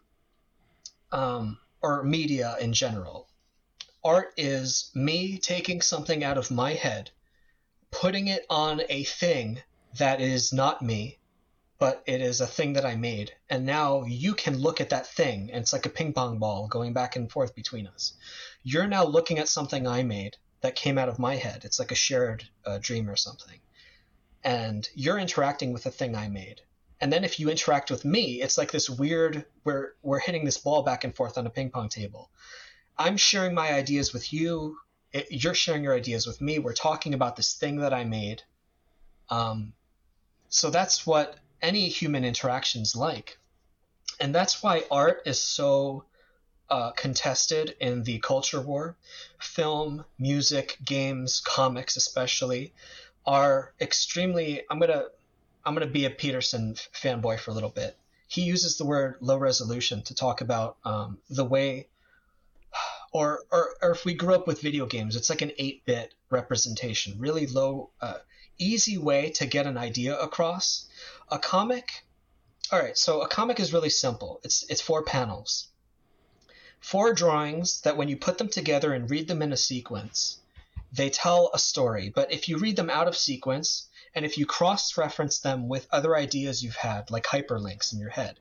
um, 1.12 1.58
or 1.80 2.02
media 2.02 2.56
in 2.60 2.72
general. 2.72 3.28
Art 4.04 4.34
is 4.36 4.90
me 4.94 5.38
taking 5.38 5.80
something 5.80 6.22
out 6.22 6.38
of 6.38 6.50
my 6.50 6.74
head, 6.74 7.10
putting 7.90 8.28
it 8.28 8.44
on 8.50 8.82
a 8.88 9.04
thing 9.04 9.62
that 9.98 10.20
is 10.20 10.52
not 10.52 10.82
me, 10.82 11.18
but 11.78 12.02
it 12.06 12.20
is 12.20 12.40
a 12.40 12.46
thing 12.46 12.74
that 12.74 12.84
I 12.84 12.96
made. 12.96 13.32
And 13.48 13.64
now 13.64 14.04
you 14.04 14.34
can 14.34 14.58
look 14.58 14.80
at 14.80 14.90
that 14.90 15.06
thing, 15.06 15.50
and 15.52 15.62
it's 15.62 15.72
like 15.72 15.86
a 15.86 15.90
ping 15.90 16.12
pong 16.12 16.38
ball 16.38 16.68
going 16.68 16.92
back 16.92 17.16
and 17.16 17.30
forth 17.30 17.54
between 17.54 17.86
us. 17.86 18.14
You're 18.62 18.86
now 18.86 19.04
looking 19.04 19.38
at 19.38 19.48
something 19.48 19.86
I 19.86 20.02
made 20.02 20.36
that 20.62 20.74
came 20.74 20.98
out 20.98 21.08
of 21.08 21.18
my 21.18 21.36
head. 21.36 21.64
It's 21.64 21.78
like 21.78 21.92
a 21.92 21.96
shared 21.96 22.48
uh, 22.64 22.78
dream 22.80 23.08
or 23.08 23.16
something. 23.16 23.60
And 24.42 24.88
you're 24.94 25.18
interacting 25.18 25.72
with 25.72 25.84
the 25.84 25.90
thing 25.90 26.16
I 26.16 26.28
made 26.28 26.62
and 27.00 27.12
then 27.12 27.24
if 27.24 27.38
you 27.38 27.50
interact 27.50 27.90
with 27.90 28.04
me 28.04 28.40
it's 28.42 28.58
like 28.58 28.70
this 28.70 28.88
weird 28.88 29.44
we're 29.64 29.94
we're 30.02 30.20
hitting 30.20 30.44
this 30.44 30.58
ball 30.58 30.82
back 30.82 31.04
and 31.04 31.14
forth 31.14 31.36
on 31.36 31.46
a 31.46 31.50
ping 31.50 31.70
pong 31.70 31.88
table. 31.88 32.30
I'm 32.96 33.16
sharing 33.16 33.52
my 33.54 33.72
ideas 33.72 34.12
with 34.14 34.32
you. 34.32 34.78
It, 35.12 35.26
you're 35.30 35.54
sharing 35.54 35.84
your 35.84 35.94
ideas 35.94 36.26
with 36.26 36.40
me. 36.40 36.58
We're 36.58 36.72
talking 36.72 37.12
about 37.12 37.36
this 37.36 37.54
thing 37.54 37.76
that 37.76 37.92
i 37.92 38.04
made. 38.04 38.42
Um, 39.28 39.74
so 40.48 40.70
that's 40.70 41.06
what 41.06 41.36
any 41.60 41.88
human 41.88 42.24
interactions 42.24 42.96
like. 42.96 43.38
And 44.20 44.34
that's 44.34 44.62
why 44.62 44.84
art 44.90 45.22
is 45.26 45.40
so 45.40 46.04
uh, 46.70 46.92
contested 46.92 47.76
in 47.80 48.04
the 48.04 48.18
culture 48.20 48.60
war. 48.60 48.96
Film 49.38 50.04
music 50.18 50.78
games 50.84 51.42
comics 51.44 51.96
especially 51.96 52.72
are 53.26 53.74
extremely 53.80 54.62
i'm 54.70 54.78
going 54.78 54.90
to 54.90 55.06
I'm 55.66 55.74
going 55.74 55.84
to 55.84 55.92
be 55.92 56.04
a 56.04 56.10
Peterson 56.10 56.74
fanboy 56.74 57.40
for 57.40 57.50
a 57.50 57.54
little 57.54 57.70
bit. 57.70 57.98
He 58.28 58.42
uses 58.42 58.78
the 58.78 58.86
word 58.86 59.16
low 59.20 59.36
resolution 59.36 60.00
to 60.02 60.14
talk 60.14 60.40
about 60.40 60.76
um, 60.84 61.18
the 61.28 61.44
way, 61.44 61.88
or, 63.12 63.40
or, 63.50 63.74
or 63.82 63.90
if 63.90 64.04
we 64.04 64.14
grew 64.14 64.36
up 64.36 64.46
with 64.46 64.62
video 64.62 64.86
games, 64.86 65.16
it's 65.16 65.28
like 65.28 65.42
an 65.42 65.50
8 65.58 65.84
bit 65.84 66.14
representation, 66.30 67.18
really 67.18 67.48
low, 67.48 67.90
uh, 68.00 68.18
easy 68.58 68.96
way 68.96 69.30
to 69.30 69.46
get 69.46 69.66
an 69.66 69.76
idea 69.76 70.16
across. 70.16 70.86
A 71.30 71.38
comic, 71.38 72.04
all 72.70 72.78
right, 72.78 72.96
so 72.96 73.22
a 73.22 73.28
comic 73.28 73.58
is 73.58 73.72
really 73.72 73.90
simple. 73.90 74.40
It's, 74.44 74.64
it's 74.70 74.80
four 74.80 75.02
panels, 75.02 75.66
four 76.78 77.12
drawings 77.12 77.80
that 77.80 77.96
when 77.96 78.08
you 78.08 78.16
put 78.16 78.38
them 78.38 78.48
together 78.48 78.92
and 78.92 79.10
read 79.10 79.26
them 79.26 79.42
in 79.42 79.52
a 79.52 79.56
sequence, 79.56 80.38
they 80.92 81.10
tell 81.10 81.50
a 81.52 81.58
story, 81.58 82.08
but 82.08 82.32
if 82.32 82.48
you 82.48 82.58
read 82.58 82.76
them 82.76 82.88
out 82.88 83.08
of 83.08 83.16
sequence 83.16 83.88
and 84.16 84.24
if 84.24 84.38
you 84.38 84.46
cross 84.46 84.96
reference 84.96 85.40
them 85.40 85.68
with 85.68 85.86
other 85.92 86.16
ideas 86.16 86.64
you've 86.64 86.74
had, 86.74 87.10
like 87.10 87.24
hyperlinks 87.24 87.92
in 87.92 88.00
your 88.00 88.08
head, 88.08 88.40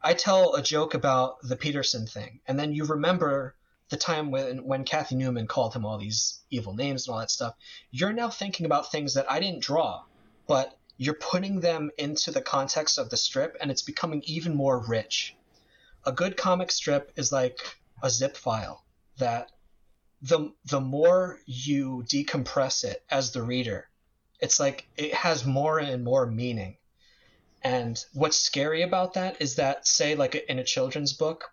I 0.00 0.14
tell 0.14 0.54
a 0.54 0.62
joke 0.62 0.94
about 0.94 1.42
the 1.42 1.56
Peterson 1.56 2.06
thing, 2.06 2.40
and 2.46 2.56
then 2.56 2.72
you 2.72 2.84
remember 2.84 3.56
the 3.88 3.96
time 3.96 4.30
when 4.30 4.64
when 4.64 4.84
Cathy 4.84 5.16
Newman 5.16 5.48
called 5.48 5.74
him 5.74 5.84
all 5.84 5.98
these 5.98 6.40
evil 6.50 6.72
names 6.72 7.06
and 7.06 7.14
all 7.14 7.20
that 7.20 7.32
stuff. 7.32 7.54
You're 7.90 8.12
now 8.12 8.30
thinking 8.30 8.64
about 8.64 8.92
things 8.92 9.14
that 9.14 9.28
I 9.28 9.40
didn't 9.40 9.62
draw, 9.62 10.04
but 10.46 10.78
you're 10.98 11.14
putting 11.14 11.60
them 11.60 11.90
into 11.98 12.30
the 12.30 12.40
context 12.40 12.96
of 12.96 13.10
the 13.10 13.16
strip, 13.16 13.56
and 13.60 13.72
it's 13.72 13.82
becoming 13.82 14.22
even 14.24 14.54
more 14.54 14.78
rich. 14.78 15.34
A 16.06 16.12
good 16.12 16.36
comic 16.36 16.70
strip 16.70 17.12
is 17.16 17.32
like 17.32 17.58
a 18.04 18.08
zip 18.08 18.36
file 18.36 18.84
that 19.16 19.50
the 20.22 20.52
the 20.64 20.80
more 20.80 21.40
you 21.44 22.04
decompress 22.06 22.84
it 22.84 23.04
as 23.10 23.32
the 23.32 23.42
reader, 23.42 23.87
it's 24.40 24.60
like 24.60 24.86
it 24.96 25.14
has 25.14 25.44
more 25.44 25.78
and 25.78 26.04
more 26.04 26.26
meaning. 26.26 26.76
And 27.62 28.02
what's 28.12 28.36
scary 28.36 28.82
about 28.82 29.14
that 29.14 29.40
is 29.40 29.56
that, 29.56 29.86
say, 29.86 30.14
like 30.14 30.34
in 30.34 30.58
a 30.58 30.64
children's 30.64 31.12
book, 31.12 31.52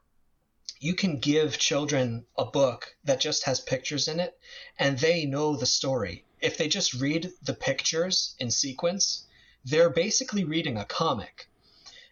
you 0.80 0.94
can 0.94 1.20
give 1.20 1.58
children 1.58 2.26
a 2.38 2.46
book 2.46 2.96
that 3.06 3.20
just 3.20 3.46
has 3.46 3.60
pictures 3.60 4.08
in 4.08 4.20
it, 4.20 4.38
and 4.78 5.00
they 5.00 5.26
know 5.26 5.56
the 5.56 5.66
story. 5.66 6.26
If 6.42 6.58
they 6.58 6.68
just 6.68 6.94
read 6.94 7.32
the 7.42 7.54
pictures 7.54 8.36
in 8.40 8.52
sequence, 8.52 9.26
they're 9.64 9.90
basically 9.90 10.44
reading 10.44 10.78
a 10.78 10.86
comic. 10.86 11.50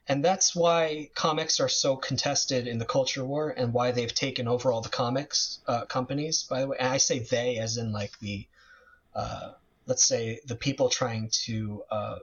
And 0.08 0.26
that's 0.26 0.56
why 0.56 1.10
comics 1.14 1.60
are 1.60 1.70
so 1.70 1.96
contested 1.96 2.68
in 2.68 2.78
the 2.78 2.86
culture 2.86 3.24
war 3.24 3.54
and 3.56 3.74
why 3.74 3.92
they've 3.92 4.14
taken 4.14 4.48
over 4.48 4.72
all 4.72 4.82
the 4.82 4.90
comics 4.90 5.60
uh, 5.68 5.86
companies, 5.86 6.44
by 6.44 6.62
the 6.62 6.68
way. 6.68 6.78
And 6.80 6.90
I 6.90 6.98
say 6.98 7.20
they 7.20 7.58
as 7.58 7.78
in 7.78 7.92
like 7.94 8.18
the, 8.20 8.48
uh, 9.16 9.52
let's 9.86 10.06
say, 10.06 10.40
the 10.46 10.56
people 10.56 10.90
trying 10.90 11.30
to 11.46 11.84
uh, 11.90 12.20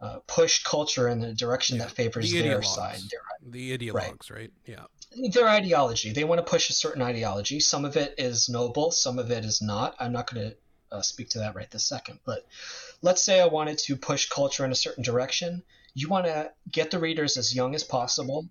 uh 0.00 0.18
push 0.26 0.62
culture 0.62 1.08
in 1.08 1.20
the 1.20 1.32
direction 1.32 1.76
yeah. 1.76 1.84
that 1.84 1.92
favors 1.92 2.30
the 2.30 2.42
their 2.42 2.62
side. 2.62 2.98
Their, 3.10 3.50
the 3.50 3.78
ideologues, 3.78 4.30
right. 4.30 4.38
right? 4.38 4.52
Yeah. 4.66 4.84
Their 5.32 5.48
ideology. 5.48 6.12
They 6.12 6.24
want 6.24 6.38
to 6.38 6.50
push 6.50 6.68
a 6.68 6.74
certain 6.74 7.02
ideology. 7.02 7.60
Some 7.60 7.84
of 7.84 7.96
it 7.96 8.14
is 8.18 8.48
noble, 8.48 8.90
some 8.90 9.18
of 9.18 9.30
it 9.30 9.44
is 9.44 9.62
not. 9.62 9.94
I'm 9.98 10.12
not 10.12 10.32
going 10.32 10.50
to 10.50 10.56
uh, 10.92 11.02
speak 11.02 11.30
to 11.30 11.38
that 11.38 11.54
right 11.54 11.70
this 11.70 11.84
second. 11.84 12.20
But 12.24 12.46
let's 13.02 13.22
say 13.22 13.40
I 13.40 13.46
wanted 13.46 13.78
to 13.78 13.96
push 13.96 14.28
culture 14.28 14.64
in 14.64 14.72
a 14.72 14.76
certain 14.76 15.02
direction 15.02 15.62
you 15.96 16.10
want 16.10 16.26
to 16.26 16.52
get 16.70 16.90
the 16.90 16.98
readers 16.98 17.38
as 17.38 17.54
young 17.54 17.74
as 17.74 17.82
possible. 17.82 18.50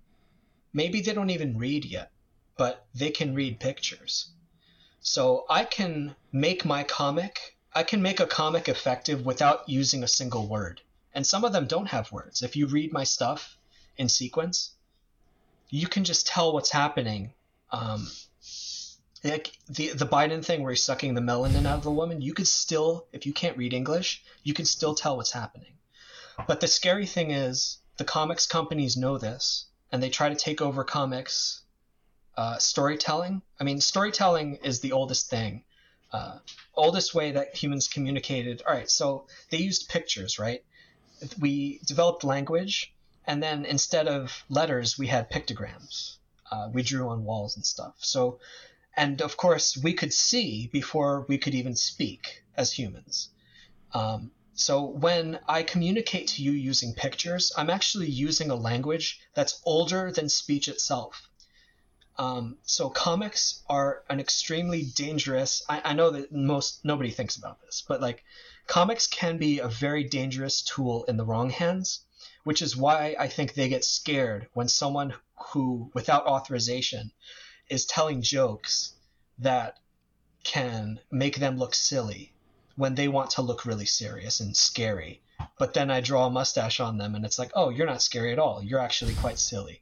Maybe 0.73 1.01
they 1.01 1.13
don't 1.13 1.29
even 1.29 1.59
read 1.59 1.85
yet, 1.85 2.11
but 2.57 2.87
they 2.95 3.11
can 3.11 3.35
read 3.35 3.59
pictures. 3.59 4.31
So 4.99 5.45
I 5.47 5.63
can 5.63 6.15
make 6.31 6.65
my 6.65 6.83
comic, 6.83 7.54
I 7.75 7.83
can 7.83 8.01
make 8.01 8.21
a 8.21 8.25
comic 8.25 8.69
effective 8.69 9.25
without 9.25 9.67
using 9.67 10.03
a 10.03 10.07
single 10.07 10.47
word. 10.47 10.81
And 11.13 11.27
some 11.27 11.43
of 11.43 11.51
them 11.51 11.67
don't 11.67 11.87
have 11.87 12.11
words. 12.11 12.41
If 12.41 12.55
you 12.55 12.67
read 12.67 12.93
my 12.93 13.03
stuff 13.03 13.57
in 13.97 14.07
sequence, 14.07 14.71
you 15.69 15.87
can 15.87 16.05
just 16.05 16.25
tell 16.25 16.53
what's 16.53 16.71
happening. 16.71 17.33
Um, 17.71 18.07
like 19.23 19.51
the 19.67 19.89
the 19.89 20.05
Biden 20.05 20.45
thing 20.45 20.61
where 20.61 20.71
he's 20.71 20.83
sucking 20.83 21.15
the 21.15 21.21
melanin 21.21 21.65
out 21.67 21.77
of 21.77 21.83
the 21.83 21.91
woman, 21.91 22.21
you 22.21 22.33
could 22.33 22.47
still, 22.47 23.07
if 23.11 23.25
you 23.25 23.33
can't 23.33 23.57
read 23.57 23.73
English, 23.73 24.23
you 24.43 24.53
can 24.53 24.65
still 24.65 24.95
tell 24.95 25.17
what's 25.17 25.31
happening. 25.31 25.73
But 26.47 26.59
the 26.59 26.67
scary 26.67 27.05
thing 27.05 27.31
is, 27.31 27.79
the 27.97 28.03
comics 28.03 28.45
companies 28.45 28.97
know 28.97 29.17
this, 29.17 29.65
and 29.91 30.01
they 30.01 30.09
try 30.09 30.29
to 30.29 30.35
take 30.35 30.61
over 30.61 30.83
comics 30.83 31.61
uh, 32.37 32.57
storytelling. 32.57 33.41
I 33.59 33.63
mean, 33.63 33.81
storytelling 33.81 34.57
is 34.57 34.81
the 34.81 34.91
oldest 34.91 35.29
thing, 35.29 35.63
uh, 36.11 36.39
oldest 36.75 37.13
way 37.13 37.31
that 37.31 37.55
humans 37.55 37.87
communicated. 37.87 38.61
All 38.67 38.73
right, 38.73 38.89
so 38.89 39.27
they 39.49 39.57
used 39.57 39.89
pictures, 39.89 40.39
right? 40.39 40.63
We 41.39 41.79
developed 41.85 42.23
language, 42.23 42.93
and 43.25 43.41
then 43.41 43.65
instead 43.65 44.07
of 44.07 44.43
letters, 44.49 44.97
we 44.97 45.07
had 45.07 45.31
pictograms. 45.31 46.17
Uh, 46.51 46.69
we 46.71 46.83
drew 46.83 47.09
on 47.09 47.25
walls 47.25 47.55
and 47.55 47.65
stuff. 47.65 47.95
So, 47.97 48.39
and 48.95 49.21
of 49.21 49.35
course, 49.35 49.77
we 49.77 49.93
could 49.93 50.13
see 50.13 50.69
before 50.71 51.25
we 51.27 51.37
could 51.37 51.55
even 51.55 51.75
speak 51.75 52.43
as 52.55 52.71
humans. 52.71 53.29
Um, 53.93 54.31
so 54.53 54.85
when 54.85 55.39
I 55.47 55.63
communicate 55.63 56.27
to 56.29 56.41
you 56.41 56.51
using 56.51 56.93
pictures, 56.93 57.51
I'm 57.57 57.69
actually 57.69 58.09
using 58.09 58.49
a 58.51 58.55
language 58.55 59.19
that's 59.33 59.61
older 59.65 60.11
than 60.11 60.29
speech 60.29 60.67
itself. 60.69 61.29
Um, 62.17 62.57
so 62.63 62.89
comics 62.89 63.61
are 63.67 64.03
an 64.09 64.21
extremely 64.21 64.83
dangerous. 64.83 65.63
I, 65.67 65.81
I, 65.83 65.93
know 65.93 66.11
that 66.11 66.31
most 66.31 66.85
nobody 66.85 67.11
thinks 67.11 67.35
about 67.35 67.61
this, 67.61 67.83
but 67.85 67.99
like 67.99 68.23
comics 68.67 69.05
can 69.05 69.37
be 69.37 69.59
a 69.59 69.67
very 69.67 70.05
dangerous 70.05 70.61
tool 70.61 71.03
in 71.05 71.17
the 71.17 71.25
wrong 71.25 71.49
hands, 71.49 72.05
which 72.45 72.61
is 72.61 72.77
why 72.77 73.17
I 73.19 73.27
think 73.27 73.53
they 73.53 73.67
get 73.67 73.83
scared 73.83 74.47
when 74.53 74.69
someone 74.69 75.13
who, 75.51 75.91
without 75.93 76.25
authorization, 76.25 77.11
is 77.69 77.85
telling 77.85 78.21
jokes 78.21 78.93
that 79.39 79.79
can 80.45 81.01
make 81.11 81.37
them 81.37 81.57
look 81.57 81.75
silly 81.75 82.31
when 82.77 82.95
they 82.95 83.09
want 83.09 83.31
to 83.31 83.41
look 83.41 83.65
really 83.65 83.85
serious 83.85 84.39
and 84.39 84.55
scary. 84.55 85.21
But 85.57 85.73
then 85.73 85.91
I 85.91 85.99
draw 85.99 86.27
a 86.27 86.29
mustache 86.29 86.79
on 86.79 86.97
them 86.97 87.13
and 87.13 87.25
it's 87.25 87.39
like, 87.39 87.51
oh, 87.55 87.71
you're 87.71 87.87
not 87.87 88.01
scary 88.01 88.31
at 88.31 88.39
all. 88.39 88.63
You're 88.63 88.79
actually 88.79 89.15
quite 89.15 89.39
silly. 89.39 89.81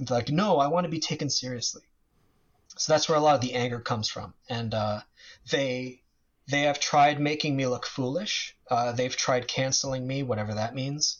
It's 0.00 0.10
like, 0.10 0.30
no, 0.30 0.58
I 0.58 0.68
want 0.68 0.84
to 0.84 0.90
be 0.90 1.00
taken 1.00 1.28
seriously. 1.28 1.82
So 2.76 2.92
that's 2.92 3.08
where 3.08 3.18
a 3.18 3.20
lot 3.20 3.34
of 3.34 3.42
the 3.42 3.54
anger 3.54 3.80
comes 3.80 4.08
from. 4.08 4.32
And 4.48 4.72
uh, 4.72 5.00
they 5.50 6.02
they 6.48 6.62
have 6.62 6.80
tried 6.80 7.20
making 7.20 7.54
me 7.56 7.66
look 7.66 7.86
foolish. 7.86 8.56
Uh, 8.68 8.92
they've 8.92 9.14
tried 9.14 9.46
canceling 9.46 10.06
me, 10.06 10.22
whatever 10.22 10.54
that 10.54 10.74
means. 10.74 11.18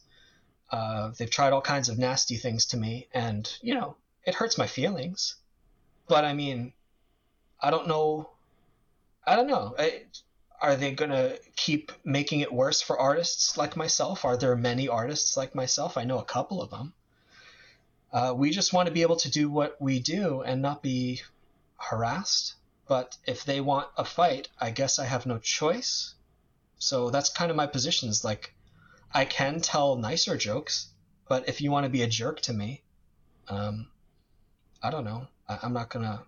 Uh, 0.70 1.12
they've 1.18 1.30
tried 1.30 1.52
all 1.52 1.60
kinds 1.60 1.88
of 1.88 1.98
nasty 1.98 2.36
things 2.36 2.66
to 2.66 2.76
me, 2.76 3.08
and 3.12 3.52
you 3.60 3.74
know, 3.74 3.96
it 4.24 4.34
hurts 4.34 4.56
my 4.56 4.66
feelings. 4.66 5.36
But 6.08 6.24
I 6.24 6.32
mean, 6.32 6.72
I 7.60 7.70
don't 7.70 7.88
know. 7.88 8.30
I 9.26 9.36
don't 9.36 9.48
know. 9.48 9.74
I, 9.78 10.02
are 10.60 10.76
they 10.76 10.94
to 10.94 11.40
keep 11.56 11.92
making 12.04 12.40
it 12.40 12.52
worse 12.52 12.82
for 12.82 12.98
artists 12.98 13.56
like 13.56 13.76
myself? 13.76 14.24
Are 14.24 14.36
there 14.36 14.56
many 14.56 14.88
artists 14.88 15.36
like 15.36 15.54
myself? 15.54 15.96
I 15.96 16.04
know 16.04 16.18
a 16.18 16.24
couple 16.24 16.62
of 16.62 16.70
them. 16.70 16.92
Uh, 18.12 18.34
we 18.36 18.50
just 18.50 18.72
want 18.72 18.86
to 18.86 18.92
be 18.92 19.02
able 19.02 19.16
to 19.16 19.30
do 19.30 19.48
what 19.48 19.80
we 19.80 20.00
do 20.00 20.42
and 20.42 20.60
not 20.60 20.82
be 20.82 21.22
harassed. 21.76 22.54
But 22.88 23.16
if 23.24 23.44
they 23.44 23.60
want 23.60 23.88
a 23.96 24.04
fight, 24.04 24.48
I 24.60 24.70
guess 24.70 24.98
I 24.98 25.06
have 25.06 25.26
no 25.26 25.38
choice. 25.38 26.14
So 26.78 27.10
that's 27.10 27.30
kind 27.30 27.50
of 27.50 27.56
my 27.56 27.66
position 27.66 28.08
is 28.08 28.24
like, 28.24 28.52
I 29.12 29.24
can 29.24 29.60
tell 29.60 29.96
nicer 29.96 30.36
jokes, 30.36 30.88
but 31.28 31.48
if 31.48 31.60
you 31.60 31.70
want 31.70 31.84
to 31.84 31.90
be 31.90 32.02
a 32.02 32.08
jerk 32.08 32.40
to 32.42 32.52
me, 32.52 32.82
um, 33.48 33.88
I 34.82 34.90
don't 34.90 35.04
know. 35.04 35.28
I, 35.48 35.58
I'm 35.62 35.72
not 35.72 35.90
gonna. 35.90 36.22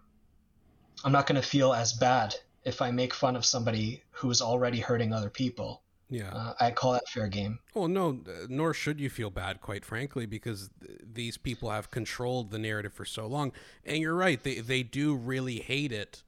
I'm 1.05 1.13
not 1.13 1.27
gonna 1.27 1.43
feel 1.43 1.73
as 1.73 1.93
bad 1.93 2.35
if 2.65 2.81
I 2.83 2.91
make 2.91 3.15
fun 3.15 3.35
of 3.35 3.45
somebody 3.45 4.03
who's 4.11 4.41
already 4.41 4.79
hurting 4.79 5.13
other 5.13 5.31
people. 5.31 5.82
Yeah, 6.13 6.29
uh, 6.31 6.53
I 6.61 6.71
call 6.73 6.93
that 6.93 7.09
fair 7.09 7.27
game. 7.27 7.59
Well, 7.73 7.89
no, 7.89 8.21
nor 8.47 8.75
should 8.75 9.01
you 9.01 9.09
feel 9.09 9.31
bad, 9.31 9.63
quite 9.63 9.83
frankly, 9.83 10.27
because 10.27 10.69
th- 10.85 11.01
these 11.15 11.39
people 11.39 11.71
have 11.71 11.91
controlled 11.91 12.51
the 12.51 12.59
narrative 12.59 12.93
for 12.93 13.07
so 13.07 13.27
long. 13.27 13.51
And 13.87 13.97
you're 13.97 14.15
right; 14.15 14.41
they 14.43 14.57
they 14.57 14.83
do 14.83 15.15
really 15.15 15.61
hate 15.61 15.91
it 15.91 16.23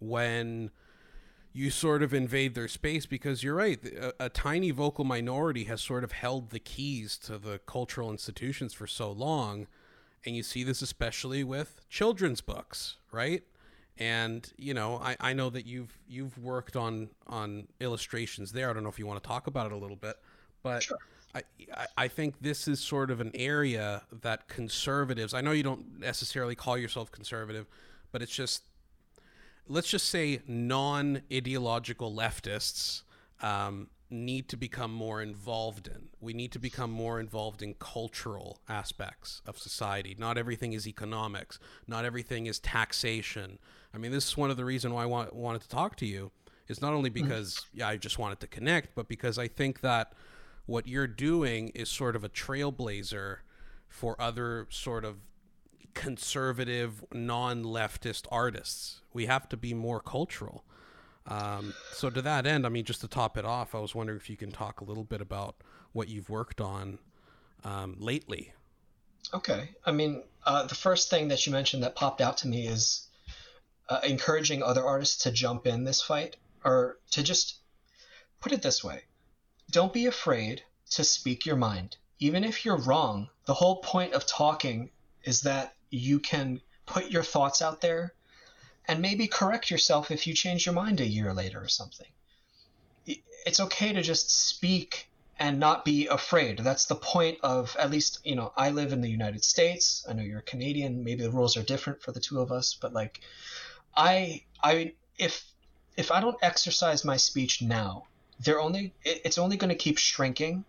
when 0.00 0.72
you 1.52 1.70
sort 1.70 2.02
of 2.02 2.12
invade 2.12 2.56
their 2.56 2.66
space 2.66 3.06
because 3.06 3.44
you're 3.44 3.54
right 3.54 3.84
a, 3.84 4.26
a, 4.26 4.28
tiny 4.28 4.70
vocal 4.70 5.04
minority 5.04 5.64
has 5.64 5.80
sort 5.80 6.04
of 6.04 6.12
held 6.12 6.50
the 6.50 6.58
keys 6.58 7.16
to 7.16 7.38
the 7.38 7.58
cultural 7.66 8.10
institutions 8.10 8.72
for 8.72 8.86
so 8.86 9.10
long 9.10 9.66
and 10.24 10.36
you 10.36 10.42
see 10.42 10.62
this 10.62 10.82
especially 10.82 11.42
with 11.42 11.80
children's 11.88 12.40
books 12.40 12.96
right 13.10 13.42
and 13.98 14.52
you 14.56 14.74
know 14.74 14.96
I, 14.96 15.16
I 15.20 15.32
know 15.32 15.50
that 15.50 15.66
you've 15.66 15.96
you've 16.08 16.38
worked 16.38 16.76
on 16.76 17.10
on 17.26 17.66
illustrations 17.80 18.52
there 18.52 18.70
i 18.70 18.72
don't 18.72 18.82
know 18.82 18.88
if 18.88 18.98
you 18.98 19.06
want 19.06 19.22
to 19.22 19.26
talk 19.26 19.46
about 19.46 19.66
it 19.66 19.72
a 19.72 19.76
little 19.76 19.96
bit 19.96 20.16
but 20.62 20.82
sure. 20.82 20.98
I, 21.34 21.42
I 21.96 22.08
think 22.08 22.40
this 22.40 22.66
is 22.66 22.80
sort 22.80 23.10
of 23.10 23.20
an 23.20 23.32
area 23.34 24.02
that 24.22 24.48
conservatives 24.48 25.34
i 25.34 25.40
know 25.40 25.52
you 25.52 25.62
don't 25.62 25.98
necessarily 25.98 26.54
call 26.54 26.78
yourself 26.78 27.10
conservative 27.10 27.66
but 28.12 28.22
it's 28.22 28.34
just 28.34 28.62
let's 29.68 29.88
just 29.88 30.08
say 30.08 30.40
non-ideological 30.46 32.14
leftists 32.14 33.02
um, 33.40 33.88
need 34.10 34.48
to 34.48 34.56
become 34.56 34.92
more 34.92 35.20
involved 35.20 35.86
in. 35.86 36.08
We 36.20 36.32
need 36.32 36.52
to 36.52 36.58
become 36.58 36.90
more 36.90 37.20
involved 37.20 37.62
in 37.62 37.74
cultural 37.74 38.58
aspects 38.68 39.42
of 39.46 39.58
society. 39.58 40.16
Not 40.18 40.38
everything 40.38 40.72
is 40.72 40.86
economics. 40.86 41.58
Not 41.86 42.04
everything 42.04 42.46
is 42.46 42.58
taxation. 42.58 43.58
I 43.94 43.98
mean, 43.98 44.12
this 44.12 44.28
is 44.28 44.36
one 44.36 44.50
of 44.50 44.56
the 44.56 44.64
reasons 44.64 44.94
why 44.94 45.02
I 45.02 45.06
want, 45.06 45.34
wanted 45.34 45.62
to 45.62 45.68
talk 45.68 45.96
to 45.96 46.06
you. 46.06 46.30
Is 46.68 46.82
not 46.82 46.92
only 46.92 47.08
mm-hmm. 47.10 47.24
because 47.24 47.64
yeah, 47.72 47.88
I 47.88 47.96
just 47.96 48.18
wanted 48.18 48.40
to 48.40 48.46
connect, 48.46 48.94
but 48.94 49.08
because 49.08 49.38
I 49.38 49.48
think 49.48 49.80
that 49.80 50.12
what 50.66 50.86
you're 50.86 51.06
doing 51.06 51.68
is 51.68 51.88
sort 51.88 52.14
of 52.14 52.24
a 52.24 52.28
trailblazer 52.28 53.38
for 53.88 54.20
other 54.20 54.66
sort 54.68 55.04
of 55.04 55.16
conservative, 55.94 57.04
non-leftist 57.12 58.26
artists. 58.30 59.00
We 59.14 59.26
have 59.26 59.48
to 59.48 59.56
be 59.56 59.72
more 59.72 60.00
cultural. 60.00 60.64
Um, 61.26 61.74
so 61.92 62.10
to 62.10 62.22
that 62.22 62.46
end, 62.46 62.66
I 62.66 62.68
mean, 62.68 62.84
just 62.84 63.00
to 63.00 63.08
top 63.08 63.36
it 63.38 63.44
off, 63.44 63.74
I 63.74 63.78
was 63.78 63.94
wondering 63.94 64.18
if 64.18 64.28
you 64.28 64.36
can 64.36 64.50
talk 64.50 64.80
a 64.80 64.84
little 64.84 65.04
bit 65.04 65.20
about 65.20 65.56
what 65.92 66.08
you've 66.08 66.30
worked 66.30 66.60
on 66.60 66.98
um, 67.64 67.96
lately. 67.98 68.52
Okay. 69.34 69.70
I 69.84 69.92
mean, 69.92 70.22
uh, 70.46 70.66
the 70.66 70.74
first 70.74 71.10
thing 71.10 71.28
that 71.28 71.46
you 71.46 71.52
mentioned 71.52 71.82
that 71.82 71.96
popped 71.96 72.20
out 72.20 72.38
to 72.38 72.48
me 72.48 72.66
is 72.66 73.07
uh, 73.88 74.00
encouraging 74.04 74.62
other 74.62 74.84
artists 74.84 75.22
to 75.24 75.30
jump 75.30 75.66
in 75.66 75.84
this 75.84 76.02
fight, 76.02 76.36
or 76.64 76.98
to 77.10 77.22
just 77.22 77.58
put 78.40 78.52
it 78.52 78.62
this 78.62 78.84
way: 78.84 79.04
don't 79.70 79.92
be 79.92 80.06
afraid 80.06 80.62
to 80.90 81.04
speak 81.04 81.46
your 81.46 81.56
mind, 81.56 81.96
even 82.18 82.44
if 82.44 82.64
you're 82.64 82.76
wrong. 82.76 83.28
The 83.46 83.54
whole 83.54 83.76
point 83.82 84.12
of 84.12 84.26
talking 84.26 84.90
is 85.24 85.42
that 85.42 85.74
you 85.90 86.18
can 86.20 86.60
put 86.86 87.10
your 87.10 87.22
thoughts 87.22 87.62
out 87.62 87.80
there 87.80 88.14
and 88.86 89.00
maybe 89.00 89.26
correct 89.26 89.70
yourself 89.70 90.10
if 90.10 90.26
you 90.26 90.34
change 90.34 90.64
your 90.64 90.74
mind 90.74 91.00
a 91.00 91.06
year 91.06 91.34
later 91.34 91.62
or 91.62 91.68
something. 91.68 92.06
It's 93.46 93.60
okay 93.60 93.92
to 93.92 94.02
just 94.02 94.30
speak 94.30 95.08
and 95.38 95.60
not 95.60 95.84
be 95.84 96.06
afraid. 96.06 96.58
That's 96.58 96.86
the 96.86 96.96
point 96.96 97.38
of 97.42 97.76
at 97.78 97.90
least, 97.90 98.20
you 98.24 98.34
know, 98.34 98.52
I 98.56 98.70
live 98.70 98.92
in 98.92 99.02
the 99.02 99.10
United 99.10 99.44
States. 99.44 100.04
I 100.08 100.12
know 100.14 100.22
you're 100.22 100.40
Canadian. 100.40 101.04
Maybe 101.04 101.22
the 101.22 101.30
rules 101.30 101.56
are 101.56 101.62
different 101.62 102.02
for 102.02 102.12
the 102.12 102.20
two 102.20 102.40
of 102.40 102.50
us, 102.50 102.74
but 102.74 102.92
like 102.92 103.20
I 103.98 104.44
I 104.62 104.94
if 105.18 105.44
if 105.96 106.12
I 106.12 106.20
don't 106.20 106.38
exercise 106.40 107.04
my 107.04 107.16
speech 107.16 107.60
now, 107.60 108.04
they're 108.38 108.60
only 108.60 108.94
it's 109.04 109.38
only 109.38 109.56
going 109.56 109.70
to 109.70 109.74
keep 109.74 109.98
shrinking. 109.98 110.64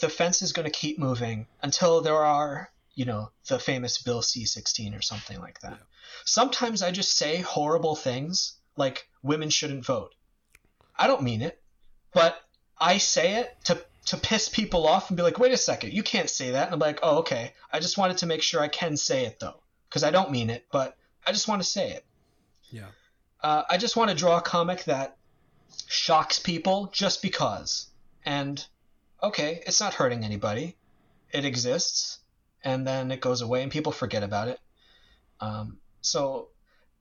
The 0.00 0.08
fence 0.08 0.42
is 0.42 0.52
going 0.52 0.64
to 0.64 0.78
keep 0.78 0.98
moving 0.98 1.46
until 1.62 2.00
there 2.00 2.16
are, 2.16 2.72
you 2.96 3.04
know, 3.04 3.30
the 3.46 3.60
famous 3.60 4.02
Bill 4.02 4.20
C16 4.22 4.98
or 4.98 5.02
something 5.02 5.38
like 5.38 5.60
that. 5.60 5.72
Yeah. 5.72 5.86
Sometimes 6.24 6.82
I 6.82 6.90
just 6.90 7.16
say 7.16 7.36
horrible 7.36 7.94
things 7.94 8.54
like 8.76 9.08
women 9.22 9.48
shouldn't 9.48 9.86
vote. 9.86 10.12
I 10.98 11.06
don't 11.06 11.22
mean 11.22 11.42
it, 11.42 11.62
but 12.12 12.40
I 12.76 12.98
say 12.98 13.36
it 13.36 13.56
to 13.66 13.84
to 14.06 14.16
piss 14.16 14.48
people 14.48 14.88
off 14.88 15.10
and 15.10 15.16
be 15.16 15.22
like, 15.22 15.38
wait 15.38 15.52
a 15.52 15.56
second, 15.56 15.92
you 15.92 16.02
can't 16.02 16.28
say 16.28 16.50
that. 16.50 16.66
And 16.66 16.74
I'm 16.74 16.80
like, 16.80 16.98
oh, 17.04 17.18
okay. 17.18 17.52
I 17.72 17.78
just 17.78 17.98
wanted 17.98 18.18
to 18.18 18.26
make 18.26 18.42
sure 18.42 18.60
I 18.60 18.66
can 18.66 18.96
say 18.96 19.26
it 19.26 19.38
though, 19.38 19.62
because 19.88 20.02
I 20.02 20.10
don't 20.10 20.32
mean 20.32 20.50
it, 20.50 20.66
but 20.72 20.96
I 21.24 21.30
just 21.30 21.46
want 21.46 21.62
to 21.62 21.68
say 21.68 21.92
it. 21.92 22.04
Yeah. 22.72 22.86
Uh, 23.42 23.62
I 23.70 23.76
just 23.76 23.96
want 23.96 24.10
to 24.10 24.16
draw 24.16 24.38
a 24.38 24.42
comic 24.42 24.84
that 24.84 25.16
shocks 25.88 26.38
people 26.38 26.90
just 26.92 27.22
because. 27.22 27.86
And 28.24 28.64
okay, 29.22 29.62
it's 29.66 29.80
not 29.80 29.94
hurting 29.94 30.24
anybody. 30.24 30.76
It 31.32 31.44
exists, 31.44 32.18
and 32.64 32.86
then 32.86 33.10
it 33.10 33.20
goes 33.20 33.42
away, 33.42 33.62
and 33.62 33.70
people 33.70 33.92
forget 33.92 34.22
about 34.22 34.48
it. 34.48 34.58
Um, 35.40 35.78
so 36.00 36.48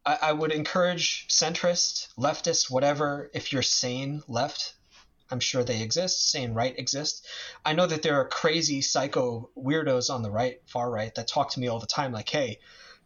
I, 0.06 0.18
I 0.22 0.32
would 0.34 0.52
encourage 0.52 1.28
centrist, 1.30 2.14
leftist, 2.16 2.70
whatever, 2.70 3.30
if 3.34 3.54
you're 3.54 3.62
sane 3.62 4.24
left, 4.28 4.74
I'm 5.30 5.40
sure 5.40 5.64
they 5.64 5.82
exist. 5.82 6.30
Sane 6.30 6.54
right 6.54 6.78
exists. 6.78 7.26
I 7.64 7.74
know 7.74 7.88
that 7.88 8.02
there 8.02 8.20
are 8.20 8.28
crazy 8.28 8.82
psycho 8.82 9.50
weirdos 9.58 10.10
on 10.14 10.24
the 10.24 10.32
right, 10.32 10.62
far 10.66 10.92
right, 10.92 11.14
that 11.16 11.28
talk 11.28 11.52
to 11.52 11.60
me 11.60 11.68
all 11.68 11.80
the 11.80 11.88
time, 11.88 12.12
like, 12.12 12.30
hey, 12.30 12.60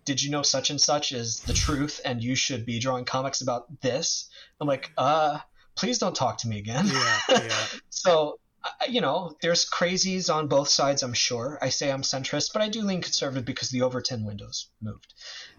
did 0.05 0.21
you 0.21 0.29
know 0.29 0.43
such 0.43 0.69
and 0.69 0.79
such 0.79 1.11
is 1.11 1.39
the 1.41 1.53
truth 1.53 1.99
and 2.05 2.23
you 2.23 2.35
should 2.35 2.65
be 2.65 2.79
drawing 2.79 3.05
comics 3.05 3.41
about 3.41 3.81
this? 3.81 4.29
I'm 4.61 4.67
like, 4.67 4.91
uh, 4.97 5.39
please 5.75 5.97
don't 5.97 6.15
talk 6.15 6.37
to 6.39 6.47
me 6.47 6.59
again. 6.59 6.87
Yeah, 6.87 7.19
yeah. 7.29 7.65
so, 7.89 8.39
you 8.87 9.01
know, 9.01 9.35
there's 9.41 9.69
crazies 9.69 10.33
on 10.33 10.47
both 10.47 10.69
sides, 10.69 11.03
I'm 11.03 11.13
sure. 11.13 11.57
I 11.61 11.69
say 11.69 11.91
I'm 11.91 12.03
centrist, 12.03 12.53
but 12.53 12.61
I 12.61 12.69
do 12.69 12.81
lean 12.81 13.01
conservative 13.01 13.45
because 13.45 13.69
the 13.69 13.81
Overton 13.81 14.25
windows 14.25 14.67
moved. 14.81 15.13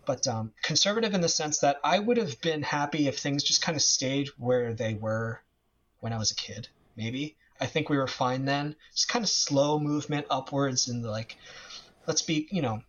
But 0.06 0.26
um, 0.28 0.52
conservative 0.62 1.14
in 1.14 1.20
the 1.20 1.28
sense 1.28 1.58
that 1.58 1.78
I 1.82 1.98
would 1.98 2.16
have 2.16 2.40
been 2.40 2.62
happy 2.62 3.08
if 3.08 3.18
things 3.18 3.42
just 3.42 3.62
kind 3.62 3.76
of 3.76 3.82
stayed 3.82 4.28
where 4.38 4.72
they 4.72 4.94
were 4.94 5.42
when 6.00 6.12
I 6.12 6.18
was 6.18 6.30
a 6.30 6.36
kid, 6.36 6.68
maybe. 6.96 7.36
I 7.60 7.66
think 7.66 7.88
we 7.88 7.96
were 7.96 8.06
fine 8.06 8.44
then. 8.44 8.76
Just 8.92 9.08
kind 9.08 9.24
of 9.24 9.28
slow 9.28 9.80
movement 9.80 10.26
upwards 10.30 10.88
and 10.88 11.02
like, 11.02 11.36
let's 12.06 12.22
be, 12.22 12.46
you 12.50 12.62
know, 12.62 12.82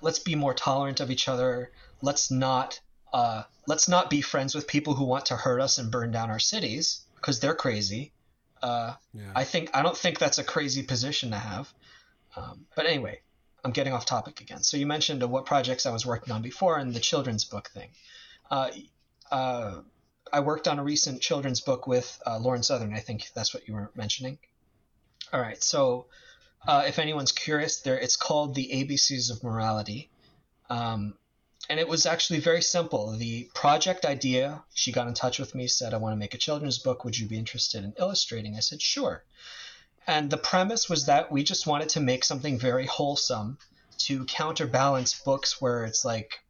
let's 0.00 0.18
be 0.18 0.34
more 0.34 0.54
tolerant 0.54 1.00
of 1.00 1.10
each 1.10 1.28
other. 1.28 1.70
Let's 2.02 2.30
not, 2.30 2.80
uh, 3.12 3.44
let's 3.66 3.88
not 3.88 4.10
be 4.10 4.20
friends 4.20 4.54
with 4.54 4.66
people 4.66 4.94
who 4.94 5.04
want 5.04 5.26
to 5.26 5.36
hurt 5.36 5.60
us 5.60 5.78
and 5.78 5.90
burn 5.90 6.10
down 6.10 6.30
our 6.30 6.38
cities 6.38 7.02
because 7.16 7.40
they're 7.40 7.54
crazy. 7.54 8.12
Uh, 8.62 8.94
yeah. 9.14 9.32
I 9.34 9.44
think 9.44 9.70
I 9.74 9.82
don't 9.82 9.96
think 9.96 10.18
that's 10.18 10.38
a 10.38 10.44
crazy 10.44 10.82
position 10.82 11.30
to 11.30 11.38
have. 11.38 11.72
Um, 12.36 12.66
but 12.76 12.86
anyway, 12.86 13.20
I'm 13.64 13.72
getting 13.72 13.92
off 13.92 14.06
topic 14.06 14.40
again. 14.40 14.62
So 14.62 14.76
you 14.76 14.86
mentioned 14.86 15.22
uh, 15.22 15.28
what 15.28 15.46
projects 15.46 15.86
I 15.86 15.92
was 15.92 16.06
working 16.06 16.32
on 16.32 16.42
before 16.42 16.78
and 16.78 16.94
the 16.94 17.00
children's 17.00 17.44
book 17.44 17.70
thing. 17.70 17.90
Uh, 18.50 18.70
uh, 19.30 19.80
I 20.32 20.40
worked 20.40 20.68
on 20.68 20.78
a 20.78 20.84
recent 20.84 21.20
children's 21.20 21.60
book 21.60 21.86
with 21.86 22.20
uh, 22.26 22.38
Lauren 22.38 22.62
Southern. 22.62 22.94
I 22.94 23.00
think 23.00 23.30
that's 23.34 23.52
what 23.52 23.66
you 23.66 23.74
were 23.74 23.90
mentioning. 23.94 24.38
All 25.32 25.40
right, 25.40 25.62
so 25.62 26.06
uh, 26.66 26.84
if 26.86 26.98
anyone's 26.98 27.32
curious, 27.32 27.80
there 27.80 27.98
it's 27.98 28.16
called 28.16 28.54
the 28.54 28.68
ABCs 28.72 29.30
of 29.30 29.42
Morality, 29.42 30.10
um, 30.68 31.14
and 31.68 31.80
it 31.80 31.88
was 31.88 32.06
actually 32.06 32.40
very 32.40 32.62
simple. 32.62 33.12
The 33.12 33.48
project 33.54 34.04
idea, 34.04 34.62
she 34.74 34.92
got 34.92 35.08
in 35.08 35.14
touch 35.14 35.38
with 35.38 35.54
me, 35.54 35.66
said, 35.66 35.94
"I 35.94 35.98
want 35.98 36.12
to 36.12 36.18
make 36.18 36.34
a 36.34 36.38
children's 36.38 36.78
book. 36.78 37.04
Would 37.04 37.18
you 37.18 37.26
be 37.26 37.38
interested 37.38 37.84
in 37.84 37.94
illustrating?" 37.98 38.56
I 38.56 38.60
said, 38.60 38.82
"Sure." 38.82 39.24
And 40.06 40.30
the 40.30 40.36
premise 40.36 40.88
was 40.88 41.06
that 41.06 41.30
we 41.30 41.44
just 41.44 41.66
wanted 41.66 41.90
to 41.90 42.00
make 42.00 42.24
something 42.24 42.58
very 42.58 42.86
wholesome 42.86 43.58
to 43.98 44.24
counterbalance 44.24 45.18
books 45.20 45.60
where 45.60 45.84
it's 45.84 46.04
like 46.04 46.40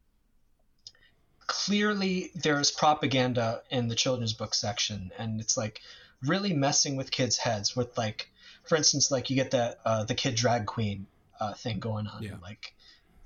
clearly 1.46 2.30
there's 2.34 2.70
propaganda 2.70 3.62
in 3.70 3.88
the 3.88 3.96
children's 3.96 4.32
book 4.32 4.54
section 4.54 5.10
and 5.18 5.40
it's 5.40 5.56
like 5.56 5.80
really 6.22 6.52
messing 6.52 6.94
with 6.94 7.10
kids 7.10 7.38
heads 7.38 7.74
with 7.74 7.98
like 7.98 8.30
for 8.70 8.76
instance 8.76 9.10
like 9.10 9.28
you 9.28 9.36
get 9.36 9.50
that 9.50 9.80
uh, 9.84 10.04
the 10.04 10.14
kid 10.14 10.34
drag 10.34 10.64
queen 10.64 11.06
uh, 11.40 11.52
thing 11.52 11.78
going 11.78 12.06
on 12.06 12.22
yeah. 12.22 12.36
like 12.40 12.72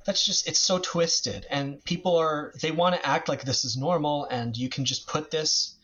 that's 0.05 0.24
just 0.24 0.49
it's 0.49 0.59
so 0.59 0.78
twisted 0.78 1.47
and 1.51 1.82
people 1.84 2.16
are 2.16 2.53
they 2.61 2.72
want 2.72 2.95
to 2.95 3.07
act 3.07 3.28
like 3.28 3.45
this 3.45 3.64
is 3.64 3.76
normal 3.76 4.26
and 4.30 4.57
you 4.57 4.68
can 4.68 4.84
just 4.84 5.07
put 5.07 5.30
this 5.30 5.76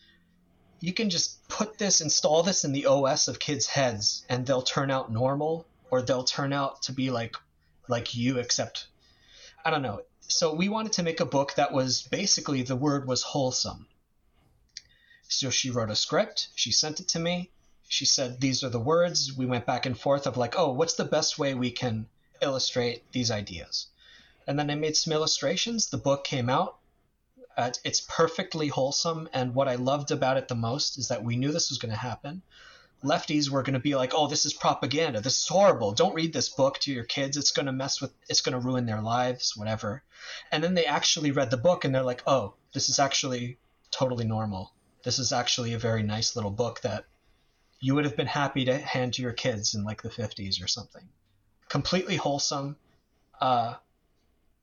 you 0.79 0.91
can 0.91 1.09
just 1.09 1.47
put 1.47 1.77
this 1.77 2.01
install 2.01 2.43
this 2.43 2.65
in 2.65 2.73
the 2.73 2.87
os 2.87 3.27
of 3.27 3.39
kids 3.39 3.67
heads 3.67 4.25
and 4.27 4.45
they'll 4.45 4.61
turn 4.61 4.91
out 4.91 5.11
normal 5.11 5.65
or 5.91 6.01
they'll 6.01 6.23
turn 6.23 6.51
out 6.51 6.81
to 6.81 6.91
be 6.91 7.09
like 7.11 7.35
like 7.87 8.15
you 8.15 8.39
except 8.39 8.87
i 9.63 9.69
don't 9.69 9.83
know 9.83 10.01
so 10.31 10.53
we 10.53 10.69
wanted 10.69 10.93
to 10.93 11.03
make 11.03 11.19
a 11.19 11.25
book 11.25 11.55
that 11.55 11.73
was 11.73 12.03
basically 12.03 12.61
the 12.61 12.75
word 12.75 13.05
was 13.05 13.21
wholesome. 13.21 13.87
So 15.27 15.49
she 15.49 15.69
wrote 15.69 15.89
a 15.89 15.95
script, 15.95 16.47
she 16.55 16.71
sent 16.71 16.99
it 17.01 17.09
to 17.09 17.19
me. 17.19 17.51
She 17.91 18.05
said, 18.05 18.39
These 18.39 18.63
are 18.63 18.69
the 18.69 18.79
words. 18.79 19.35
We 19.35 19.45
went 19.45 19.65
back 19.65 19.85
and 19.85 19.99
forth 19.99 20.25
of 20.25 20.37
like, 20.37 20.57
oh, 20.57 20.71
what's 20.71 20.93
the 20.93 21.03
best 21.03 21.37
way 21.37 21.53
we 21.53 21.71
can 21.71 22.07
illustrate 22.41 23.11
these 23.11 23.29
ideas? 23.29 23.87
And 24.47 24.57
then 24.57 24.71
I 24.71 24.75
made 24.75 24.95
some 24.95 25.11
illustrations. 25.11 25.89
The 25.89 25.97
book 25.97 26.23
came 26.23 26.49
out. 26.49 26.77
Uh, 27.57 27.71
it's 27.83 27.99
perfectly 27.99 28.69
wholesome. 28.69 29.27
And 29.33 29.53
what 29.53 29.67
I 29.67 29.75
loved 29.75 30.11
about 30.11 30.37
it 30.37 30.47
the 30.47 30.55
most 30.55 30.97
is 30.97 31.09
that 31.09 31.25
we 31.25 31.35
knew 31.35 31.51
this 31.51 31.69
was 31.69 31.79
going 31.79 31.91
to 31.91 31.99
happen 31.99 32.43
lefties 33.03 33.49
were 33.49 33.63
going 33.63 33.73
to 33.73 33.79
be 33.79 33.95
like, 33.95 34.13
"Oh, 34.15 34.27
this 34.27 34.45
is 34.45 34.53
propaganda. 34.53 35.19
This 35.19 35.41
is 35.41 35.47
horrible. 35.47 35.91
Don't 35.91 36.13
read 36.13 36.31
this 36.31 36.49
book 36.49 36.79
to 36.79 36.93
your 36.93 37.03
kids. 37.03 37.35
It's 37.35 37.51
going 37.51 37.65
to 37.65 37.71
mess 37.71 37.99
with. 37.99 38.13
It's 38.29 38.41
going 38.41 38.53
to 38.53 38.65
ruin 38.65 38.85
their 38.85 39.01
lives. 39.01 39.57
Whatever." 39.57 40.03
And 40.51 40.63
then 40.63 40.75
they 40.75 40.85
actually 40.85 41.31
read 41.31 41.49
the 41.49 41.57
book 41.57 41.83
and 41.83 41.93
they're 41.93 42.03
like, 42.03 42.23
"Oh, 42.25 42.53
this 42.73 42.87
is 42.89 42.99
actually 42.99 43.57
totally 43.89 44.25
normal. 44.25 44.71
This 45.03 45.19
is 45.19 45.33
actually 45.33 45.73
a 45.73 45.79
very 45.79 46.03
nice 46.03 46.35
little 46.35 46.51
book 46.51 46.81
that 46.81 47.05
you 47.81 47.95
would 47.95 48.05
have 48.05 48.15
been 48.15 48.27
happy 48.27 48.63
to 48.65 48.77
hand 48.77 49.13
to 49.15 49.21
your 49.21 49.33
kids 49.33 49.75
in 49.75 49.83
like 49.83 50.01
the 50.01 50.09
50s 50.09 50.63
or 50.63 50.67
something. 50.67 51.03
Completely 51.67 52.15
wholesome. 52.15 52.77
Uh, 53.41 53.73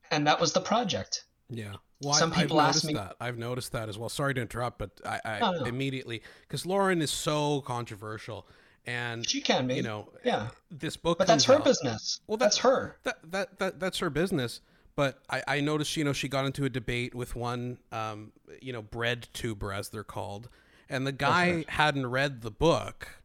and 0.09 0.25
that 0.25 0.39
was 0.39 0.53
the 0.53 0.61
project. 0.61 1.25
Yeah. 1.49 1.75
Well, 2.01 2.13
Some 2.13 2.31
I, 2.31 2.43
people 2.43 2.59
I've 2.59 2.67
noticed 2.67 2.85
me... 2.85 2.93
that. 2.93 3.15
I've 3.19 3.37
noticed 3.37 3.73
that 3.73 3.89
as 3.89 3.97
well. 3.97 4.07
Sorry 4.07 4.33
to 4.33 4.41
interrupt, 4.41 4.79
but 4.79 4.91
I, 5.05 5.19
I 5.25 5.39
oh, 5.41 5.51
no. 5.51 5.65
immediately 5.65 6.21
because 6.47 6.65
Lauren 6.65 7.01
is 7.01 7.11
so 7.11 7.59
controversial, 7.61 8.47
and 8.85 9.27
she 9.27 9.41
can 9.41 9.67
be. 9.67 9.75
You 9.75 9.83
know, 9.83 10.07
yeah. 10.23 10.47
This 10.71 10.95
book, 10.95 11.17
but 11.17 11.27
that's 11.27 11.43
her 11.45 11.55
out. 11.55 11.65
business. 11.65 12.21
Well, 12.25 12.37
that's, 12.37 12.55
that's 12.55 12.63
her. 12.63 12.97
That, 13.03 13.31
that 13.31 13.59
that 13.59 13.79
that's 13.81 13.99
her 13.99 14.09
business. 14.09 14.61
But 14.95 15.19
I, 15.29 15.43
I 15.47 15.61
noticed, 15.61 15.95
you 15.97 16.03
know, 16.03 16.13
she 16.13 16.27
got 16.27 16.45
into 16.45 16.65
a 16.65 16.69
debate 16.69 17.15
with 17.15 17.35
one, 17.35 17.77
um, 17.91 18.33
you 18.61 18.73
know, 18.73 18.81
bread 18.81 19.29
tuber 19.33 19.71
as 19.71 19.89
they're 19.89 20.03
called, 20.03 20.49
and 20.89 21.05
the 21.05 21.11
guy 21.11 21.65
hadn't 21.67 22.07
read 22.07 22.41
the 22.41 22.51
book 22.51 23.19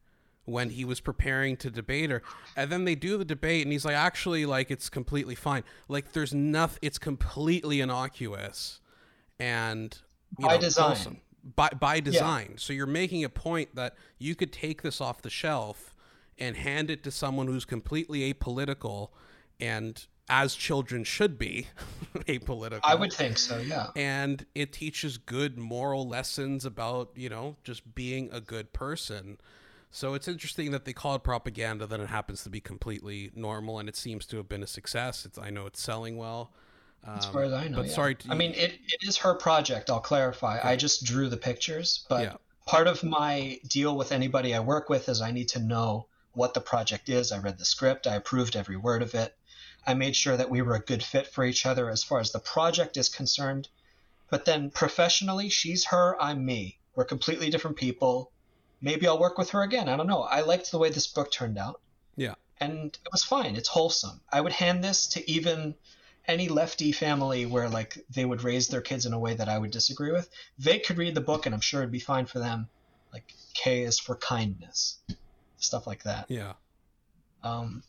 when 0.44 0.70
he 0.70 0.84
was 0.84 1.00
preparing 1.00 1.56
to 1.56 1.70
debate 1.70 2.10
her. 2.10 2.22
And 2.56 2.70
then 2.70 2.84
they 2.84 2.94
do 2.94 3.16
the 3.16 3.24
debate 3.24 3.64
and 3.64 3.72
he's 3.72 3.84
like 3.84 3.96
actually 3.96 4.44
like 4.44 4.70
it's 4.70 4.88
completely 4.88 5.34
fine. 5.34 5.64
Like 5.88 6.12
there's 6.12 6.34
nothing 6.34 6.78
it's 6.82 6.98
completely 6.98 7.80
innocuous 7.80 8.80
and 9.38 9.96
by 10.38 10.54
know, 10.54 10.60
design. 10.60 10.90
awesome. 10.90 11.20
by, 11.56 11.70
by 11.70 12.00
design. 12.00 12.48
Yeah. 12.50 12.56
so 12.58 12.72
you're 12.72 12.86
making 12.86 13.24
a 13.24 13.28
point 13.28 13.74
that 13.74 13.94
you 14.18 14.34
could 14.34 14.52
take 14.52 14.82
this 14.82 15.00
off 15.00 15.22
the 15.22 15.30
shelf 15.30 15.94
and 16.38 16.56
hand 16.56 16.90
it 16.90 17.02
to 17.04 17.10
someone 17.10 17.46
who's 17.46 17.64
completely 17.64 18.32
apolitical 18.32 19.10
and 19.60 20.06
as 20.28 20.54
children 20.54 21.04
should 21.04 21.38
be 21.38 21.68
apolitical. 22.14 22.80
I 22.82 22.94
would 22.94 23.12
think 23.12 23.38
so, 23.38 23.58
yeah. 23.58 23.88
And 23.94 24.44
it 24.54 24.72
teaches 24.72 25.18
good 25.18 25.58
moral 25.58 26.08
lessons 26.08 26.64
about, 26.64 27.10
you 27.14 27.28
know, 27.28 27.56
just 27.62 27.94
being 27.94 28.30
a 28.32 28.40
good 28.40 28.72
person. 28.72 29.38
So 29.90 30.14
it's 30.14 30.26
interesting 30.26 30.70
that 30.72 30.84
they 30.86 30.92
call 30.92 31.14
it 31.14 31.22
propaganda, 31.22 31.86
then 31.86 32.00
it 32.00 32.08
happens 32.08 32.42
to 32.44 32.50
be 32.50 32.60
completely 32.60 33.30
normal, 33.34 33.78
and 33.78 33.88
it 33.88 33.96
seems 33.96 34.26
to 34.26 34.36
have 34.38 34.48
been 34.48 34.62
a 34.62 34.66
success. 34.66 35.24
It's 35.24 35.38
I 35.38 35.50
know 35.50 35.66
it's 35.66 35.80
selling 35.80 36.16
well. 36.16 36.52
Um, 37.06 37.18
as 37.18 37.26
far 37.26 37.42
as 37.42 37.52
I 37.52 37.68
know, 37.68 37.76
but 37.76 37.86
yeah. 37.86 37.92
sorry. 37.92 38.14
To, 38.16 38.32
I 38.32 38.34
mean, 38.34 38.52
it, 38.52 38.72
it 38.72 39.06
is 39.06 39.18
her 39.18 39.34
project. 39.34 39.90
I'll 39.90 40.00
clarify. 40.00 40.58
I 40.64 40.74
just 40.74 41.04
drew 41.04 41.28
the 41.28 41.36
pictures, 41.36 42.06
but 42.08 42.22
yeah. 42.22 42.34
part 42.66 42.88
of 42.88 43.04
my 43.04 43.60
deal 43.68 43.96
with 43.96 44.10
anybody 44.10 44.54
I 44.54 44.60
work 44.60 44.88
with 44.88 45.08
is 45.08 45.20
I 45.20 45.30
need 45.30 45.48
to 45.50 45.60
know 45.60 46.06
what 46.32 46.54
the 46.54 46.60
project 46.60 47.08
is. 47.08 47.30
I 47.30 47.38
read 47.38 47.58
the 47.58 47.64
script. 47.64 48.06
I 48.06 48.16
approved 48.16 48.56
every 48.56 48.76
word 48.76 49.02
of 49.02 49.14
it. 49.14 49.36
I 49.86 49.94
made 49.94 50.16
sure 50.16 50.36
that 50.36 50.50
we 50.50 50.62
were 50.62 50.74
a 50.74 50.80
good 50.80 51.02
fit 51.02 51.26
for 51.26 51.44
each 51.44 51.66
other 51.66 51.90
as 51.90 52.02
far 52.02 52.20
as 52.20 52.32
the 52.32 52.38
project 52.38 52.96
is 52.96 53.08
concerned. 53.08 53.68
But 54.30 54.44
then 54.44 54.70
professionally, 54.70 55.48
she's 55.48 55.86
her, 55.86 56.20
I'm 56.20 56.44
me. 56.44 56.78
We're 56.94 57.04
completely 57.04 57.50
different 57.50 57.76
people. 57.76 58.30
Maybe 58.80 59.06
I'll 59.06 59.18
work 59.18 59.38
with 59.38 59.50
her 59.50 59.62
again. 59.62 59.88
I 59.88 59.96
don't 59.96 60.06
know. 60.06 60.22
I 60.22 60.40
liked 60.40 60.70
the 60.70 60.78
way 60.78 60.90
this 60.90 61.06
book 61.06 61.30
turned 61.30 61.58
out. 61.58 61.80
Yeah. 62.16 62.34
And 62.60 62.86
it 62.86 63.12
was 63.12 63.24
fine. 63.24 63.56
It's 63.56 63.68
wholesome. 63.68 64.20
I 64.32 64.40
would 64.40 64.52
hand 64.52 64.82
this 64.82 65.08
to 65.08 65.30
even 65.30 65.74
any 66.26 66.48
lefty 66.48 66.92
family 66.92 67.46
where 67.46 67.68
like 67.68 67.98
they 68.10 68.24
would 68.24 68.42
raise 68.42 68.68
their 68.68 68.80
kids 68.80 69.06
in 69.06 69.12
a 69.12 69.18
way 69.18 69.34
that 69.34 69.48
I 69.48 69.58
would 69.58 69.70
disagree 69.70 70.12
with. 70.12 70.28
They 70.58 70.78
could 70.78 70.96
read 70.96 71.14
the 71.14 71.20
book 71.20 71.46
and 71.46 71.54
I'm 71.54 71.60
sure 71.60 71.80
it'd 71.80 71.92
be 71.92 71.98
fine 71.98 72.26
for 72.26 72.38
them. 72.38 72.68
Like 73.12 73.32
K 73.52 73.82
is 73.82 73.98
for 73.98 74.16
kindness. 74.16 74.98
Stuff 75.58 75.86
like 75.86 76.04
that. 76.04 76.30
Yeah. 76.30 76.54
Um 77.42 77.82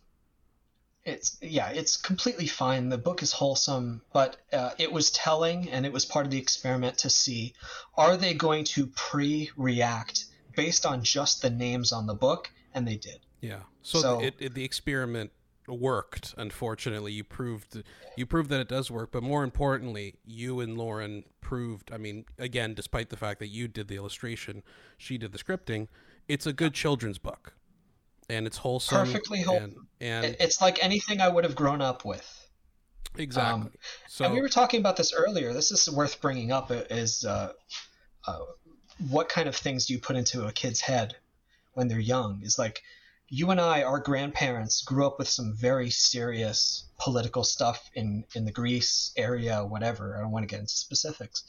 it's 1.06 1.38
yeah, 1.41 1.70
it's 1.70 1.97
completely 1.97 2.47
fine. 2.47 2.89
The 2.89 2.97
book 2.97 3.22
is 3.22 3.32
wholesome, 3.32 4.01
but 4.12 4.38
uh, 4.51 4.72
it 4.80 4.91
was 4.91 5.12
telling, 5.12 5.70
and 5.70 5.86
it 5.86 5.93
was 5.93 6.03
part 6.03 6.26
of 6.26 6.32
the 6.32 6.39
experiment 6.39 6.97
to 6.99 7.10
see 7.10 7.53
are 7.95 8.18
they 8.18 8.34
going 8.34 8.66
to 8.66 8.88
pre-react 8.88 10.26
based 10.56 10.86
on 10.86 11.03
just 11.03 11.41
the 11.41 11.49
names 11.49 11.91
on 11.91 12.08
the 12.08 12.16
book, 12.16 12.49
and 12.74 12.88
they 12.88 12.95
did. 12.95 13.20
Yeah. 13.39 13.60
So, 13.84 13.99
so 13.99 14.20
it, 14.20 14.34
it, 14.39 14.53
the 14.56 14.64
experiment 14.64 15.32
worked. 15.68 16.34
Unfortunately, 16.38 17.12
you 17.12 17.24
proved 17.24 17.84
you 18.18 18.26
proved 18.26 18.49
that 18.49 18.60
it 18.60 18.68
does 18.68 18.89
work, 18.89 19.12
but 19.12 19.22
more 19.22 19.43
importantly, 19.43 20.16
you 20.26 20.60
and 20.60 20.76
Lauren 20.76 21.24
proved. 21.39 21.91
I 21.93 21.97
mean, 21.97 22.26
again, 22.39 22.74
despite 22.74 23.10
the 23.10 23.18
fact 23.18 23.39
that 23.39 23.47
you 23.47 23.68
did 23.68 23.89
the 23.89 23.95
illustration, 23.95 24.64
she 24.97 25.20
did 25.20 25.34
the 25.34 25.38
scripting. 25.38 25.88
It's 26.28 26.47
a 26.47 26.53
good 26.53 26.74
children's 26.74 27.20
book 27.20 27.53
and 28.30 28.47
it's 28.47 28.57
wholesome. 28.57 28.97
Perfectly 28.97 29.41
wholesome. 29.41 29.88
And, 30.01 30.26
and 30.26 30.38
it's 30.39 30.61
like 30.61 30.84
anything 30.84 31.21
I 31.21 31.28
would 31.28 31.43
have 31.43 31.55
grown 31.55 31.82
up 31.82 32.05
with. 32.05 32.45
Exactly. 33.17 33.53
Um, 33.53 33.71
so, 34.09 34.26
and 34.26 34.34
we 34.34 34.41
were 34.41 34.49
talking 34.49 34.80
about 34.80 34.97
this 34.97 35.13
earlier. 35.13 35.53
This 35.53 35.71
is 35.71 35.89
worth 35.89 36.21
bringing 36.21 36.51
up. 36.51 36.71
Is 36.71 37.23
uh, 37.23 37.53
uh, 38.28 38.39
what 39.09 39.30
kind 39.30 39.47
of 39.47 39.55
things 39.55 39.86
do 39.86 39.93
you 39.93 39.99
put 39.99 40.15
into 40.15 40.45
a 40.45 40.51
kid's 40.51 40.82
head 40.82 41.15
when 41.73 41.88
they're 41.88 41.99
young? 41.99 42.41
Is 42.43 42.59
like 42.59 42.82
you 43.30 43.51
and 43.51 43.59
I, 43.59 43.84
our 43.84 43.99
grandparents, 43.99 44.82
grew 44.82 45.05
up 45.05 45.17
with 45.17 45.28
some 45.30 45.53
very 45.55 45.89
serious 45.89 46.86
political 46.99 47.43
stuff 47.43 47.89
in 47.93 48.26
in 48.36 48.45
the 48.45 48.51
Greece 48.51 49.11
area, 49.15 49.63
whatever. 49.63 50.17
I 50.17 50.21
don't 50.21 50.32
want 50.32 50.43
to 50.43 50.53
get 50.53 50.59
into 50.59 50.76
specifics, 50.76 51.43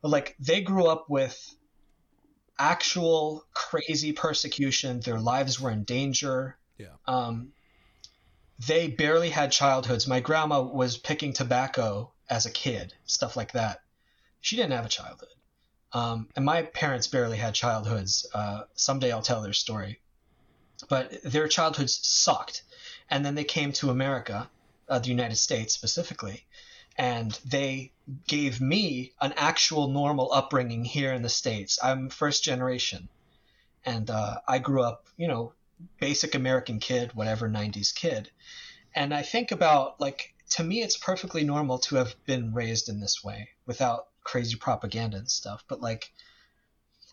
but 0.00 0.08
like 0.08 0.36
they 0.38 0.62
grew 0.62 0.86
up 0.86 1.06
with 1.08 1.54
actual 2.58 3.44
crazy 3.54 4.12
persecution. 4.12 5.00
Their 5.00 5.20
lives 5.20 5.60
were 5.60 5.70
in 5.70 5.84
danger. 5.84 6.56
Yeah. 6.78 6.94
Um, 7.06 7.52
they 8.66 8.88
barely 8.88 9.30
had 9.30 9.50
childhoods. 9.50 10.06
My 10.06 10.20
grandma 10.20 10.62
was 10.62 10.96
picking 10.96 11.32
tobacco 11.32 12.12
as 12.28 12.46
a 12.46 12.50
kid, 12.50 12.94
stuff 13.06 13.36
like 13.36 13.52
that. 13.52 13.80
She 14.40 14.56
didn't 14.56 14.72
have 14.72 14.86
a 14.86 14.90
childhood. 14.90 15.28
Um, 15.92 16.28
and 16.36 16.44
my 16.44 16.62
parents 16.62 17.06
barely 17.06 17.36
had 17.36 17.54
childhoods. 17.54 18.26
Uh, 18.32 18.62
someday 18.74 19.12
I'll 19.12 19.22
tell 19.22 19.42
their 19.42 19.52
story. 19.52 20.00
But 20.88 21.22
their 21.22 21.48
childhoods 21.48 21.98
sucked. 22.02 22.62
And 23.10 23.24
then 23.24 23.34
they 23.34 23.44
came 23.44 23.72
to 23.74 23.90
America, 23.90 24.48
uh, 24.88 24.98
the 24.98 25.08
United 25.08 25.36
States 25.36 25.74
specifically, 25.74 26.46
and 26.96 27.38
they 27.44 27.92
gave 28.26 28.60
me 28.60 29.12
an 29.20 29.32
actual 29.36 29.88
normal 29.88 30.32
upbringing 30.32 30.84
here 30.84 31.12
in 31.12 31.22
the 31.22 31.28
states. 31.28 31.78
I'm 31.82 32.10
first 32.10 32.44
generation, 32.44 33.08
and 33.84 34.10
uh, 34.10 34.40
I 34.46 34.58
grew 34.58 34.82
up, 34.82 35.06
you 35.16 35.28
know, 35.28 35.52
basic 35.98 36.34
American 36.34 36.78
kid, 36.78 37.14
whatever 37.14 37.48
'90s 37.48 37.94
kid, 37.94 38.30
and 38.94 39.14
I 39.14 39.22
think 39.22 39.52
about 39.52 40.00
like 40.00 40.34
to 40.52 40.62
me, 40.62 40.82
it's 40.82 40.98
perfectly 40.98 41.44
normal 41.44 41.78
to 41.78 41.96
have 41.96 42.14
been 42.26 42.52
raised 42.52 42.90
in 42.90 43.00
this 43.00 43.24
way 43.24 43.48
without 43.64 44.08
crazy 44.22 44.56
propaganda 44.56 45.16
and 45.16 45.30
stuff. 45.30 45.64
But 45.66 45.80
like, 45.80 46.12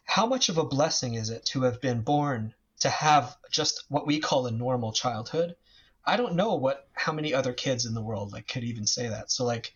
how 0.04 0.26
much 0.26 0.50
of 0.50 0.58
a 0.58 0.66
blessing 0.66 1.14
is 1.14 1.30
it 1.30 1.46
to 1.46 1.62
have 1.62 1.80
been 1.80 2.02
born 2.02 2.54
to 2.82 2.90
have 2.90 3.38
just 3.50 3.86
what 3.88 4.06
we 4.06 4.20
call 4.20 4.46
a 4.46 4.52
normal 4.52 4.92
childhood? 4.92 5.56
I 6.06 6.18
don't 6.18 6.36
know 6.36 6.56
what 6.56 6.88
how 6.94 7.14
many 7.14 7.34
other 7.34 7.54
kids 7.54 7.86
in 7.86 7.94
the 7.94 8.02
world 8.02 8.32
like 8.32 8.48
could 8.48 8.64
even 8.64 8.86
say 8.86 9.08
that. 9.08 9.32
So 9.32 9.46
like 9.46 9.74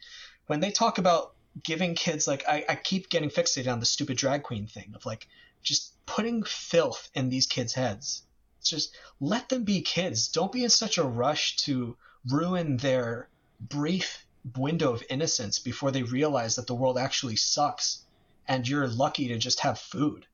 when 0.47 0.59
they 0.59 0.71
talk 0.71 0.97
about 0.97 1.33
giving 1.63 1.95
kids 1.95 2.27
like 2.27 2.43
I, 2.47 2.65
I 2.67 2.75
keep 2.75 3.09
getting 3.09 3.29
fixated 3.29 3.71
on 3.71 3.79
the 3.79 3.85
stupid 3.85 4.17
drag 4.17 4.43
queen 4.43 4.67
thing 4.67 4.93
of 4.95 5.05
like 5.05 5.27
just 5.61 5.93
putting 6.05 6.43
filth 6.43 7.09
in 7.13 7.29
these 7.29 7.45
kids' 7.45 7.73
heads. 7.73 8.23
It's 8.59 8.69
just 8.69 8.95
let 9.19 9.49
them 9.49 9.63
be 9.63 9.81
kids. 9.81 10.27
Don't 10.29 10.51
be 10.51 10.63
in 10.63 10.69
such 10.69 10.97
a 10.97 11.03
rush 11.03 11.57
to 11.57 11.97
ruin 12.29 12.77
their 12.77 13.29
brief 13.59 14.25
window 14.57 14.93
of 14.93 15.03
innocence 15.09 15.59
before 15.59 15.91
they 15.91 16.03
realize 16.03 16.55
that 16.55 16.67
the 16.67 16.75
world 16.75 16.97
actually 16.97 17.35
sucks 17.35 18.03
and 18.47 18.67
you're 18.67 18.87
lucky 18.87 19.27
to 19.29 19.37
just 19.37 19.61
have 19.61 19.79
food. 19.79 20.25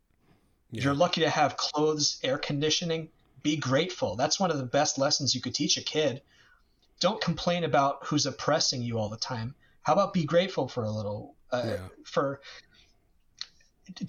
Yeah. 0.71 0.83
You're 0.83 0.93
lucky 0.95 1.21
to 1.21 1.29
have 1.29 1.57
clothes, 1.57 2.19
air 2.23 2.37
conditioning, 2.37 3.09
be 3.41 3.57
grateful. 3.57 4.15
That's 4.15 4.39
one 4.39 4.51
of 4.51 4.57
the 4.57 4.65
best 4.65 4.97
lessons 4.97 5.35
you 5.35 5.41
could 5.41 5.55
teach 5.55 5.77
a 5.77 5.83
kid. 5.83 6.21
Don't 6.99 7.21
complain 7.21 7.63
about 7.63 8.05
who's 8.05 8.25
oppressing 8.25 8.81
you 8.81 8.99
all 8.99 9.09
the 9.09 9.17
time. 9.17 9.55
How 9.83 9.93
about 9.93 10.13
be 10.13 10.25
grateful 10.25 10.67
for 10.67 10.83
a 10.83 10.91
little 10.91 11.35
uh, 11.51 11.63
yeah. 11.65 11.87
for 12.03 12.41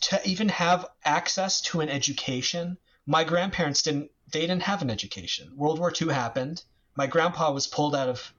to 0.00 0.20
even 0.28 0.48
have 0.48 0.86
access 1.04 1.60
to 1.62 1.80
an 1.80 1.88
education. 1.88 2.76
My 3.06 3.24
grandparents 3.24 3.82
didn't 3.82 4.10
they 4.30 4.42
didn't 4.42 4.62
have 4.62 4.82
an 4.82 4.90
education. 4.90 5.56
World 5.56 5.78
War 5.78 5.92
II 6.00 6.12
happened. 6.12 6.62
My 6.96 7.06
grandpa 7.06 7.52
was 7.52 7.66
pulled 7.66 7.94
out 7.94 8.08
of 8.08 8.32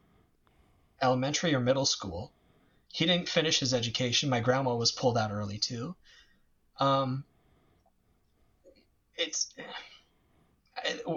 elementary 1.02 1.54
or 1.56 1.60
middle 1.60 1.86
school. 1.86 2.32
He 2.94 3.06
didn't 3.06 3.30
finish 3.30 3.60
his 3.60 3.74
education. 3.74 4.30
My 4.30 4.40
grandma 4.40 4.76
was 4.76 4.92
pulled 4.92 5.18
out 5.18 5.32
early 5.32 5.58
too. 5.58 5.96
Um, 6.80 7.24
it's 9.16 9.54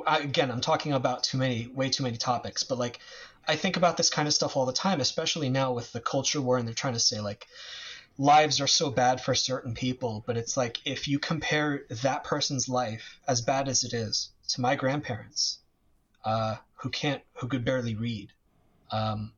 I, 0.07 0.19
again, 0.19 0.51
I'm 0.51 0.61
talking 0.61 0.93
about 0.93 1.23
too 1.23 1.39
many, 1.39 1.69
way 1.73 1.89
too 1.89 2.03
many 2.03 2.17
topics, 2.17 2.63
but 2.63 2.79
like, 2.79 2.99
I 3.47 3.57
think 3.57 3.77
about 3.77 3.97
this 3.97 4.11
kind 4.11 4.27
of 4.27 4.35
stuff 4.35 4.57
all 4.57 4.67
the 4.67 4.73
time, 4.73 5.01
especially 5.01 5.51
now 5.51 5.73
with 5.73 5.93
the 5.93 6.01
culture 6.01 6.41
war, 6.41 6.57
and 6.59 6.67
they're 6.67 6.75
trying 6.75 6.95
to 6.95 7.01
say 7.01 7.21
like, 7.21 7.47
lives 8.17 8.61
are 8.61 8.67
so 8.67 8.91
bad 8.91 9.21
for 9.21 9.35
certain 9.35 9.75
people, 9.75 10.23
but 10.27 10.37
it's 10.37 10.57
like 10.57 10.79
if 10.85 11.09
you 11.09 11.19
compare 11.19 11.85
that 12.03 12.25
person's 12.25 12.69
life, 12.69 13.19
as 13.27 13.41
bad 13.41 13.69
as 13.69 13.85
it 13.85 13.93
is, 13.93 14.31
to 14.49 14.61
my 14.61 14.77
grandparents, 14.77 15.59
uh, 16.25 16.57
who 16.77 16.91
can't, 16.91 17.23
who 17.35 17.49
could 17.49 17.65
barely 17.65 17.95
read, 17.95 18.31
um, 18.91 19.33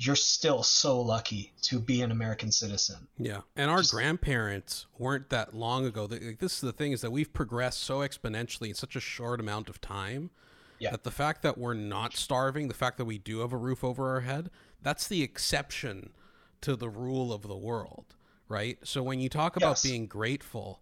you're 0.00 0.16
still 0.16 0.62
so 0.62 1.00
lucky 1.00 1.52
to 1.60 1.80
be 1.80 2.02
an 2.02 2.12
American 2.12 2.52
citizen. 2.52 3.08
Yeah, 3.18 3.40
and 3.56 3.68
our 3.68 3.78
Just, 3.78 3.92
grandparents 3.92 4.86
weren't 4.96 5.28
that 5.30 5.54
long 5.54 5.84
ago. 5.84 6.06
This 6.06 6.54
is 6.54 6.60
the 6.60 6.72
thing 6.72 6.92
is 6.92 7.00
that 7.00 7.10
we've 7.10 7.32
progressed 7.32 7.80
so 7.80 7.98
exponentially 7.98 8.68
in 8.68 8.74
such 8.74 8.94
a 8.94 9.00
short 9.00 9.40
amount 9.40 9.68
of 9.68 9.80
time. 9.80 10.30
Yeah. 10.78 10.92
That 10.92 11.02
the 11.02 11.10
fact 11.10 11.42
that 11.42 11.58
we're 11.58 11.74
not 11.74 12.14
starving, 12.14 12.68
the 12.68 12.74
fact 12.74 12.98
that 12.98 13.04
we 13.04 13.18
do 13.18 13.40
have 13.40 13.52
a 13.52 13.56
roof 13.56 13.82
over 13.82 14.08
our 14.10 14.20
head, 14.20 14.48
that's 14.80 15.08
the 15.08 15.24
exception 15.24 16.10
to 16.60 16.76
the 16.76 16.88
rule 16.88 17.32
of 17.32 17.42
the 17.42 17.56
world, 17.56 18.14
right? 18.48 18.78
So 18.84 19.02
when 19.02 19.18
you 19.18 19.28
talk 19.28 19.56
about 19.56 19.70
yes. 19.70 19.82
being 19.82 20.06
grateful, 20.06 20.80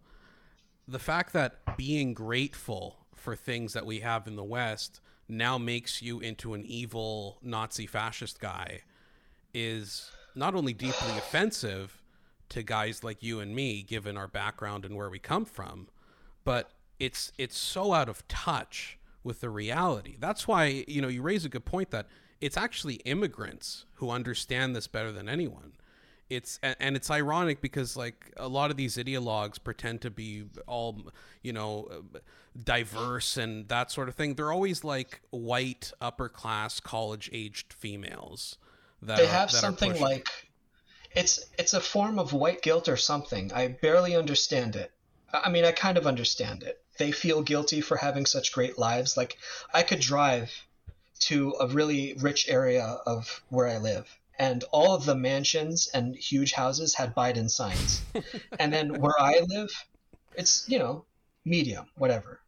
the 0.87 0.99
fact 0.99 1.33
that 1.33 1.77
being 1.77 2.13
grateful 2.13 3.07
for 3.15 3.35
things 3.35 3.73
that 3.73 3.87
we 3.87 4.01
have 4.01 4.27
in 4.27 4.35
the 4.35 4.43
West 4.43 5.01
now 5.27 5.57
makes 5.57 6.03
you 6.03 6.19
into 6.19 6.53
an 6.53 6.63
evil 6.63 7.39
Nazi 7.41 7.87
fascist 7.87 8.39
guy 8.39 8.81
is 9.59 10.11
not 10.35 10.53
only 10.55 10.73
deeply 10.73 11.17
offensive 11.17 12.03
to 12.49 12.61
guys 12.63 13.03
like 13.03 13.23
you 13.23 13.39
and 13.39 13.55
me, 13.55 13.81
given 13.81 14.15
our 14.17 14.27
background 14.27 14.85
and 14.85 14.95
where 14.95 15.09
we 15.09 15.19
come 15.19 15.45
from, 15.45 15.87
but 16.43 16.71
it's 16.99 17.31
it's 17.37 17.57
so 17.57 17.93
out 17.93 18.09
of 18.09 18.27
touch 18.27 18.97
with 19.23 19.41
the 19.41 19.49
reality. 19.49 20.15
That's 20.19 20.47
why 20.47 20.85
you 20.87 21.01
know 21.01 21.07
you 21.07 21.21
raise 21.21 21.43
a 21.45 21.49
good 21.49 21.65
point 21.65 21.89
that 21.91 22.07
it's 22.39 22.57
actually 22.57 22.95
immigrants 23.05 23.85
who 23.95 24.11
understand 24.11 24.75
this 24.75 24.87
better 24.87 25.11
than 25.11 25.27
anyone. 25.27 25.73
it's 26.29 26.59
and 26.63 26.95
it's 26.95 27.09
ironic 27.09 27.61
because 27.61 27.95
like 27.97 28.33
a 28.37 28.47
lot 28.47 28.69
of 28.71 28.77
these 28.77 28.97
ideologues 28.97 29.63
pretend 29.63 30.01
to 30.01 30.09
be 30.11 30.43
all 30.67 30.91
you 31.41 31.53
know 31.53 31.87
diverse 32.63 33.37
and 33.37 33.67
that 33.69 33.91
sort 33.91 34.09
of 34.09 34.15
thing 34.15 34.35
they're 34.35 34.51
always 34.51 34.83
like 34.83 35.21
white 35.29 35.91
upper 36.01 36.27
class 36.29 36.79
college 36.79 37.29
aged 37.33 37.71
females 37.73 38.57
that 39.01 39.17
they 39.17 39.25
are, 39.25 39.27
have 39.27 39.51
something 39.51 39.99
like 39.99 40.27
it's 41.11 41.45
it's 41.57 41.73
a 41.73 41.81
form 41.81 42.19
of 42.19 42.33
white 42.33 42.61
guilt 42.61 42.87
or 42.87 42.97
something 42.97 43.51
i 43.53 43.67
barely 43.67 44.15
understand 44.15 44.75
it 44.75 44.91
i 45.33 45.49
mean 45.49 45.65
i 45.65 45.71
kind 45.71 45.97
of 45.97 46.07
understand 46.07 46.63
it 46.63 46.81
they 46.97 47.11
feel 47.11 47.41
guilty 47.41 47.81
for 47.81 47.97
having 47.97 48.25
such 48.25 48.51
great 48.51 48.77
lives 48.77 49.17
like 49.17 49.37
i 49.73 49.83
could 49.83 49.99
drive 49.99 50.51
to 51.19 51.55
a 51.59 51.67
really 51.67 52.13
rich 52.19 52.47
area 52.49 52.83
of 53.05 53.41
where 53.49 53.67
i 53.67 53.77
live 53.77 54.17
and 54.39 54.63
all 54.71 54.93
of 54.93 55.05
the 55.05 55.15
mansions 55.15 55.89
and 55.93 56.15
huge 56.15 56.53
houses 56.53 56.95
had 56.95 57.15
Biden 57.15 57.49
signs. 57.49 58.01
and 58.59 58.71
then 58.71 59.01
where 59.01 59.19
I 59.19 59.41
live, 59.47 59.71
it's, 60.35 60.67
you 60.69 60.79
know, 60.79 61.05
medium, 61.43 61.87
whatever. 61.95 62.39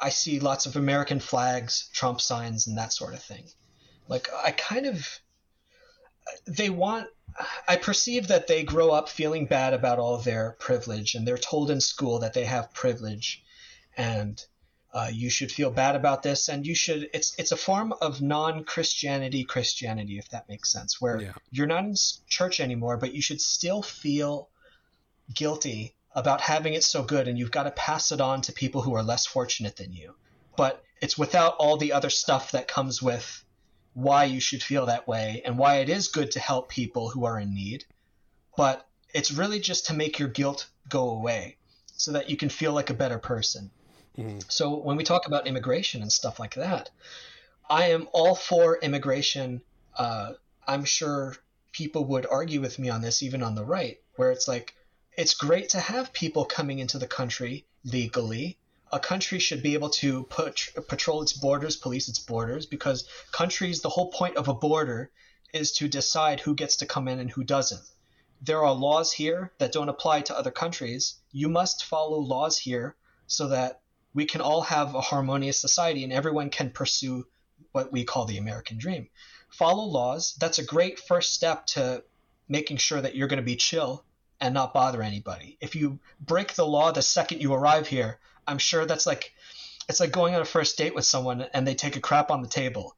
I 0.00 0.10
see 0.10 0.40
lots 0.40 0.66
of 0.66 0.76
American 0.76 1.20
flags, 1.20 1.88
Trump 1.92 2.20
signs, 2.20 2.66
and 2.66 2.78
that 2.78 2.92
sort 2.92 3.14
of 3.14 3.22
thing. 3.22 3.44
Like, 4.08 4.28
I 4.44 4.52
kind 4.52 4.86
of. 4.86 5.06
They 6.46 6.70
want. 6.70 7.08
I 7.66 7.76
perceive 7.76 8.28
that 8.28 8.46
they 8.46 8.62
grow 8.62 8.90
up 8.90 9.08
feeling 9.08 9.46
bad 9.46 9.72
about 9.72 9.98
all 9.98 10.18
their 10.18 10.56
privilege, 10.58 11.14
and 11.14 11.26
they're 11.26 11.38
told 11.38 11.70
in 11.70 11.80
school 11.80 12.18
that 12.18 12.34
they 12.34 12.44
have 12.44 12.74
privilege. 12.74 13.42
And 13.96 14.44
uh, 14.92 15.08
you 15.10 15.30
should 15.30 15.50
feel 15.50 15.70
bad 15.70 15.96
about 15.96 16.22
this 16.22 16.48
and 16.48 16.66
you 16.66 16.74
should 16.74 17.08
it's 17.14 17.34
it's 17.38 17.52
a 17.52 17.56
form 17.56 17.94
of 18.00 18.20
non-christianity 18.20 19.44
christianity 19.44 20.18
if 20.18 20.28
that 20.28 20.48
makes 20.48 20.70
sense 20.70 21.00
where 21.00 21.20
yeah. 21.20 21.32
you're 21.50 21.66
not 21.66 21.84
in 21.84 21.94
church 22.26 22.60
anymore 22.60 22.96
but 22.98 23.14
you 23.14 23.22
should 23.22 23.40
still 23.40 23.82
feel 23.82 24.50
guilty 25.32 25.94
about 26.14 26.42
having 26.42 26.74
it 26.74 26.84
so 26.84 27.02
good 27.02 27.26
and 27.26 27.38
you've 27.38 27.50
got 27.50 27.62
to 27.62 27.70
pass 27.70 28.12
it 28.12 28.20
on 28.20 28.42
to 28.42 28.52
people 28.52 28.82
who 28.82 28.94
are 28.94 29.02
less 29.02 29.24
fortunate 29.24 29.76
than 29.76 29.92
you 29.92 30.14
but 30.56 30.82
it's 31.00 31.16
without 31.16 31.56
all 31.58 31.78
the 31.78 31.92
other 31.92 32.10
stuff 32.10 32.52
that 32.52 32.68
comes 32.68 33.00
with 33.00 33.42
why 33.94 34.24
you 34.24 34.40
should 34.40 34.62
feel 34.62 34.86
that 34.86 35.06
way 35.06 35.42
and 35.44 35.58
why 35.58 35.76
it 35.76 35.88
is 35.88 36.08
good 36.08 36.30
to 36.30 36.40
help 36.40 36.68
people 36.68 37.10
who 37.10 37.24
are 37.24 37.38
in 37.38 37.54
need 37.54 37.84
but 38.56 38.86
it's 39.14 39.32
really 39.32 39.60
just 39.60 39.86
to 39.86 39.94
make 39.94 40.18
your 40.18 40.28
guilt 40.28 40.68
go 40.88 41.10
away 41.10 41.56
so 41.94 42.12
that 42.12 42.30
you 42.30 42.36
can 42.36 42.48
feel 42.48 42.72
like 42.72 42.90
a 42.90 42.94
better 42.94 43.18
person 43.18 43.70
Mm-hmm. 44.18 44.40
So 44.48 44.76
when 44.76 44.96
we 44.96 45.04
talk 45.04 45.26
about 45.26 45.46
immigration 45.46 46.02
and 46.02 46.12
stuff 46.12 46.38
like 46.38 46.54
that, 46.54 46.90
I 47.68 47.90
am 47.90 48.08
all 48.12 48.34
for 48.34 48.78
immigration. 48.78 49.62
Uh, 49.96 50.32
I'm 50.66 50.84
sure 50.84 51.36
people 51.72 52.04
would 52.06 52.26
argue 52.30 52.60
with 52.60 52.78
me 52.78 52.90
on 52.90 53.00
this, 53.00 53.22
even 53.22 53.42
on 53.42 53.54
the 53.54 53.64
right, 53.64 53.98
where 54.16 54.30
it's 54.30 54.46
like, 54.46 54.74
it's 55.16 55.34
great 55.34 55.70
to 55.70 55.80
have 55.80 56.12
people 56.12 56.44
coming 56.44 56.78
into 56.78 56.98
the 56.98 57.06
country 57.06 57.66
legally. 57.84 58.58
A 58.92 59.00
country 59.00 59.38
should 59.38 59.62
be 59.62 59.74
able 59.74 59.90
to 59.90 60.24
put, 60.24 60.68
patrol 60.88 61.22
its 61.22 61.32
borders, 61.32 61.76
police 61.76 62.08
its 62.08 62.18
borders, 62.18 62.66
because 62.66 63.08
countries, 63.32 63.80
the 63.80 63.88
whole 63.88 64.10
point 64.10 64.36
of 64.36 64.48
a 64.48 64.54
border 64.54 65.10
is 65.54 65.72
to 65.72 65.88
decide 65.88 66.40
who 66.40 66.54
gets 66.54 66.76
to 66.76 66.86
come 66.86 67.08
in 67.08 67.18
and 67.18 67.30
who 67.30 67.42
doesn't. 67.42 67.82
There 68.42 68.64
are 68.64 68.74
laws 68.74 69.12
here 69.12 69.52
that 69.58 69.72
don't 69.72 69.88
apply 69.88 70.22
to 70.22 70.36
other 70.36 70.50
countries. 70.50 71.14
You 71.30 71.48
must 71.48 71.84
follow 71.84 72.18
laws 72.18 72.58
here 72.58 72.96
so 73.26 73.48
that 73.48 73.80
we 74.14 74.26
can 74.26 74.40
all 74.40 74.62
have 74.62 74.94
a 74.94 75.00
harmonious 75.00 75.58
society 75.58 76.04
and 76.04 76.12
everyone 76.12 76.50
can 76.50 76.70
pursue 76.70 77.26
what 77.72 77.92
we 77.92 78.04
call 78.04 78.26
the 78.26 78.38
American 78.38 78.78
dream. 78.78 79.08
Follow 79.48 79.84
laws. 79.84 80.34
That's 80.38 80.58
a 80.58 80.64
great 80.64 80.98
first 80.98 81.32
step 81.34 81.66
to 81.68 82.04
making 82.48 82.78
sure 82.78 83.00
that 83.00 83.14
you're 83.14 83.28
going 83.28 83.38
to 83.38 83.42
be 83.42 83.56
chill 83.56 84.04
and 84.40 84.52
not 84.52 84.74
bother 84.74 85.02
anybody. 85.02 85.56
If 85.60 85.76
you 85.76 86.00
break 86.20 86.54
the 86.54 86.66
law 86.66 86.90
the 86.90 87.00
second 87.00 87.40
you 87.40 87.54
arrive 87.54 87.86
here, 87.86 88.18
I'm 88.46 88.58
sure 88.58 88.86
that's 88.86 89.06
like 89.06 89.32
it's 89.88 90.00
like 90.00 90.12
going 90.12 90.34
on 90.34 90.40
a 90.40 90.44
first 90.44 90.78
date 90.78 90.94
with 90.94 91.04
someone 91.04 91.42
and 91.54 91.66
they 91.66 91.74
take 91.74 91.96
a 91.96 92.00
crap 92.00 92.30
on 92.30 92.42
the 92.42 92.48
table. 92.48 92.96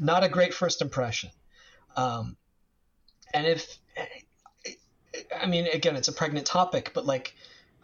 Not 0.00 0.24
a 0.24 0.28
great 0.28 0.54
first 0.54 0.82
impression. 0.82 1.30
Um, 1.96 2.36
and 3.32 3.46
if 3.46 3.78
I 5.38 5.46
mean, 5.46 5.66
again, 5.72 5.96
it's 5.96 6.08
a 6.08 6.12
pregnant 6.12 6.46
topic, 6.46 6.92
but 6.94 7.06
like 7.06 7.34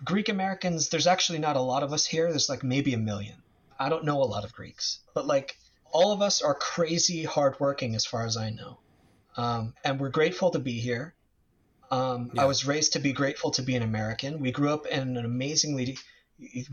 Greek 0.05 0.29
Americans, 0.29 0.89
there's 0.89 1.07
actually 1.07 1.39
not 1.39 1.57
a 1.57 1.61
lot 1.61 1.83
of 1.83 1.93
us 1.93 2.05
here. 2.05 2.29
There's 2.29 2.49
like 2.49 2.63
maybe 2.63 2.95
a 2.95 2.99
million. 2.99 3.37
I 3.79 3.89
don't 3.89 4.05
know 4.05 4.23
a 4.23 4.25
lot 4.25 4.45
of 4.45 4.53
Greeks, 4.53 5.01
but 5.15 5.27
like 5.27 5.57
all 5.91 6.13
of 6.13 6.23
us 6.23 6.43
are 6.43 6.55
crazy 6.55 7.25
hardworking 7.25 7.95
as 7.95 8.05
far 8.05 8.27
as 8.27 8.37
I 8.37 8.51
know. 8.51 8.79
Um, 9.37 9.75
and 9.85 9.99
we're 10.01 10.11
grateful 10.11 10.51
to 10.51 10.59
be 10.59 10.79
here. 10.79 11.15
Um, 11.91 12.31
yeah. 12.35 12.43
I 12.43 12.45
was 12.47 12.67
raised 12.67 12.95
to 12.95 12.99
be 12.99 13.13
grateful 13.13 13.51
to 13.53 13.63
be 13.63 13.77
an 13.77 13.83
American. 13.83 14.41
We 14.41 14.51
grew 14.51 14.71
up 14.71 14.87
in 14.87 15.17
an 15.17 15.25
amazingly, 15.25 15.99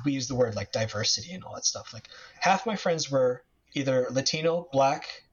we 0.06 0.12
use 0.12 0.28
the 0.28 0.36
word 0.36 0.56
like 0.56 0.72
diversity 0.72 1.34
and 1.34 1.44
all 1.44 1.56
that 1.56 1.66
stuff. 1.66 1.94
Like 1.94 2.08
half 2.40 2.66
my 2.66 2.76
friends 2.76 3.10
were 3.10 3.44
either 3.74 4.08
Latino, 4.10 4.68
black, 4.72 5.24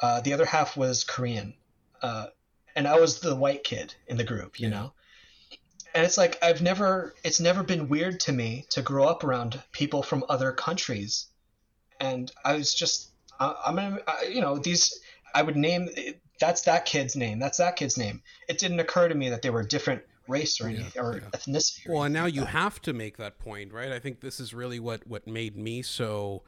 uh, 0.00 0.20
the 0.20 0.32
other 0.32 0.44
half 0.44 0.76
was 0.76 1.04
Korean. 1.04 1.54
Uh, 2.00 2.26
and 2.74 2.88
I 2.88 2.98
was 2.98 3.20
the 3.20 3.36
white 3.36 3.64
kid 3.64 3.94
in 4.06 4.16
the 4.16 4.24
group, 4.24 4.58
you 4.58 4.68
yeah. 4.68 4.74
know? 4.74 4.92
and 5.94 6.04
it's 6.04 6.18
like 6.18 6.38
I've 6.42 6.62
never 6.62 7.14
it's 7.22 7.40
never 7.40 7.62
been 7.62 7.88
weird 7.88 8.20
to 8.20 8.32
me 8.32 8.66
to 8.70 8.82
grow 8.82 9.04
up 9.04 9.24
around 9.24 9.62
people 9.72 10.02
from 10.02 10.24
other 10.28 10.52
countries, 10.52 11.26
and 12.00 12.30
I 12.44 12.54
was 12.54 12.74
just 12.74 13.10
I, 13.38 13.54
I'm 13.66 13.76
gonna 13.76 13.98
I, 14.06 14.24
you 14.24 14.40
know 14.40 14.58
these 14.58 15.00
I 15.34 15.42
would 15.42 15.56
name 15.56 15.88
that's 16.40 16.62
that 16.62 16.84
kid's 16.84 17.16
name 17.16 17.38
that's 17.38 17.58
that 17.58 17.76
kid's 17.76 17.98
name. 17.98 18.22
It 18.48 18.58
didn't 18.58 18.80
occur 18.80 19.08
to 19.08 19.14
me 19.14 19.30
that 19.30 19.42
they 19.42 19.50
were 19.50 19.62
different 19.62 20.02
race 20.28 20.60
or 20.60 20.68
anything 20.68 20.92
yeah, 20.94 21.02
or 21.02 21.14
yeah. 21.14 21.28
ethnicity. 21.38 21.88
Or 21.88 21.94
well, 21.94 22.02
and 22.04 22.14
now 22.14 22.24
like 22.24 22.34
you 22.34 22.40
that. 22.42 22.50
have 22.50 22.80
to 22.82 22.92
make 22.92 23.16
that 23.16 23.38
point, 23.38 23.72
right? 23.72 23.92
I 23.92 23.98
think 23.98 24.20
this 24.20 24.40
is 24.40 24.54
really 24.54 24.80
what 24.80 25.06
what 25.06 25.26
made 25.26 25.56
me 25.56 25.82
so 25.82 26.42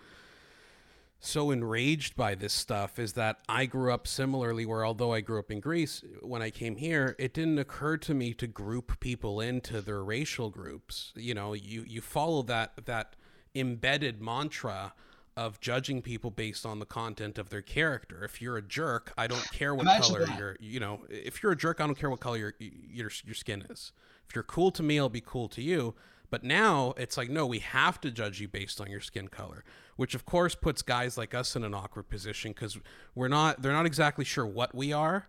so 1.21 1.51
enraged 1.51 2.17
by 2.17 2.35
this 2.35 2.53
stuff 2.53 2.99
is 2.99 3.15
that 3.15 3.39
I 3.49 3.65
grew 3.65 3.93
up 3.93 4.07
similarly, 4.07 4.67
where 4.67 4.85
although 4.85 5.15
I 5.15 5.23
grew 5.23 5.39
up 5.39 5.51
in 5.51 5.59
Greece, 5.59 6.05
when 6.21 6.43
I 6.43 6.51
came 6.51 6.77
here, 6.77 7.17
it 7.19 7.33
didn't 7.33 7.59
occur 7.59 7.97
to 7.99 8.13
me 8.13 8.35
to 8.35 8.47
group 8.47 9.01
people 9.01 9.41
into 9.41 9.81
their 9.81 10.05
racial 10.05 10.51
groups. 10.51 11.13
You 11.17 11.35
know, 11.35 11.55
you 11.55 11.85
you 11.87 12.01
follow 12.01 12.43
that 12.43 12.85
that 12.85 13.17
embedded 13.55 14.21
mantra 14.21 14.93
of 15.37 15.61
judging 15.61 16.01
people 16.03 16.31
based 16.31 16.65
on 16.65 16.79
the 16.79 16.87
content 16.87 17.39
of 17.39 17.51
their 17.51 17.63
character. 17.63 18.25
If 18.25 18.41
you're 18.41 18.57
a 18.57 18.63
jerk, 18.63 19.13
I 19.19 19.27
don't 19.27 19.51
care 19.53 19.75
what 19.75 19.83
Imagine 19.83 20.03
color 20.15 20.27
that. 20.27 20.39
you're. 20.39 20.57
You 20.61 20.81
know, 20.81 21.01
if 21.09 21.43
you're 21.43 21.53
a 21.53 21.57
jerk, 21.57 21.81
I 21.81 21.87
don't 21.87 21.99
care 21.99 22.11
what 22.11 22.21
color 22.21 22.37
your 22.37 22.55
your 22.59 23.11
your 23.25 23.35
skin 23.35 23.65
is. 23.71 23.93
If 24.29 24.35
you're 24.35 24.45
cool 24.45 24.71
to 24.73 24.83
me, 24.83 24.99
I'll 24.99 25.09
be 25.09 25.21
cool 25.21 25.49
to 25.49 25.63
you. 25.63 25.95
But 26.31 26.43
now 26.43 26.95
it's 26.97 27.17
like, 27.17 27.31
no, 27.31 27.47
we 27.47 27.61
have 27.61 28.01
to 28.01 28.11
judge 28.11 28.41
you 28.41 28.49
based 28.49 28.81
on 28.81 28.91
your 28.91 29.01
skin 29.01 29.29
color, 29.29 29.63
which 29.97 30.15
of 30.17 30.25
course 30.25 30.55
puts 30.57 30.83
guys 30.83 31.17
like 31.17 31.33
us 31.35 31.55
in 31.55 31.63
an 31.63 31.75
awkward 31.75 32.09
position 32.09 32.51
because 32.53 32.77
we're 33.15 33.29
not, 33.29 33.63
they're 33.63 33.73
not 33.73 33.87
exactly 33.87 34.25
sure 34.25 34.45
what 34.47 34.75
we 34.75 34.93
are. 34.93 35.29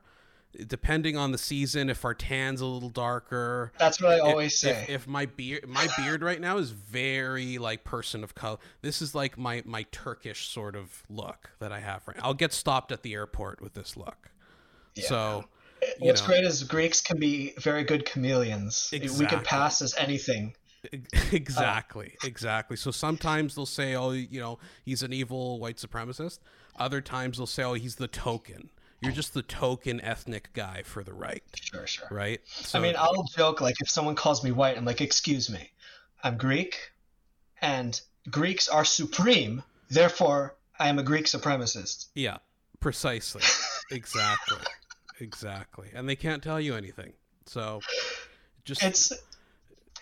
Depending 0.68 1.18
on 1.18 1.32
the 1.32 1.38
season, 1.38 1.89
if 1.89 2.06
our 2.06 2.14
tan's 2.14 2.62
a 2.62 2.66
little 2.66 2.89
darker, 2.89 3.72
that's 3.78 4.01
what 4.01 4.12
I 4.12 4.20
always 4.20 4.53
if, 4.53 4.60
say. 4.60 4.84
If, 4.84 4.89
if 4.89 5.08
my 5.08 5.26
beard, 5.26 5.68
my 5.68 5.88
beard 5.97 6.24
right 6.24 6.39
now 6.39 6.58
is 6.58 6.72
very 6.72 7.58
like 7.58 7.84
person 7.84 8.24
of 8.24 8.36
color. 8.36 8.58
This 8.82 9.01
is 9.01 9.14
like 9.14 9.38
my 9.38 9.64
my 9.66 9.86
Turkish 9.91 10.47
sort 10.47 10.76
of 10.76 11.03
look 11.10 11.51
that 11.60 11.72
I 11.72 11.80
have 11.80 12.08
right. 12.08 12.18
I'll 12.22 12.34
get 12.34 12.53
stopped 12.53 12.91
at 12.91 13.03
the 13.03 13.14
airport 13.14 13.62
with 13.62 13.74
this 13.74 13.97
look. 13.97 14.32
Yeah. 14.95 15.08
So 15.08 15.45
What's 15.99 16.22
know. 16.22 16.28
great 16.28 16.43
is 16.43 16.64
Greeks 16.64 17.01
can 17.01 17.20
be 17.20 17.53
very 17.60 17.84
good 17.84 18.06
chameleons. 18.06 18.89
Exactly. 18.91 19.26
We 19.26 19.30
can 19.30 19.43
pass 19.43 19.82
as 19.82 19.95
anything. 19.97 20.56
Exactly, 21.32 22.14
uh, 22.24 22.28
exactly. 22.28 22.78
So 22.78 22.91
sometimes 22.91 23.56
they'll 23.56 23.66
say, 23.66 23.95
"Oh, 23.95 24.12
you 24.12 24.39
know, 24.39 24.60
he's 24.84 25.01
an 25.01 25.14
evil 25.14 25.60
white 25.60 25.78
supremacist." 25.78 26.38
Other 26.78 27.01
times 27.01 27.38
they'll 27.38 27.47
say, 27.47 27.64
"Oh, 27.64 27.74
he's 27.74 27.95
the 27.95 28.08
token." 28.08 28.70
You're 29.06 29.14
just 29.14 29.34
the 29.34 29.41
token 29.41 30.01
ethnic 30.01 30.49
guy 30.53 30.82
for 30.84 31.03
the 31.03 31.14
right. 31.14 31.43
Sure, 31.56 31.86
sure. 31.86 32.08
Right. 32.10 32.41
So, 32.47 32.80
I 32.80 32.82
mean, 32.82 32.95
I'll 32.97 33.24
joke 33.36 33.62
like 33.62 33.76
if 33.80 33.89
someone 33.89 34.16
calls 34.16 34.43
me 34.43 34.51
white, 34.51 34.78
I'm 34.78 34.86
like, 34.86 35.01
"Excuse 35.01 35.49
me, 35.49 35.72
I'm 36.24 36.38
Greek, 36.38 36.91
and 37.62 37.99
Greeks 38.30 38.68
are 38.68 38.84
supreme. 38.84 39.64
Therefore, 39.89 40.56
I 40.80 40.89
am 40.89 40.99
a 40.99 41.03
Greek 41.03 41.26
supremacist." 41.26 42.08
Yeah, 42.16 42.38
precisely. 42.80 43.43
exactly. 43.91 44.58
exactly. 45.20 45.89
And 45.93 46.10
they 46.10 46.16
can't 46.16 46.41
tell 46.41 46.60
you 46.60 46.76
anything. 46.76 47.14
So 47.45 47.82
just 48.64 48.84
it's 48.84 49.14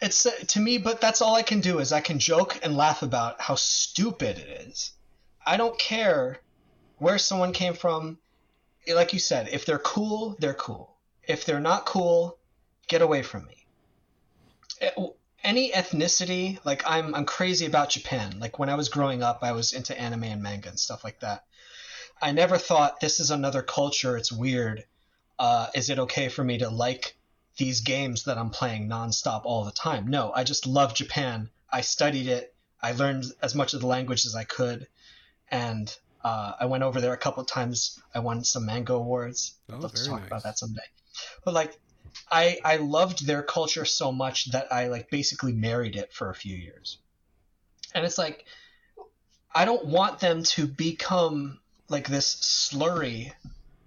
it's 0.01 0.25
uh, 0.25 0.31
to 0.47 0.59
me, 0.59 0.77
but 0.77 1.01
that's 1.01 1.21
all 1.21 1.35
I 1.35 1.43
can 1.43 1.59
do 1.59 1.79
is 1.79 1.91
I 1.91 2.01
can 2.01 2.19
joke 2.19 2.59
and 2.63 2.75
laugh 2.75 3.03
about 3.03 3.41
how 3.41 3.55
stupid 3.55 4.39
it 4.39 4.67
is. 4.67 4.91
I 5.45 5.57
don't 5.57 5.77
care 5.77 6.39
where 6.97 7.17
someone 7.17 7.53
came 7.53 7.73
from. 7.73 8.17
Like 8.87 9.13
you 9.13 9.19
said, 9.19 9.49
if 9.49 9.65
they're 9.65 9.79
cool, 9.79 10.35
they're 10.39 10.53
cool. 10.53 10.97
If 11.23 11.45
they're 11.45 11.59
not 11.59 11.85
cool, 11.85 12.37
get 12.87 13.01
away 13.01 13.23
from 13.23 13.45
me. 13.45 13.65
Eh, 14.81 14.91
any 15.43 15.71
ethnicity, 15.71 16.59
like 16.65 16.83
I'm, 16.85 17.13
I'm 17.15 17.25
crazy 17.25 17.65
about 17.65 17.89
Japan. 17.89 18.39
Like 18.39 18.59
when 18.59 18.69
I 18.69 18.75
was 18.75 18.89
growing 18.89 19.23
up, 19.23 19.39
I 19.41 19.51
was 19.53 19.73
into 19.73 19.99
anime 19.99 20.23
and 20.23 20.41
manga 20.41 20.69
and 20.69 20.79
stuff 20.79 21.03
like 21.03 21.19
that. 21.21 21.43
I 22.21 22.31
never 22.31 22.57
thought 22.57 22.99
this 22.99 23.19
is 23.19 23.31
another 23.31 23.61
culture. 23.61 24.17
It's 24.17 24.31
weird. 24.31 24.85
uh, 25.39 25.67
is 25.73 25.89
it 25.89 25.99
okay 25.99 26.29
for 26.29 26.43
me 26.43 26.59
to 26.59 26.69
like 26.69 27.15
these 27.57 27.81
games 27.81 28.23
that 28.23 28.37
I'm 28.37 28.49
playing 28.49 28.87
nonstop 28.89 29.41
all 29.45 29.65
the 29.65 29.71
time? 29.71 30.07
No, 30.07 30.31
I 30.33 30.43
just 30.43 30.65
love 30.67 30.93
Japan. 30.93 31.49
I 31.71 31.81
studied 31.81 32.27
it. 32.27 32.53
I 32.81 32.91
learned 32.93 33.25
as 33.41 33.55
much 33.55 33.73
of 33.73 33.81
the 33.81 33.87
language 33.87 34.25
as 34.25 34.35
I 34.35 34.43
could, 34.43 34.87
and 35.49 35.93
uh, 36.23 36.53
I 36.59 36.65
went 36.65 36.83
over 36.83 37.01
there 37.01 37.13
a 37.13 37.17
couple 37.17 37.41
of 37.41 37.47
times. 37.47 37.99
I 38.13 38.19
won 38.19 38.43
some 38.43 38.65
Manga 38.65 38.93
Awards. 38.93 39.55
I'd 39.69 39.75
Oh, 39.75 39.79
love 39.79 39.93
to 39.93 40.05
talk 40.05 40.19
nice. 40.21 40.27
about 40.27 40.43
that 40.43 40.57
someday. 40.57 40.81
But 41.43 41.53
like, 41.53 41.77
I 42.31 42.59
I 42.63 42.77
loved 42.77 43.25
their 43.25 43.43
culture 43.43 43.85
so 43.85 44.11
much 44.11 44.51
that 44.51 44.71
I 44.71 44.87
like 44.87 45.09
basically 45.09 45.53
married 45.53 45.95
it 45.95 46.13
for 46.13 46.29
a 46.29 46.35
few 46.35 46.55
years. 46.55 46.97
And 47.93 48.05
it's 48.05 48.17
like, 48.17 48.45
I 49.53 49.65
don't 49.65 49.85
want 49.85 50.19
them 50.19 50.43
to 50.43 50.65
become 50.67 51.59
like 51.89 52.07
this 52.07 52.35
slurry 52.35 53.33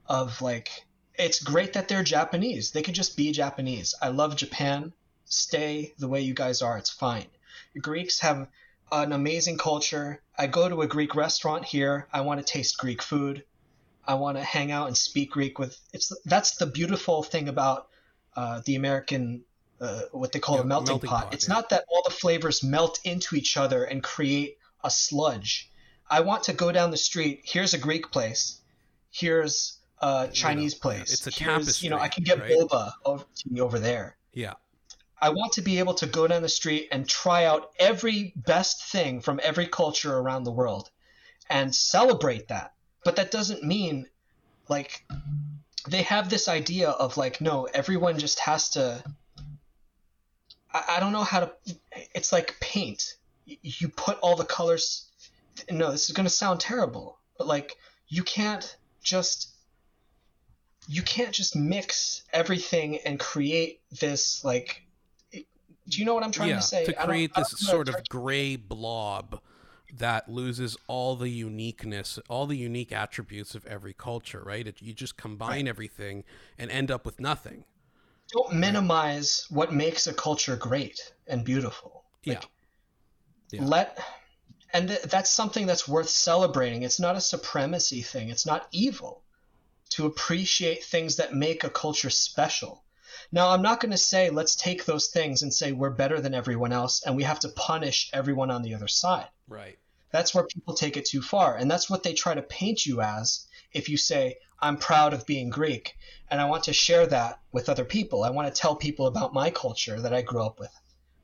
of 0.07 0.41
like. 0.43 0.71
It's 1.19 1.43
great 1.43 1.73
that 1.73 1.89
they're 1.89 2.03
Japanese. 2.03 2.73
They 2.73 2.83
could 2.83 2.95
just 2.95 3.17
be 3.17 3.33
Japanese. 3.33 3.95
I 4.03 4.09
love 4.09 4.37
Japan. 4.37 4.93
Stay 5.25 5.95
the 5.99 6.09
way 6.09 6.21
you 6.21 6.35
guys 6.35 6.61
are. 6.61 6.77
It's 6.77 6.91
fine. 6.91 7.25
Greeks 7.81 8.21
have 8.21 8.49
an 8.93 9.13
amazing 9.13 9.59
culture. 9.59 10.23
I 10.39 10.47
go 10.47 10.69
to 10.69 10.83
a 10.83 10.87
Greek 10.87 11.15
restaurant 11.15 11.65
here. 11.65 12.07
I 12.13 12.21
want 12.21 12.41
to 12.41 12.47
taste 12.47 12.79
Greek 12.79 13.03
food. 13.03 13.45
I 14.07 14.15
want 14.15 14.37
to 14.39 14.43
hang 14.45 14.71
out 14.71 14.87
and 14.87 14.97
speak 14.97 15.33
Greek 15.33 15.59
with. 15.59 15.79
It's 15.93 16.13
that's 16.25 16.57
the 16.57 16.67
beautiful 16.67 17.23
thing 17.23 17.49
about 17.49 17.89
uh, 18.37 18.61
the 18.65 18.77
American, 18.77 19.43
uh, 19.81 20.03
what 20.13 20.33
they 20.33 20.39
call 20.39 20.57
Yeah, 20.57 20.63
a 20.63 20.67
melting, 20.67 20.93
melting 20.93 21.09
pot. 21.11 21.25
pot, 21.25 21.35
It's 21.35 21.49
yeah. 21.49 21.55
not 21.55 21.71
that 21.71 21.85
all 21.89 22.03
the 22.05 22.13
flavors 22.15 22.63
melt 22.63 23.01
into 23.05 23.35
each 23.35 23.57
other 23.57 23.85
and 23.85 24.03
create 24.03 24.59
a 24.85 24.91
sludge. 24.91 25.71
I 26.09 26.21
want 26.21 26.45
to 26.45 26.53
go 26.53 26.71
down 26.71 26.91
the 26.93 26.97
street. 26.97 27.41
Here's 27.45 27.75
a 27.75 27.79
Greek 27.79 28.13
place. 28.13 28.61
Here's 29.11 29.79
a 29.99 30.29
Chinese 30.33 30.75
yeah, 30.75 30.83
place. 30.83 31.13
it's 31.13 31.27
a 31.27 31.31
Here's, 31.31 31.83
You 31.83 31.91
know, 31.91 31.99
I 31.99 32.09
can 32.09 32.23
get 32.23 32.39
right? 32.39 32.51
boba 32.53 32.93
over, 33.05 33.25
to 33.25 33.49
me 33.51 33.61
over 33.61 33.79
there. 33.79 34.17
Yeah. 34.33 34.55
I 35.21 35.31
want 35.31 35.53
to 35.55 35.63
be 35.63 35.79
able 35.79 35.95
to 35.95 36.07
go 36.07 36.27
down 36.27 36.43
the 36.43 36.49
street 36.49 36.89
and 36.93 37.09
try 37.09 37.45
out 37.45 37.71
every 37.79 38.33
best 38.37 38.85
thing 38.85 39.21
from 39.21 39.41
every 39.43 39.67
culture 39.67 40.17
around 40.17 40.45
the 40.45 40.53
world 40.53 40.91
and 41.49 41.75
celebrate 41.75 42.49
that. 42.49 42.75
But 43.05 43.17
that 43.17 43.31
doesn't 43.31 43.63
mean 43.63 44.09
like 44.69 45.07
they 45.89 46.03
have 46.03 46.29
this 46.29 46.49
idea 46.49 46.91
of 46.91 47.17
like 47.17 47.41
no, 47.41 47.65
everyone 47.65 48.19
just 48.19 48.41
has 48.41 48.71
to 48.71 49.03
I, 50.73 50.85
I 50.97 51.01
don't 51.01 51.13
know 51.13 51.25
how 51.25 51.41
to 51.41 51.53
it's 52.15 52.33
like 52.33 52.59
paint. 52.61 53.17
You 53.47 53.89
put 53.89 54.19
all 54.19 54.37
the 54.37 54.45
colors 54.45 55.07
no, 55.71 55.91
this 55.91 56.11
is 56.11 56.15
going 56.15 56.27
to 56.27 56.31
sound 56.31 56.61
terrible, 56.61 57.19
but 57.39 57.47
like 57.47 57.77
you 58.09 58.23
can't 58.23 58.77
just 59.03 59.51
you 60.89 61.03
can't 61.03 61.33
just 61.33 61.57
mix 61.57 62.23
everything 62.33 62.99
and 62.99 63.19
create 63.19 63.81
this 63.91 64.45
like 64.45 64.86
do 65.89 65.99
you 65.99 66.05
know 66.05 66.15
what 66.15 66.25
I'm 66.25 66.33
trying 66.33 66.51
yeah, 66.51 66.57
to 66.57 66.63
say? 66.63 66.85
To 66.85 66.93
create 66.93 67.35
this 67.35 67.37
know 67.37 67.43
how 67.43 67.83
to 67.83 67.87
sort 67.87 67.89
of 67.89 68.09
gray 68.09 68.57
blob 68.57 69.41
that 69.99 70.29
loses 70.29 70.77
all 70.89 71.17
the 71.17 71.29
uniqueness, 71.29 72.19
all 72.29 72.47
the 72.47 72.57
unique 72.57 72.93
attributes 72.93 73.55
of 73.55 73.65
every 73.67 73.93
culture, 73.93 74.43
right? 74.45 74.67
It, 74.67 74.83
you 74.83 74.93
just 74.93 75.17
combine 75.17 75.69
everything 75.69 76.25
and 76.59 76.71
end 76.71 76.91
up 76.91 77.07
with 77.07 77.21
nothing. 77.21 77.65
don't 78.33 78.55
minimize 78.55 79.47
what 79.51 79.73
makes 79.73 80.07
a 80.07 80.15
culture 80.15 80.57
great 80.57 81.13
and 81.27 81.45
beautiful. 81.45 82.05
Yeah. 82.25 82.41
Yeah. 83.53 83.65
Let 83.65 83.99
and 84.73 84.89
th- 84.89 85.03
that's 85.03 85.31
something 85.31 85.67
that's 85.67 85.87
worth 85.87 86.09
celebrating. 86.09 86.83
It's 86.83 87.01
not 87.01 87.17
a 87.17 87.21
supremacy 87.21 88.03
thing. 88.03 88.29
It's 88.29 88.45
not 88.45 88.67
evil 88.73 89.23
to 89.91 90.07
appreciate 90.07 90.85
things 90.85 91.17
that 91.17 91.33
make 91.33 91.63
a 91.63 91.71
culture 91.71 92.11
special. 92.11 92.83
Now, 93.33 93.51
I'm 93.51 93.63
not 93.63 93.81
going 93.81 93.93
to 93.93 93.99
say 93.99 94.31
let's 94.31 94.55
take 94.55 94.85
those 94.85 95.09
things 95.09 95.43
and 95.43 95.53
say 95.53 95.73
we're 95.73 95.91
better 95.91 96.21
than 96.21 96.35
everyone 96.35 96.73
else 96.73 97.03
and 97.05 97.17
we 97.17 97.25
have 97.25 97.41
to 97.41 97.49
punish 97.49 98.11
everyone 98.13 98.51
on 98.51 98.63
the 98.63 98.75
other 98.75 98.89
side. 98.89 99.29
Right. 99.49 99.79
That's 100.11 100.35
where 100.35 100.45
people 100.45 100.75
take 100.75 100.97
it 100.97 101.05
too 101.05 101.23
far. 101.23 101.57
And 101.57 101.71
that's 101.71 101.91
what 101.91 102.03
they 102.03 102.15
try 102.15 102.35
to 102.35 102.43
paint 102.43 102.87
you 102.87 103.01
as 103.01 103.47
if 103.73 103.89
you 103.89 103.97
say, 103.97 104.39
I'm 104.61 104.79
proud 104.79 105.13
of 105.13 105.27
being 105.27 105.51
Greek 105.51 105.97
and 106.31 106.41
I 106.41 106.47
want 106.47 106.65
to 106.65 106.73
share 106.73 107.07
that 107.09 107.41
with 107.53 107.69
other 107.69 107.85
people. 107.85 108.25
I 108.25 108.31
want 108.31 108.53
to 108.53 108.61
tell 108.61 108.77
people 108.77 109.07
about 109.07 109.35
my 109.35 109.51
culture 109.51 110.01
that 110.01 110.15
I 110.15 110.23
grew 110.23 110.45
up 110.45 110.59
with. 110.59 110.73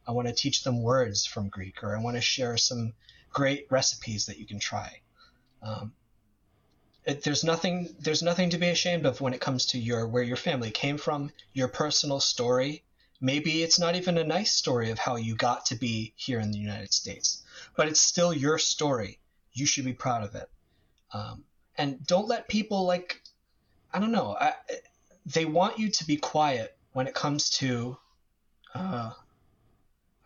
I 0.06 0.12
want 0.12 0.28
to 0.28 0.34
teach 0.34 0.64
them 0.64 0.82
words 0.82 1.24
from 1.24 1.48
Greek 1.48 1.82
or 1.82 1.96
I 1.96 2.02
want 2.02 2.16
to 2.16 2.20
share 2.20 2.56
some 2.56 2.92
great 3.30 3.66
recipes 3.70 4.26
that 4.26 4.38
you 4.38 4.46
can 4.46 4.58
try. 4.58 5.00
Um, 5.62 5.92
it, 7.04 7.24
there's 7.24 7.44
nothing 7.44 7.94
there's 7.98 8.22
nothing 8.22 8.50
to 8.50 8.58
be 8.58 8.68
ashamed 8.68 9.06
of 9.06 9.20
when 9.20 9.34
it 9.34 9.40
comes 9.40 9.66
to 9.66 9.78
your 9.78 10.06
where 10.06 10.22
your 10.22 10.36
family 10.36 10.70
came 10.70 10.98
from, 10.98 11.32
your 11.52 11.68
personal 11.68 12.20
story. 12.20 12.84
Maybe 13.20 13.62
it's 13.62 13.78
not 13.78 13.94
even 13.96 14.18
a 14.18 14.24
nice 14.24 14.52
story 14.52 14.90
of 14.90 14.98
how 14.98 15.16
you 15.16 15.34
got 15.36 15.66
to 15.66 15.76
be 15.76 16.12
here 16.16 16.40
in 16.40 16.50
the 16.50 16.58
United 16.58 16.92
States, 16.92 17.42
but 17.76 17.88
it's 17.88 18.00
still 18.00 18.32
your 18.32 18.58
story. 18.58 19.18
You 19.52 19.66
should 19.66 19.84
be 19.84 19.92
proud 19.92 20.24
of 20.24 20.34
it. 20.34 20.48
Um, 21.12 21.44
and 21.76 22.04
don't 22.06 22.28
let 22.28 22.48
people 22.48 22.84
like 22.84 23.22
I 23.92 23.98
don't 23.98 24.12
know. 24.12 24.36
I, 24.40 24.54
they 25.26 25.44
want 25.44 25.78
you 25.78 25.90
to 25.90 26.06
be 26.06 26.16
quiet 26.16 26.76
when 26.92 27.06
it 27.06 27.14
comes 27.14 27.50
to 27.50 27.96
uh, 28.74 29.12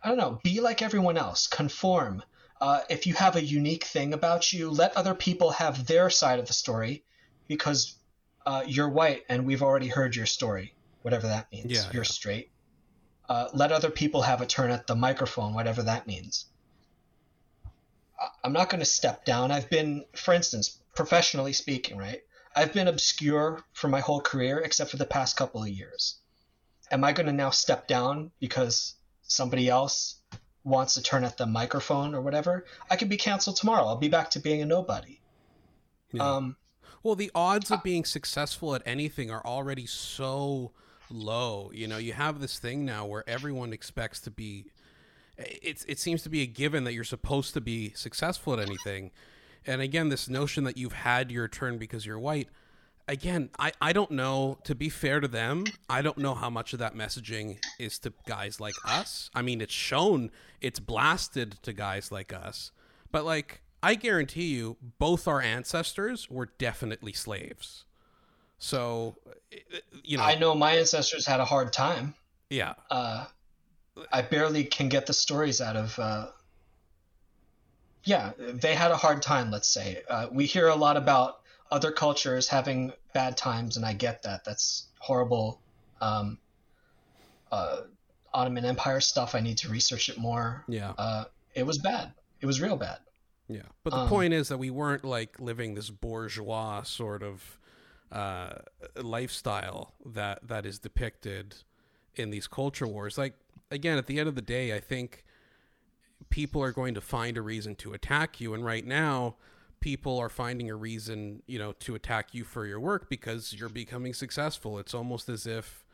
I 0.03 0.07
don't 0.07 0.17
know. 0.17 0.39
Be 0.43 0.61
like 0.61 0.81
everyone 0.81 1.17
else. 1.17 1.47
Conform. 1.47 2.23
Uh, 2.59 2.81
if 2.89 3.05
you 3.05 3.13
have 3.13 3.35
a 3.35 3.43
unique 3.43 3.83
thing 3.83 4.13
about 4.13 4.51
you, 4.51 4.69
let 4.69 4.95
other 4.97 5.13
people 5.13 5.51
have 5.51 5.85
their 5.85 6.09
side 6.09 6.39
of 6.39 6.47
the 6.47 6.53
story, 6.53 7.03
because 7.47 7.97
uh, 8.45 8.63
you're 8.65 8.89
white 8.89 9.23
and 9.29 9.45
we've 9.45 9.63
already 9.63 9.87
heard 9.87 10.15
your 10.15 10.25
story, 10.25 10.73
whatever 11.01 11.27
that 11.27 11.51
means. 11.51 11.71
Yeah, 11.71 11.83
you're 11.93 12.03
yeah. 12.03 12.09
straight. 12.09 12.51
Uh, 13.29 13.49
let 13.53 13.71
other 13.71 13.89
people 13.89 14.21
have 14.21 14.41
a 14.41 14.45
turn 14.45 14.71
at 14.71 14.87
the 14.87 14.95
microphone, 14.95 15.53
whatever 15.53 15.83
that 15.83 16.07
means. 16.07 16.45
I'm 18.43 18.53
not 18.53 18.69
going 18.69 18.79
to 18.79 18.85
step 18.85 19.25
down. 19.25 19.51
I've 19.51 19.69
been, 19.69 20.05
for 20.15 20.33
instance, 20.33 20.79
professionally 20.95 21.53
speaking, 21.53 21.97
right? 21.97 22.21
I've 22.55 22.73
been 22.73 22.87
obscure 22.87 23.63
for 23.73 23.87
my 23.87 23.99
whole 23.99 24.21
career 24.21 24.59
except 24.59 24.89
for 24.89 24.97
the 24.97 25.05
past 25.05 25.37
couple 25.37 25.61
of 25.61 25.69
years. 25.69 26.15
Am 26.89 27.03
I 27.03 27.11
going 27.11 27.27
to 27.27 27.33
now 27.33 27.51
step 27.51 27.87
down 27.87 28.31
because 28.39 28.95
somebody 29.21 29.69
else 29.69 30.16
wants 30.67 30.93
to 30.95 31.01
turn 31.01 31.23
at 31.23 31.37
the 31.37 31.45
microphone 31.45 32.13
or 32.13 32.21
whatever? 32.21 32.65
I 32.89 32.95
could 32.97 33.09
be 33.09 33.17
canceled 33.17 33.55
tomorrow. 33.55 33.85
I'll 33.85 33.97
be 33.97 34.09
back 34.09 34.29
to 34.31 34.39
being 34.39 34.61
a 34.61 34.65
nobody. 34.65 35.19
Yeah. 36.11 36.35
Um, 36.35 36.55
Well, 37.03 37.15
the 37.15 37.31
odds 37.33 37.71
of 37.71 37.83
being 37.83 38.05
successful 38.05 38.75
at 38.75 38.81
anything 38.85 39.31
are 39.31 39.45
already 39.45 39.85
so 39.85 40.71
low. 41.09 41.71
You 41.73 41.87
know, 41.87 41.97
you 41.97 42.13
have 42.13 42.41
this 42.41 42.59
thing 42.59 42.85
now 42.85 43.05
where 43.05 43.23
everyone 43.27 43.71
expects 43.71 44.19
to 44.21 44.31
be. 44.31 44.65
It's 45.37 45.85
it 45.85 45.99
seems 45.99 46.23
to 46.23 46.29
be 46.29 46.41
a 46.41 46.47
given 46.47 46.83
that 46.83 46.93
you're 46.93 47.03
supposed 47.03 47.53
to 47.53 47.61
be 47.61 47.93
successful 47.95 48.53
at 48.53 48.59
anything, 48.59 49.11
and 49.65 49.81
again, 49.81 50.09
this 50.09 50.27
notion 50.27 50.63
that 50.65 50.77
you've 50.77 50.93
had 50.93 51.31
your 51.31 51.47
turn 51.47 51.77
because 51.77 52.05
you're 52.05 52.19
white. 52.19 52.49
Again, 53.07 53.49
I, 53.57 53.71
I 53.81 53.93
don't 53.93 54.11
know. 54.11 54.57
To 54.65 54.75
be 54.75 54.89
fair 54.89 55.19
to 55.19 55.27
them, 55.27 55.63
I 55.89 56.01
don't 56.01 56.17
know 56.17 56.35
how 56.35 56.49
much 56.49 56.73
of 56.73 56.79
that 56.79 56.95
messaging 56.95 57.57
is 57.79 57.99
to 57.99 58.11
guys 58.27 58.59
like 58.59 58.75
us. 58.85 59.29
I 59.33 59.41
mean, 59.41 59.61
it's 59.61 59.73
shown, 59.73 60.29
it's 60.59 60.79
blasted 60.79 61.57
to 61.63 61.71
guys 61.71 62.11
like 62.11 62.33
us, 62.33 62.71
but 63.11 63.23
like 63.23 63.61
I 63.81 63.95
guarantee 63.95 64.47
you, 64.47 64.75
both 64.99 65.27
our 65.27 65.41
ancestors 65.41 66.29
were 66.29 66.49
definitely 66.57 67.13
slaves. 67.13 67.85
So, 68.59 69.15
you 70.03 70.17
know, 70.17 70.23
I 70.23 70.35
know 70.35 70.55
my 70.55 70.73
ancestors 70.73 71.25
had 71.25 71.39
a 71.39 71.45
hard 71.45 71.71
time. 71.71 72.15
yeah, 72.49 72.73
Uh, 72.89 73.25
I 74.11 74.21
barely 74.21 74.63
can 74.63 74.89
get 74.89 75.05
the 75.05 75.13
stories 75.13 75.61
out 75.61 75.75
of. 75.75 75.97
Uh, 75.97 76.27
yeah, 78.03 78.31
they 78.37 78.73
had 78.73 78.91
a 78.91 78.97
hard 78.97 79.21
time. 79.21 79.51
Let's 79.51 79.67
say 79.67 80.01
uh, 80.09 80.27
we 80.31 80.45
hear 80.45 80.67
a 80.67 80.75
lot 80.75 80.97
about 80.97 81.41
other 81.71 81.91
cultures 81.91 82.47
having 82.47 82.93
bad 83.13 83.37
times, 83.37 83.77
and 83.77 83.85
I 83.85 83.93
get 83.93 84.23
that. 84.23 84.43
That's 84.43 84.87
horrible. 84.99 85.61
Um, 86.01 86.37
uh, 87.51 87.81
Ottoman 88.33 88.65
Empire 88.65 89.01
stuff. 89.01 89.35
I 89.35 89.39
need 89.39 89.57
to 89.59 89.69
research 89.69 90.09
it 90.09 90.17
more. 90.17 90.63
yeah, 90.67 90.93
Uh, 90.97 91.25
it 91.55 91.65
was 91.65 91.77
bad. 91.77 92.11
It 92.41 92.45
was 92.45 92.61
real 92.61 92.77
bad. 92.77 92.99
yeah. 93.47 93.63
But 93.83 93.91
the 93.91 93.99
um, 93.99 94.09
point 94.09 94.33
is 94.33 94.49
that 94.49 94.57
we 94.57 94.69
weren't 94.69 95.03
like 95.03 95.39
living 95.39 95.73
this 95.73 95.89
bourgeois 95.89 96.83
sort 96.83 97.23
of 97.23 97.57
uh, 98.11 98.53
lifestyle 98.95 99.93
that 100.05 100.47
that 100.47 100.65
is 100.65 100.79
depicted 100.79 101.55
in 102.15 102.29
these 102.29 102.47
culture 102.47 102.87
wars. 102.87 103.17
Like 103.17 103.33
again, 103.71 103.97
at 103.97 104.07
the 104.07 104.19
end 104.19 104.29
of 104.29 104.35
the 104.35 104.41
day, 104.41 104.75
I 104.75 104.79
think 104.79 105.23
people 106.29 106.61
are 106.61 106.71
going 106.71 106.93
to 106.93 107.01
find 107.01 107.37
a 107.37 107.41
reason 107.41 107.75
to 107.75 107.93
attack 107.93 108.39
you, 108.39 108.53
and 108.53 108.63
right 108.63 108.85
now. 108.85 109.35
People 109.79 110.17
are 110.17 110.29
finding 110.29 110.69
a 110.69 110.75
reason, 110.75 111.43
you 111.47 111.59
know, 111.59 111.73
to 111.73 111.95
attack 111.95 112.33
you 112.33 112.43
for 112.43 112.65
your 112.65 112.79
work 112.79 113.09
because 113.09 113.53
you're 113.53 113.69
becoming 113.69 114.13
successful. 114.13 114.79
It's 114.79 114.93
almost 114.93 115.29
as 115.29 115.45
if 115.45 115.85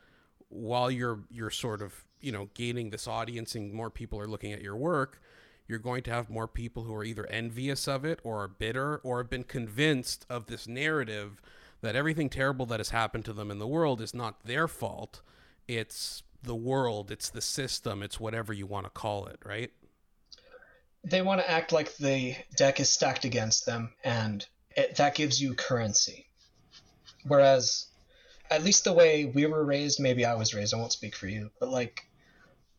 while 0.48 0.90
you're 0.90 1.20
you're 1.30 1.50
sort 1.50 1.82
of 1.82 2.04
you 2.20 2.30
know 2.30 2.48
gaining 2.54 2.90
this 2.90 3.08
audience 3.08 3.54
and 3.54 3.72
more 3.72 3.90
people 3.90 4.20
are 4.20 4.28
looking 4.28 4.52
at 4.52 4.62
your 4.62 4.76
work 4.76 5.20
you're 5.66 5.78
going 5.78 6.02
to 6.02 6.10
have 6.10 6.28
more 6.28 6.46
people 6.46 6.84
who 6.84 6.94
are 6.94 7.04
either 7.04 7.26
envious 7.26 7.88
of 7.88 8.04
it 8.04 8.20
or 8.22 8.42
are 8.42 8.48
bitter 8.48 8.98
or 8.98 9.18
have 9.18 9.30
been 9.30 9.44
convinced 9.44 10.26
of 10.28 10.46
this 10.46 10.68
narrative 10.68 11.40
that 11.80 11.96
everything 11.96 12.28
terrible 12.28 12.66
that 12.66 12.80
has 12.80 12.90
happened 12.90 13.24
to 13.24 13.32
them 13.32 13.50
in 13.50 13.58
the 13.58 13.66
world 13.66 14.00
is 14.00 14.14
not 14.14 14.44
their 14.44 14.68
fault. 14.68 15.22
It's 15.66 16.22
the 16.42 16.54
world, 16.54 17.10
it's 17.10 17.30
the 17.30 17.40
system, 17.40 18.02
it's 18.02 18.20
whatever 18.20 18.52
you 18.52 18.66
want 18.66 18.84
to 18.84 18.90
call 18.90 19.26
it, 19.26 19.38
right? 19.44 19.70
They 21.04 21.20
want 21.20 21.42
to 21.42 21.50
act 21.50 21.70
like 21.70 21.96
the 21.96 22.34
deck 22.56 22.80
is 22.80 22.88
stacked 22.88 23.26
against 23.26 23.66
them, 23.66 23.94
and 24.02 24.44
it, 24.74 24.96
that 24.96 25.14
gives 25.14 25.40
you 25.40 25.54
currency. 25.54 26.26
Whereas, 27.24 27.86
at 28.50 28.62
least 28.62 28.84
the 28.84 28.92
way 28.92 29.26
we 29.26 29.44
were 29.44 29.64
raised, 29.64 30.00
maybe 30.00 30.24
I 30.24 30.34
was 30.34 30.54
raised, 30.54 30.72
I 30.72 30.78
won't 30.78 30.92
speak 30.92 31.14
for 31.14 31.26
you, 31.26 31.50
but 31.60 31.68
like 31.68 32.08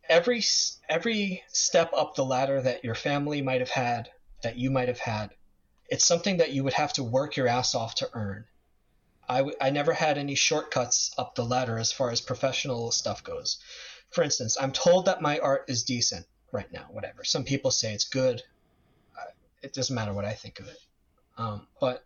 every 0.09 0.43
every 0.89 1.43
step 1.49 1.91
up 1.93 2.15
the 2.15 2.25
ladder 2.25 2.61
that 2.61 2.83
your 2.83 2.95
family 2.95 3.41
might 3.41 3.61
have 3.61 3.69
had, 3.69 4.09
that 4.41 4.57
you 4.57 4.71
might 4.71 4.87
have 4.87 4.99
had, 4.99 5.31
it's 5.87 6.05
something 6.05 6.37
that 6.37 6.51
you 6.51 6.63
would 6.63 6.73
have 6.73 6.93
to 6.93 7.03
work 7.03 7.35
your 7.35 7.47
ass 7.47 7.75
off 7.75 7.95
to 7.95 8.09
earn. 8.13 8.45
I, 9.29 9.37
w- 9.37 9.57
I 9.61 9.69
never 9.69 9.93
had 9.93 10.17
any 10.17 10.35
shortcuts 10.35 11.11
up 11.17 11.35
the 11.35 11.45
ladder 11.45 11.77
as 11.77 11.91
far 11.91 12.11
as 12.11 12.21
professional 12.21 12.91
stuff 12.91 13.23
goes. 13.23 13.59
For 14.09 14.23
instance, 14.23 14.57
I'm 14.59 14.71
told 14.71 15.05
that 15.05 15.21
my 15.21 15.39
art 15.39 15.65
is 15.67 15.83
decent 15.83 16.25
right 16.55 16.71
now, 16.71 16.87
whatever. 16.89 17.23
Some 17.23 17.43
people 17.43 17.69
say 17.69 17.93
it's 17.93 18.05
good. 18.05 18.41
It 19.61 19.73
doesn't 19.73 19.95
matter 19.95 20.13
what 20.13 20.25
I 20.25 20.33
think 20.33 20.59
of 20.59 20.67
it. 20.67 20.77
Um, 21.37 21.67
but 21.81 22.05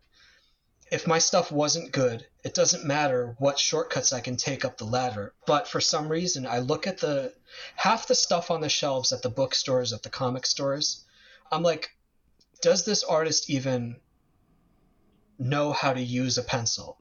if 0.90 1.06
my 1.06 1.18
stuff 1.18 1.52
wasn't 1.52 1.92
good, 1.92 2.26
it 2.42 2.52
doesn't 2.52 2.84
matter 2.84 3.36
what 3.38 3.58
shortcuts 3.58 4.12
I 4.12 4.20
can 4.20 4.36
take 4.36 4.64
up 4.64 4.76
the 4.76 4.84
ladder. 4.84 5.34
But 5.46 5.68
for 5.68 5.80
some 5.80 6.08
reason, 6.08 6.46
I 6.46 6.58
look 6.58 6.86
at 6.86 6.98
the 6.98 7.32
half 7.76 8.08
the 8.08 8.14
stuff 8.14 8.50
on 8.50 8.60
the 8.60 8.68
shelves 8.68 9.12
at 9.12 9.22
the 9.22 9.30
bookstores, 9.30 9.92
at 9.92 10.02
the 10.02 10.10
comic 10.10 10.46
stores. 10.46 11.04
I'm 11.52 11.62
like, 11.62 11.90
does 12.60 12.84
this 12.84 13.04
artist 13.04 13.48
even 13.48 13.96
know 15.38 15.72
how 15.72 15.92
to 15.94 16.02
use 16.02 16.38
a 16.38 16.42
pencil? 16.42 16.98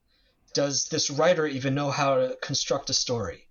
Does 0.53 0.89
this 0.89 1.09
writer 1.09 1.47
even 1.47 1.73
know 1.73 1.89
how 1.89 2.15
to 2.15 2.37
construct 2.41 2.89
a 2.89 2.93
story? 2.93 3.48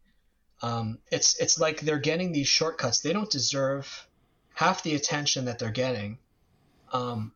Um, 0.61 0.99
it's 1.11 1.39
it's 1.39 1.59
like 1.59 1.81
they're 1.81 1.99
getting 1.99 2.33
these 2.33 2.49
shortcuts. 2.49 3.01
They 3.01 3.13
don't 3.13 3.31
deserve 3.31 4.07
half 4.55 4.83
the 4.83 4.95
attention 4.95 5.45
that 5.45 5.59
they're 5.59 5.71
getting. 5.71 6.19
Um, 6.93 7.33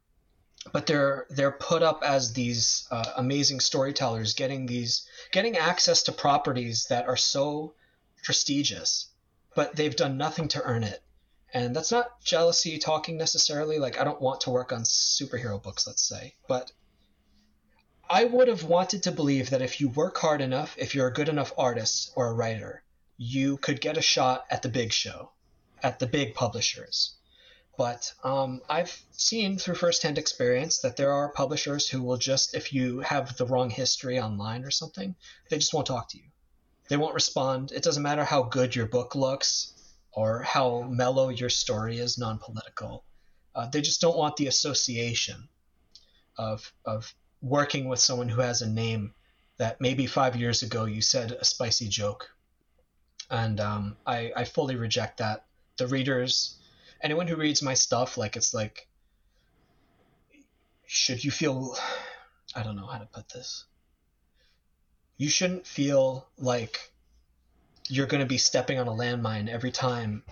but 0.70 0.86
they're 0.86 1.26
they're 1.30 1.50
put 1.50 1.82
up 1.82 2.02
as 2.04 2.32
these 2.32 2.86
uh, 2.90 3.12
amazing 3.16 3.58
storytellers 3.58 4.34
getting 4.34 4.66
these 4.66 5.08
getting 5.32 5.56
access 5.56 6.04
to 6.04 6.12
properties 6.12 6.86
that 6.86 7.08
are 7.08 7.16
so 7.16 7.74
prestigious 8.22 9.08
but 9.54 9.74
they've 9.74 9.96
done 9.96 10.16
nothing 10.16 10.46
to 10.46 10.62
earn 10.62 10.84
it 10.84 11.02
and 11.52 11.74
that's 11.74 11.90
not 11.90 12.20
jealousy 12.22 12.78
talking 12.78 13.16
necessarily 13.16 13.78
like 13.78 13.98
i 14.00 14.04
don't 14.04 14.20
want 14.20 14.40
to 14.40 14.50
work 14.50 14.72
on 14.72 14.82
superhero 14.82 15.60
books 15.60 15.86
let's 15.86 16.02
say 16.02 16.34
but 16.46 16.70
i 18.08 18.24
would 18.24 18.46
have 18.46 18.62
wanted 18.62 19.02
to 19.02 19.10
believe 19.10 19.50
that 19.50 19.62
if 19.62 19.80
you 19.80 19.88
work 19.88 20.16
hard 20.18 20.40
enough 20.40 20.76
if 20.78 20.94
you're 20.94 21.08
a 21.08 21.12
good 21.12 21.28
enough 21.28 21.52
artist 21.58 22.12
or 22.14 22.28
a 22.28 22.32
writer 22.32 22.81
you 23.22 23.56
could 23.56 23.80
get 23.80 23.96
a 23.96 24.02
shot 24.02 24.44
at 24.50 24.62
the 24.62 24.68
big 24.68 24.92
show 24.92 25.30
at 25.82 25.98
the 25.98 26.06
big 26.06 26.34
publishers 26.34 27.16
but 27.76 28.12
um, 28.22 28.60
I've 28.68 29.02
seen 29.12 29.56
through 29.56 29.76
firsthand 29.76 30.18
experience 30.18 30.80
that 30.80 30.96
there 30.96 31.10
are 31.10 31.32
publishers 31.32 31.88
who 31.88 32.02
will 32.02 32.18
just, 32.18 32.54
if 32.54 32.72
you 32.72 33.00
have 33.00 33.36
the 33.36 33.46
wrong 33.46 33.70
history 33.70 34.20
online 34.20 34.64
or 34.64 34.70
something, 34.70 35.14
they 35.48 35.56
just 35.56 35.72
won't 35.72 35.86
talk 35.86 36.10
to 36.10 36.18
you. 36.18 36.24
They 36.88 36.98
won't 36.98 37.14
respond. 37.14 37.72
It 37.72 37.82
doesn't 37.82 38.02
matter 38.02 38.24
how 38.24 38.42
good 38.42 38.76
your 38.76 38.86
book 38.86 39.14
looks 39.14 39.72
or 40.12 40.42
how 40.42 40.82
mellow 40.82 41.30
your 41.30 41.48
story 41.48 41.98
is, 41.98 42.18
non 42.18 42.38
political. 42.38 43.04
Uh, 43.54 43.68
they 43.68 43.80
just 43.80 44.02
don't 44.02 44.18
want 44.18 44.36
the 44.36 44.48
association 44.48 45.48
of, 46.36 46.72
of 46.84 47.14
working 47.40 47.88
with 47.88 48.00
someone 48.00 48.28
who 48.28 48.42
has 48.42 48.60
a 48.60 48.68
name 48.68 49.14
that 49.56 49.80
maybe 49.80 50.06
five 50.06 50.36
years 50.36 50.62
ago 50.62 50.84
you 50.84 51.00
said 51.00 51.32
a 51.32 51.44
spicy 51.44 51.88
joke. 51.88 52.31
And 53.32 53.58
um, 53.58 53.96
I, 54.06 54.30
I 54.36 54.44
fully 54.44 54.76
reject 54.76 55.18
that. 55.18 55.46
The 55.78 55.88
readers 55.88 56.58
anyone 57.02 57.26
who 57.26 57.36
reads 57.36 57.62
my 57.62 57.74
stuff, 57.74 58.16
like 58.16 58.36
it's 58.36 58.54
like, 58.54 58.86
should 60.86 61.24
you 61.24 61.30
feel, 61.30 61.76
I 62.54 62.62
don't 62.62 62.76
know 62.76 62.86
how 62.86 62.98
to 62.98 63.06
put 63.06 63.28
this. 63.28 63.64
You 65.16 65.28
shouldn't 65.28 65.66
feel 65.66 66.28
like 66.38 66.92
you're 67.88 68.06
going 68.06 68.22
to 68.22 68.26
be 68.26 68.38
stepping 68.38 68.78
on 68.78 68.88
a 68.88 68.92
landmine 68.92 69.48
every 69.48 69.70
time 69.72 70.22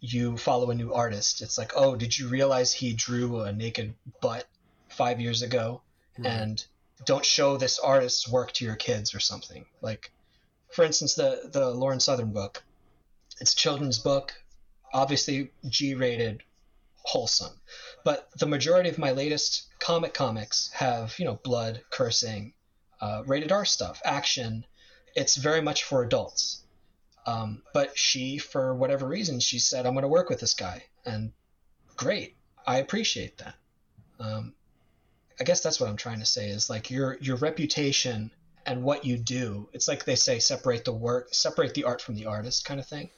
you 0.00 0.36
follow 0.36 0.70
a 0.70 0.74
new 0.74 0.92
artist. 0.92 1.40
It's 1.40 1.58
like, 1.58 1.72
oh, 1.74 1.96
did 1.96 2.16
you 2.16 2.28
realize 2.28 2.72
he 2.72 2.92
drew 2.92 3.40
a 3.40 3.52
naked 3.52 3.94
butt 4.20 4.46
five 4.88 5.20
years 5.20 5.42
ago? 5.42 5.82
And 6.24 6.64
don't 7.04 7.24
show 7.24 7.56
this 7.56 7.78
artist's 7.78 8.28
work 8.28 8.52
to 8.52 8.64
your 8.64 8.76
kids 8.76 9.14
or 9.14 9.20
something. 9.20 9.66
Like, 9.82 10.12
for 10.76 10.84
instance, 10.84 11.14
the 11.14 11.48
the 11.52 11.70
Lauren 11.70 11.98
Southern 12.00 12.32
book. 12.32 12.62
It's 13.40 13.52
a 13.52 13.56
children's 13.56 13.98
book 13.98 14.32
obviously 14.96 15.50
G-rated, 15.68 16.42
wholesome. 16.96 17.60
But 18.04 18.28
the 18.38 18.46
majority 18.46 18.88
of 18.88 18.98
my 18.98 19.12
latest 19.12 19.66
comic 19.78 20.14
comics 20.14 20.70
have, 20.72 21.18
you 21.18 21.24
know, 21.24 21.38
blood, 21.44 21.82
cursing, 21.90 22.54
uh, 23.00 23.22
rated 23.26 23.52
R 23.52 23.64
stuff, 23.64 24.00
action. 24.04 24.64
It's 25.14 25.36
very 25.36 25.60
much 25.60 25.84
for 25.84 26.02
adults. 26.02 26.62
Um, 27.26 27.62
but 27.74 27.98
she, 27.98 28.38
for 28.38 28.74
whatever 28.74 29.06
reason, 29.06 29.40
she 29.40 29.58
said, 29.58 29.84
"I'm 29.84 29.94
going 29.94 30.02
to 30.02 30.08
work 30.08 30.30
with 30.30 30.40
this 30.40 30.54
guy," 30.54 30.84
and 31.04 31.32
great, 31.96 32.36
I 32.66 32.78
appreciate 32.78 33.38
that. 33.38 33.56
Um, 34.20 34.54
I 35.40 35.44
guess 35.44 35.60
that's 35.60 35.80
what 35.80 35.90
I'm 35.90 35.96
trying 35.96 36.20
to 36.20 36.26
say 36.26 36.48
is 36.48 36.70
like 36.70 36.90
your 36.90 37.18
your 37.20 37.36
reputation 37.36 38.30
and 38.66 38.82
what 38.82 39.04
you 39.04 39.16
do. 39.16 39.68
It's 39.72 39.88
like 39.88 40.04
they 40.04 40.16
say, 40.16 40.38
separate 40.40 40.84
the 40.84 40.92
work, 40.92 41.28
separate 41.32 41.74
the 41.74 41.84
art 41.84 42.02
from 42.02 42.16
the 42.16 42.26
artist, 42.26 42.64
kind 42.64 42.80
of 42.80 42.86
thing. 42.86 43.10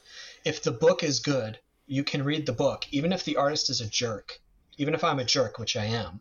If 0.44 0.62
the 0.62 0.70
book 0.70 1.02
is 1.02 1.20
good, 1.20 1.58
you 1.86 2.04
can 2.04 2.22
read 2.22 2.46
the 2.46 2.52
book, 2.52 2.84
even 2.90 3.12
if 3.12 3.24
the 3.24 3.36
artist 3.36 3.70
is 3.70 3.80
a 3.80 3.88
jerk, 3.88 4.38
even 4.76 4.94
if 4.94 5.02
I'm 5.02 5.18
a 5.18 5.24
jerk, 5.24 5.58
which 5.58 5.76
I 5.76 5.86
am, 5.86 6.20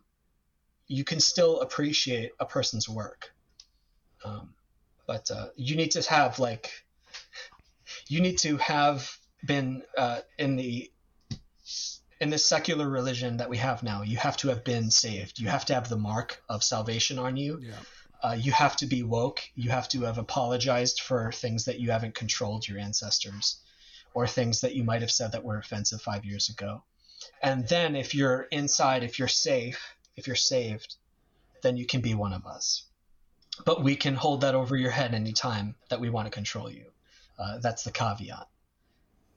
you 0.86 1.04
can 1.04 1.20
still 1.20 1.60
appreciate 1.60 2.32
a 2.40 2.46
person's 2.46 2.88
work. 2.88 3.32
Um, 4.24 4.54
but 5.06 5.30
uh, 5.30 5.48
you 5.56 5.76
need 5.76 5.92
to 5.92 6.10
have 6.10 6.38
like, 6.38 6.72
you 8.08 8.20
need 8.20 8.38
to 8.38 8.56
have 8.56 9.16
been 9.44 9.82
uh, 9.96 10.20
in 10.38 10.56
the 10.56 10.90
in 12.20 12.30
this 12.30 12.44
secular 12.44 12.88
religion 12.88 13.36
that 13.36 13.48
we 13.48 13.58
have 13.58 13.82
now. 13.82 14.02
You 14.02 14.16
have 14.16 14.36
to 14.38 14.48
have 14.48 14.64
been 14.64 14.90
saved. 14.90 15.38
You 15.38 15.48
have 15.48 15.66
to 15.66 15.74
have 15.74 15.88
the 15.88 15.96
mark 15.96 16.42
of 16.48 16.64
salvation 16.64 17.18
on 17.18 17.36
you. 17.36 17.60
Yeah. 17.62 17.74
Uh, 18.22 18.36
you 18.38 18.52
have 18.52 18.76
to 18.76 18.86
be 18.86 19.02
woke. 19.02 19.40
You 19.54 19.70
have 19.70 19.88
to 19.90 20.02
have 20.02 20.18
apologized 20.18 21.00
for 21.00 21.30
things 21.32 21.64
that 21.66 21.78
you 21.78 21.90
haven't 21.90 22.14
controlled 22.14 22.66
your 22.66 22.78
ancestors 22.78 23.60
or 24.14 24.26
things 24.26 24.60
that 24.62 24.74
you 24.74 24.82
might 24.82 25.02
have 25.02 25.10
said 25.10 25.32
that 25.32 25.44
were 25.44 25.58
offensive 25.58 26.02
five 26.02 26.24
years 26.24 26.48
ago. 26.48 26.82
And 27.42 27.66
then 27.68 27.94
if 27.94 28.14
you're 28.14 28.48
inside, 28.50 29.04
if 29.04 29.18
you're 29.18 29.28
safe, 29.28 29.94
if 30.16 30.26
you're 30.26 30.36
saved, 30.36 30.96
then 31.62 31.76
you 31.76 31.86
can 31.86 32.00
be 32.00 32.14
one 32.14 32.32
of 32.32 32.46
us. 32.46 32.84
But 33.64 33.82
we 33.82 33.96
can 33.96 34.14
hold 34.14 34.40
that 34.40 34.54
over 34.54 34.76
your 34.76 34.90
head 34.90 35.14
anytime 35.14 35.74
that 35.88 36.00
we 36.00 36.10
want 36.10 36.26
to 36.26 36.30
control 36.30 36.70
you. 36.70 36.86
Uh, 37.38 37.58
that's 37.58 37.84
the 37.84 37.90
caveat. 37.90 38.48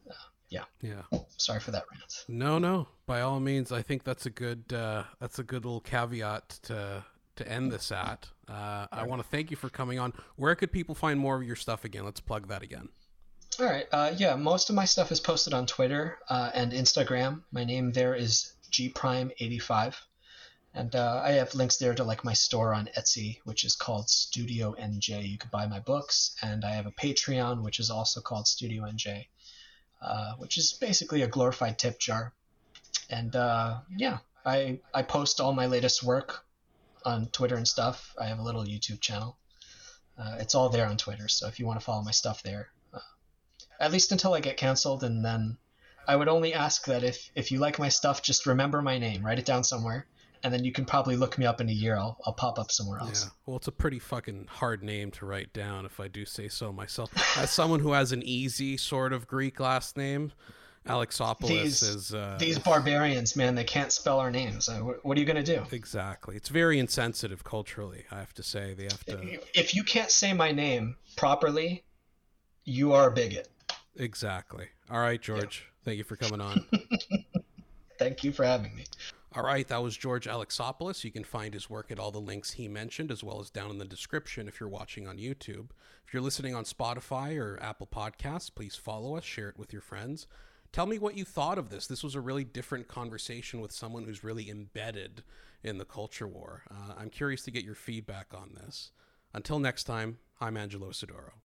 Uh, 0.10 0.14
yeah. 0.50 0.64
Yeah. 0.82 1.20
Sorry 1.38 1.60
for 1.60 1.72
that 1.72 1.84
rant. 1.92 2.26
No, 2.28 2.60
no. 2.60 2.88
By 3.06 3.22
all 3.22 3.40
means, 3.40 3.72
I 3.72 3.82
think 3.82 4.04
that's 4.04 4.26
a 4.26 4.30
good 4.30 4.74
uh, 4.74 5.04
that's 5.20 5.40
a 5.40 5.44
good 5.44 5.66
little 5.66 5.82
caveat 5.82 6.60
to 6.64 7.04
to 7.44 7.52
end 7.52 7.72
this 7.72 7.92
at. 7.92 8.28
Uh, 8.48 8.88
I 8.92 9.06
want 9.06 9.22
to 9.22 9.28
thank 9.28 9.52
you 9.52 9.58
for 9.58 9.70
coming 9.70 10.00
on. 10.00 10.14
Where 10.36 10.56
could 10.56 10.72
people 10.72 10.96
find 10.96 11.20
more 11.20 11.36
of 11.36 11.44
your 11.44 11.56
stuff 11.56 11.86
again? 11.86 12.04
Let's 12.04 12.20
plug 12.20 12.48
that 12.50 12.62
again. 12.62 12.90
All 13.60 13.66
right. 13.66 13.86
Uh, 13.92 14.14
yeah, 14.16 14.36
most 14.36 14.70
of 14.70 14.76
my 14.76 14.86
stuff 14.86 15.12
is 15.12 15.20
posted 15.20 15.54
on 15.54 15.66
Twitter 15.66 16.20
uh, 16.30 16.52
and 16.54 16.72
Instagram. 16.72 17.42
My 17.52 17.64
name 17.64 17.92
there 17.92 18.16
is 18.16 18.54
gprime85, 18.72 19.96
and 20.74 20.96
uh, 20.96 21.22
I 21.24 21.32
have 21.34 21.54
links 21.54 21.78
there 21.78 21.94
to 21.94 22.04
like 22.04 22.24
my 22.24 22.34
store 22.34 22.74
on 22.74 22.90
Etsy, 22.98 23.40
which 23.44 23.66
is 23.66 23.76
called 23.76 24.10
Studio 24.10 24.74
NJ. 24.80 25.30
You 25.30 25.38
can 25.38 25.50
buy 25.52 25.68
my 25.68 25.80
books, 25.80 26.36
and 26.42 26.64
I 26.64 26.72
have 26.72 26.86
a 26.86 26.92
Patreon, 26.92 27.62
which 27.62 27.80
is 27.80 27.90
also 27.90 28.22
called 28.22 28.48
Studio 28.48 28.84
NJ, 28.84 29.28
uh, 30.02 30.34
which 30.38 30.58
is 30.58 30.74
basically 30.74 31.22
a 31.22 31.28
glorified 31.28 31.78
tip 31.78 32.00
jar. 32.00 32.34
And 33.10 33.36
uh, 33.36 33.80
yeah, 33.96 34.20
I 34.46 34.80
I 34.94 35.04
post 35.04 35.42
all 35.42 35.54
my 35.54 35.66
latest 35.66 36.04
work 36.04 36.46
on 37.06 37.28
Twitter 37.28 37.56
and 37.56 37.68
stuff. 37.68 38.14
I 38.20 38.26
have 38.26 38.40
a 38.40 38.44
little 38.44 38.64
YouTube 38.64 39.02
channel. 39.02 39.38
Uh, 40.18 40.38
it's 40.40 40.56
all 40.56 40.70
there 40.70 40.88
on 40.88 40.98
Twitter, 40.98 41.28
so 41.28 41.48
if 41.48 41.60
you 41.60 41.66
want 41.66 41.80
to 41.80 41.86
follow 41.86 42.04
my 42.04 42.12
stuff 42.12 42.44
there, 42.44 42.70
at 43.80 43.92
least 43.92 44.12
until 44.12 44.34
I 44.34 44.40
get 44.40 44.58
canceled, 44.58 45.04
and 45.04 45.26
then 45.26 45.58
I 46.08 46.16
would 46.16 46.28
only 46.28 46.54
ask 46.54 46.86
that 46.86 47.04
if 47.04 47.32
if 47.36 47.52
you 47.52 47.60
like 47.60 47.80
my 47.80 47.90
stuff, 47.90 48.22
just 48.22 48.46
remember 48.46 48.82
my 48.82 49.00
name, 49.00 49.26
write 49.26 49.40
it 49.40 49.46
down 49.46 49.64
somewhere, 49.64 50.06
and 50.44 50.54
then 50.54 50.64
you 50.64 50.72
can 50.72 50.86
probably 50.86 51.16
look 51.16 51.38
me 51.38 51.46
up 51.46 51.62
in 51.62 51.70
a 51.70 51.74
year. 51.74 51.96
I'll 51.96 52.20
I'll 52.26 52.34
pop 52.34 52.60
up 52.60 52.72
somewhere 52.72 53.00
else. 53.00 53.24
Yeah. 53.24 53.32
Well, 53.46 53.58
it's 53.58 53.68
a 53.68 53.72
pretty 53.72 54.00
fucking 54.00 54.48
hard 54.48 54.84
name 54.84 55.10
to 55.12 55.26
write 55.26 55.54
down, 55.54 55.86
if 55.86 56.00
I 56.00 56.08
do 56.08 56.26
say 56.26 56.48
so 56.48 56.72
myself. 56.72 57.12
As 57.38 57.50
someone 57.50 57.80
who 57.80 57.94
has 57.94 58.12
an 58.12 58.22
easy 58.24 58.78
sort 58.78 59.14
of 59.14 59.28
Greek 59.28 59.60
last 59.60 59.98
name, 59.98 60.34
Alexopoulos 60.88 61.48
these, 61.48 61.84
is 61.84 62.14
uh, 62.14 62.38
these 62.40 62.58
barbarians, 62.58 63.36
man. 63.36 63.54
They 63.54 63.64
can't 63.64 63.92
spell 63.92 64.20
our 64.20 64.32
names. 64.32 64.68
Uh, 64.68 64.80
what 64.80 65.16
are 65.16 65.20
you 65.20 65.28
going 65.28 65.44
to 65.44 65.56
do? 65.56 65.64
exactly. 65.72 66.36
It's 66.36 66.50
very 66.50 66.80
insensitive 66.80 67.44
culturally. 67.44 68.06
I 68.10 68.18
have 68.18 68.34
to 68.34 68.44
say 68.44 68.74
they 68.74 68.84
have 68.84 69.04
to 69.06 69.40
If 69.54 69.76
you 69.76 69.84
can't 69.84 70.10
say 70.10 70.34
my 70.34 70.52
name 70.52 70.96
properly, 71.18 71.84
you 72.66 72.94
are 72.94 73.08
a 73.08 73.12
bigot. 73.12 73.48
exactly. 73.96 74.68
All 74.90 75.00
right, 75.00 75.22
George. 75.22 75.66
Thank 75.86 75.98
you 75.98 76.04
for 76.04 76.16
coming 76.16 76.42
on. 76.42 76.66
Thank 78.00 78.24
you 78.24 78.32
for 78.32 78.44
having 78.44 78.76
me. 78.76 78.86
All 79.34 79.44
right, 79.44 79.68
that 79.70 79.82
was 79.82 79.96
George 79.96 80.28
Alexopoulos. 80.28 81.04
You 81.04 81.12
can 81.12 81.24
find 81.24 81.54
his 81.54 81.70
work 81.70 81.90
at 81.92 82.00
all 82.00 82.12
the 82.12 82.20
links 82.20 82.52
he 82.52 82.68
mentioned, 82.68 83.12
as 83.12 83.24
well 83.24 83.40
as 83.40 83.50
down 83.50 83.70
in 83.70 83.78
the 83.78 83.86
description 83.86 84.48
if 84.48 84.60
you're 84.60 84.68
watching 84.68 85.08
on 85.08 85.18
YouTube. 85.18 85.70
If 86.06 86.14
you're 86.14 86.22
listening 86.22 86.54
on 86.54 86.66
Spotify 86.66 87.40
or 87.40 87.58
Apple 87.62 87.88
Podcasts, 87.88 88.54
please 88.54 88.76
follow 88.76 89.16
us, 89.16 89.24
share 89.24 89.48
it 89.48 89.58
with 89.58 89.72
your 89.72 89.82
friends. 89.82 90.28
Tell 90.72 90.86
me 90.86 91.00
what 91.00 91.18
you 91.18 91.26
thought 91.26 91.58
of 91.58 91.70
this. 91.70 91.88
This 91.88 92.04
was 92.04 92.16
a 92.16 92.22
really 92.22 92.46
different 92.46 92.88
conversation 92.88 93.60
with 93.60 93.74
someone 93.74 94.06
who's 94.06 94.24
really 94.24 94.50
embedded 94.50 95.24
in 95.64 95.78
the 95.78 95.86
culture 95.86 96.28
war. 96.28 96.64
Uh, 96.72 96.94
I'm 96.98 97.10
curious 97.10 97.44
to 97.44 97.52
get 97.52 97.66
your 97.66 97.76
feedback 97.76 98.28
on 98.34 98.52
this. 98.56 98.92
Until 99.34 99.60
next 99.60 99.84
time, 99.84 100.20
I'm 100.40 100.56
Angelo 100.56 100.90
Isidorou. 100.90 101.32